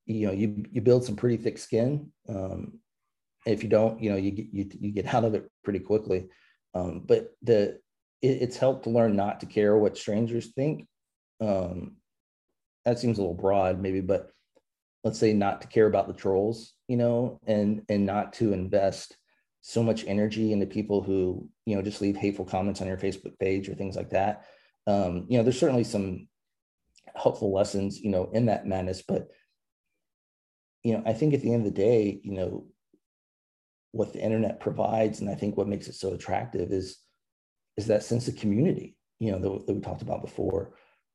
you 0.05 0.27
know, 0.27 0.33
you 0.33 0.65
you 0.71 0.81
build 0.81 1.05
some 1.05 1.15
pretty 1.15 1.37
thick 1.37 1.57
skin. 1.57 2.11
Um, 2.27 2.79
if 3.45 3.63
you 3.63 3.69
don't, 3.69 4.01
you 4.01 4.09
know, 4.09 4.17
you 4.17 4.31
get 4.31 4.47
you, 4.51 4.69
you 4.79 4.91
get 4.91 5.13
out 5.13 5.23
of 5.23 5.35
it 5.35 5.49
pretty 5.63 5.79
quickly. 5.79 6.29
Um, 6.73 7.03
but 7.05 7.31
the 7.43 7.79
it, 8.21 8.41
it's 8.41 8.57
helped 8.57 8.83
to 8.83 8.89
learn 8.89 9.15
not 9.15 9.39
to 9.41 9.45
care 9.45 9.77
what 9.77 9.97
strangers 9.97 10.47
think. 10.47 10.87
Um, 11.39 11.97
that 12.85 12.99
seems 12.99 13.17
a 13.17 13.21
little 13.21 13.35
broad, 13.35 13.79
maybe, 13.79 14.01
but 14.01 14.31
let's 15.03 15.19
say 15.19 15.33
not 15.33 15.61
to 15.61 15.67
care 15.67 15.87
about 15.87 16.07
the 16.07 16.13
trolls, 16.13 16.73
you 16.87 16.97
know, 16.97 17.39
and 17.47 17.83
and 17.89 18.05
not 18.05 18.33
to 18.33 18.53
invest 18.53 19.17
so 19.61 19.83
much 19.83 20.05
energy 20.05 20.53
into 20.53 20.65
people 20.65 21.01
who 21.01 21.47
you 21.65 21.75
know 21.75 21.81
just 21.81 22.01
leave 22.01 22.15
hateful 22.15 22.45
comments 22.45 22.81
on 22.81 22.87
your 22.87 22.97
Facebook 22.97 23.37
page 23.39 23.69
or 23.69 23.75
things 23.75 23.95
like 23.95 24.09
that. 24.11 24.45
Um, 24.87 25.25
you 25.29 25.37
know, 25.37 25.43
there's 25.43 25.59
certainly 25.59 25.83
some 25.83 26.27
helpful 27.15 27.53
lessons, 27.53 27.99
you 27.99 28.09
know, 28.09 28.29
in 28.33 28.45
that 28.47 28.65
madness, 28.65 29.03
but 29.07 29.27
you 30.83 30.93
know, 30.93 31.03
I 31.05 31.13
think 31.13 31.33
at 31.33 31.41
the 31.41 31.53
end 31.53 31.65
of 31.65 31.73
the 31.73 31.81
day, 31.81 32.21
you 32.23 32.33
know, 32.33 32.65
what 33.91 34.13
the 34.13 34.21
internet 34.21 34.59
provides, 34.59 35.19
and 35.19 35.29
I 35.29 35.35
think 35.35 35.57
what 35.57 35.67
makes 35.67 35.87
it 35.87 35.95
so 35.95 36.13
attractive 36.13 36.71
is 36.71 36.97
is 37.77 37.87
that 37.87 38.03
sense 38.03 38.27
of 38.27 38.35
community, 38.35 38.97
you 39.19 39.31
know, 39.31 39.39
that, 39.39 39.67
that 39.67 39.73
we 39.73 39.79
talked 39.79 40.01
about 40.01 40.21
before. 40.21 40.73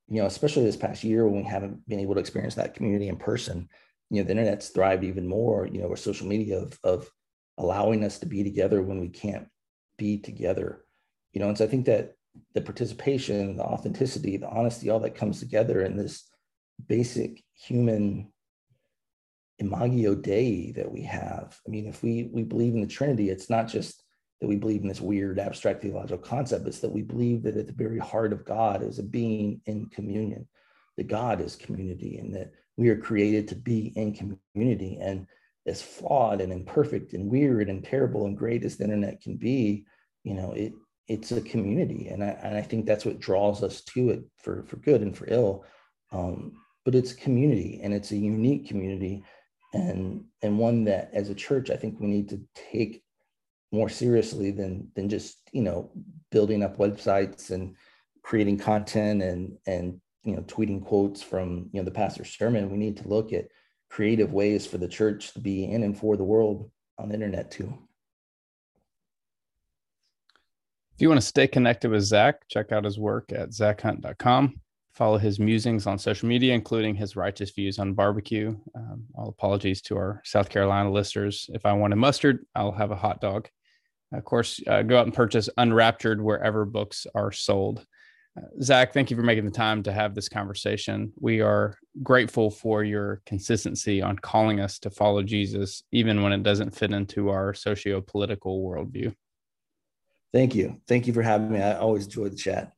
You 0.08 0.20
know, 0.20 0.26
especially 0.26 0.64
this 0.64 0.76
past 0.76 1.02
year 1.02 1.26
when 1.26 1.42
we 1.42 1.48
haven't 1.48 1.88
been 1.88 2.00
able 2.00 2.14
to 2.14 2.20
experience 2.20 2.54
that 2.56 2.74
community 2.74 3.08
in 3.08 3.16
person. 3.16 3.68
You 4.10 4.22
know, 4.22 4.24
the 4.24 4.32
internet's 4.32 4.68
thrived 4.68 5.04
even 5.04 5.26
more. 5.26 5.66
You 5.66 5.80
know, 5.80 5.86
or 5.86 5.96
social 5.96 6.26
media 6.26 6.58
of 6.58 6.78
of 6.84 7.10
allowing 7.58 8.04
us 8.04 8.18
to 8.18 8.26
be 8.26 8.42
together 8.42 8.82
when 8.82 9.00
we 9.00 9.08
can't 9.08 9.48
be 9.96 10.18
together. 10.18 10.84
You 11.32 11.40
know, 11.40 11.48
and 11.48 11.56
so 11.56 11.64
I 11.64 11.68
think 11.68 11.86
that 11.86 12.12
the 12.52 12.60
participation, 12.60 13.56
the 13.56 13.64
authenticity, 13.64 14.36
the 14.36 14.48
honesty, 14.48 14.90
all 14.90 15.00
that 15.00 15.14
comes 15.14 15.40
together 15.40 15.82
in 15.82 15.96
this 15.96 16.28
basic 16.86 17.42
human 17.54 18.32
imago 19.58 20.14
dei 20.14 20.72
that 20.72 20.90
we 20.90 21.02
have 21.02 21.56
i 21.66 21.70
mean 21.70 21.86
if 21.86 22.02
we 22.02 22.28
we 22.32 22.42
believe 22.42 22.74
in 22.74 22.80
the 22.80 22.86
trinity 22.86 23.30
it's 23.30 23.48
not 23.48 23.68
just 23.68 24.03
that 24.40 24.48
we 24.48 24.56
believe 24.56 24.82
in 24.82 24.88
this 24.88 25.00
weird 25.00 25.38
abstract 25.38 25.82
theological 25.82 26.18
concept 26.18 26.66
it's 26.66 26.80
that 26.80 26.92
we 26.92 27.02
believe 27.02 27.42
that 27.42 27.56
at 27.56 27.66
the 27.66 27.72
very 27.72 27.98
heart 27.98 28.32
of 28.32 28.44
god 28.44 28.82
is 28.82 28.98
a 28.98 29.02
being 29.02 29.60
in 29.66 29.86
communion 29.86 30.46
that 30.96 31.08
god 31.08 31.40
is 31.40 31.56
community 31.56 32.18
and 32.18 32.34
that 32.34 32.52
we 32.76 32.88
are 32.88 32.96
created 32.96 33.48
to 33.48 33.54
be 33.54 33.92
in 33.96 34.40
community. 34.54 34.98
And 35.00 35.26
as 35.66 35.80
flawed 35.80 36.40
and 36.40 36.52
imperfect 36.52 37.14
and 37.14 37.30
weird 37.30 37.68
and 37.68 37.84
terrible 37.84 38.26
and 38.26 38.36
great 38.36 38.64
as 38.64 38.76
the 38.76 38.84
internet 38.84 39.22
can 39.22 39.36
be 39.36 39.86
you 40.24 40.34
know 40.34 40.52
it 40.52 40.72
it's 41.06 41.32
a 41.32 41.40
community. 41.42 42.08
And 42.08 42.24
I, 42.24 42.28
and 42.28 42.56
I 42.56 42.62
think 42.62 42.86
that's 42.86 43.04
what 43.04 43.20
draws 43.20 43.62
us 43.62 43.82
to 43.82 44.10
it 44.10 44.24
for 44.38 44.64
for 44.64 44.76
good 44.76 45.02
and 45.02 45.16
for 45.16 45.26
ill. 45.28 45.64
Um, 46.12 46.52
but 46.84 46.94
it's 46.94 47.12
community 47.12 47.80
and 47.82 47.94
it's 47.94 48.10
a 48.10 48.16
unique 48.16 48.68
community 48.68 49.22
and 49.72 50.24
and 50.42 50.58
one 50.58 50.84
that 50.84 51.10
as 51.12 51.30
a 51.30 51.34
church 51.34 51.70
i 51.70 51.76
think 51.76 51.98
we 51.98 52.06
need 52.06 52.28
to 52.28 52.40
take 52.54 53.02
more 53.74 53.88
seriously 53.88 54.50
than 54.50 54.88
than 54.94 55.08
just 55.08 55.38
you 55.52 55.62
know 55.62 55.90
building 56.30 56.62
up 56.62 56.78
websites 56.78 57.50
and 57.50 57.74
creating 58.22 58.56
content 58.56 59.22
and 59.22 59.58
and 59.66 60.00
you 60.22 60.34
know 60.34 60.42
tweeting 60.42 60.84
quotes 60.84 61.22
from 61.22 61.68
you 61.72 61.80
know 61.80 61.84
the 61.84 61.90
pastor's 61.90 62.30
sermon 62.30 62.70
we 62.70 62.78
need 62.78 62.96
to 62.96 63.08
look 63.08 63.32
at 63.32 63.48
creative 63.90 64.32
ways 64.32 64.66
for 64.66 64.78
the 64.78 64.88
church 64.88 65.32
to 65.32 65.40
be 65.40 65.64
in 65.64 65.82
and 65.82 65.98
for 65.98 66.16
the 66.16 66.24
world 66.24 66.70
on 66.98 67.08
the 67.08 67.14
internet 67.14 67.50
too 67.50 67.76
if 70.94 71.02
you 71.02 71.08
want 71.08 71.20
to 71.20 71.26
stay 71.26 71.46
connected 71.46 71.90
with 71.90 72.02
zach 72.02 72.46
check 72.48 72.70
out 72.70 72.84
his 72.84 72.98
work 72.98 73.32
at 73.32 73.50
zachhunt.com 73.50 74.54
follow 74.94 75.18
his 75.18 75.40
musings 75.40 75.86
on 75.86 75.98
social 75.98 76.28
media, 76.28 76.54
including 76.54 76.94
his 76.94 77.16
righteous 77.16 77.50
views 77.50 77.78
on 77.78 77.94
barbecue. 77.94 78.56
Um, 78.76 79.04
all 79.14 79.28
apologies 79.28 79.82
to 79.82 79.96
our 79.96 80.22
South 80.24 80.48
Carolina 80.48 80.90
listeners. 80.90 81.50
If 81.52 81.66
I 81.66 81.72
want 81.72 81.92
a 81.92 81.96
mustard, 81.96 82.46
I'll 82.54 82.72
have 82.72 82.92
a 82.92 82.96
hot 82.96 83.20
dog. 83.20 83.48
Of 84.16 84.24
course, 84.24 84.60
uh, 84.66 84.82
go 84.82 84.98
out 84.98 85.06
and 85.06 85.14
purchase 85.14 85.48
Unraptured 85.56 86.20
wherever 86.20 86.64
books 86.64 87.06
are 87.14 87.32
sold. 87.32 87.84
Uh, 88.36 88.46
Zach, 88.60 88.92
thank 88.92 89.10
you 89.10 89.16
for 89.16 89.22
making 89.22 89.44
the 89.44 89.50
time 89.50 89.82
to 89.84 89.92
have 89.92 90.14
this 90.14 90.28
conversation. 90.28 91.12
We 91.20 91.40
are 91.40 91.78
grateful 92.02 92.50
for 92.50 92.82
your 92.82 93.22
consistency 93.26 94.02
on 94.02 94.18
calling 94.18 94.60
us 94.60 94.78
to 94.80 94.90
follow 94.90 95.22
Jesus, 95.22 95.82
even 95.92 96.22
when 96.22 96.32
it 96.32 96.42
doesn't 96.42 96.74
fit 96.74 96.92
into 96.92 97.28
our 97.28 97.54
socio 97.54 98.00
political 98.00 98.62
worldview. 98.62 99.14
Thank 100.32 100.54
you. 100.56 100.80
Thank 100.88 101.06
you 101.06 101.12
for 101.12 101.22
having 101.22 101.52
me. 101.52 101.60
I 101.60 101.76
always 101.78 102.06
enjoy 102.06 102.28
the 102.28 102.36
chat. 102.36 102.73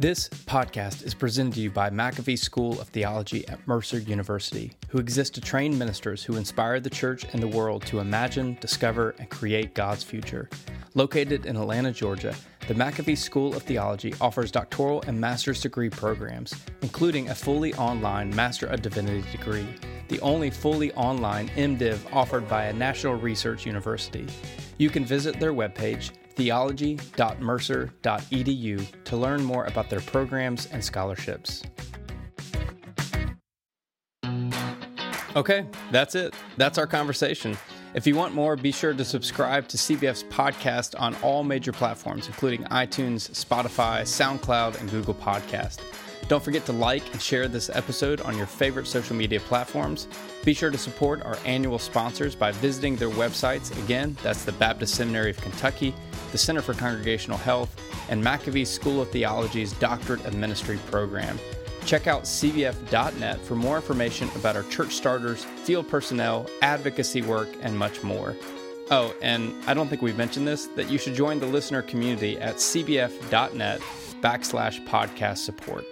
This 0.00 0.28
podcast 0.28 1.04
is 1.04 1.12
presented 1.12 1.54
to 1.54 1.60
you 1.60 1.72
by 1.72 1.90
McAfee 1.90 2.38
School 2.38 2.80
of 2.80 2.86
Theology 2.86 3.48
at 3.48 3.66
Mercer 3.66 3.98
University, 3.98 4.72
who 4.90 4.98
exists 4.98 5.34
to 5.34 5.40
train 5.40 5.76
ministers 5.76 6.22
who 6.22 6.36
inspire 6.36 6.78
the 6.78 6.88
church 6.88 7.24
and 7.32 7.42
the 7.42 7.48
world 7.48 7.84
to 7.86 7.98
imagine, 7.98 8.56
discover, 8.60 9.16
and 9.18 9.28
create 9.28 9.74
God's 9.74 10.04
future. 10.04 10.48
Located 10.94 11.46
in 11.46 11.56
Atlanta, 11.56 11.90
Georgia, 11.90 12.32
the 12.68 12.74
McAfee 12.74 13.18
School 13.18 13.56
of 13.56 13.64
Theology 13.64 14.14
offers 14.20 14.52
doctoral 14.52 15.02
and 15.08 15.20
master's 15.20 15.60
degree 15.60 15.90
programs, 15.90 16.54
including 16.82 17.30
a 17.30 17.34
fully 17.34 17.74
online 17.74 18.32
Master 18.36 18.66
of 18.68 18.82
Divinity 18.82 19.28
degree, 19.32 19.66
the 20.06 20.20
only 20.20 20.48
fully 20.48 20.92
online 20.92 21.48
MDiv 21.56 21.98
offered 22.12 22.48
by 22.48 22.66
a 22.66 22.72
national 22.72 23.16
research 23.16 23.66
university. 23.66 24.28
You 24.76 24.90
can 24.90 25.04
visit 25.04 25.40
their 25.40 25.54
webpage 25.54 26.12
theology.mercer.edu 26.38 29.04
to 29.04 29.16
learn 29.16 29.44
more 29.44 29.64
about 29.64 29.90
their 29.90 30.00
programs 30.00 30.64
and 30.66 30.82
scholarships. 30.82 31.62
Okay, 35.36 35.66
that's 35.92 36.14
it. 36.14 36.32
That's 36.56 36.78
our 36.78 36.86
conversation. 36.86 37.58
If 37.94 38.06
you 38.06 38.14
want 38.14 38.34
more, 38.34 38.56
be 38.56 38.70
sure 38.70 38.94
to 38.94 39.04
subscribe 39.04 39.66
to 39.68 39.76
CBF's 39.76 40.22
podcast 40.24 40.94
on 40.98 41.14
all 41.16 41.42
major 41.42 41.72
platforms, 41.72 42.28
including 42.28 42.62
iTunes, 42.64 43.30
Spotify, 43.30 44.02
SoundCloud, 44.02 44.80
and 44.80 44.90
Google 44.90 45.14
Podcast. 45.14 45.80
Don't 46.26 46.42
forget 46.42 46.66
to 46.66 46.72
like 46.72 47.10
and 47.12 47.22
share 47.22 47.48
this 47.48 47.70
episode 47.70 48.20
on 48.22 48.36
your 48.36 48.46
favorite 48.46 48.86
social 48.86 49.16
media 49.16 49.40
platforms. 49.40 50.08
Be 50.44 50.52
sure 50.52 50.70
to 50.70 50.78
support 50.78 51.22
our 51.22 51.38
annual 51.44 51.78
sponsors 51.78 52.34
by 52.34 52.52
visiting 52.52 52.96
their 52.96 53.10
websites. 53.10 53.76
Again, 53.84 54.16
that's 54.22 54.44
the 54.44 54.52
Baptist 54.52 54.94
Seminary 54.94 55.30
of 55.30 55.40
Kentucky, 55.40 55.94
the 56.32 56.38
Center 56.38 56.60
for 56.60 56.74
Congregational 56.74 57.38
Health, 57.38 57.74
and 58.10 58.22
McAfee 58.22 58.66
School 58.66 59.00
of 59.02 59.10
Theology's 59.10 59.72
Doctorate 59.74 60.24
of 60.26 60.34
Ministry 60.34 60.78
program. 60.90 61.38
Check 61.86 62.06
out 62.06 62.24
cbf.net 62.24 63.40
for 63.40 63.54
more 63.54 63.76
information 63.76 64.28
about 64.36 64.56
our 64.56 64.64
church 64.64 64.94
starters, 64.94 65.44
field 65.44 65.88
personnel, 65.88 66.46
advocacy 66.60 67.22
work, 67.22 67.48
and 67.62 67.78
much 67.78 68.02
more. 68.02 68.36
Oh, 68.90 69.14
and 69.22 69.54
I 69.66 69.74
don't 69.74 69.88
think 69.88 70.02
we've 70.02 70.16
mentioned 70.16 70.46
this 70.46 70.66
that 70.68 70.90
you 70.90 70.98
should 70.98 71.14
join 71.14 71.40
the 71.40 71.46
listener 71.46 71.82
community 71.82 72.38
at 72.38 72.56
cbf.net 72.56 73.80
backslash 74.20 74.86
podcast 74.86 75.38
support. 75.38 75.84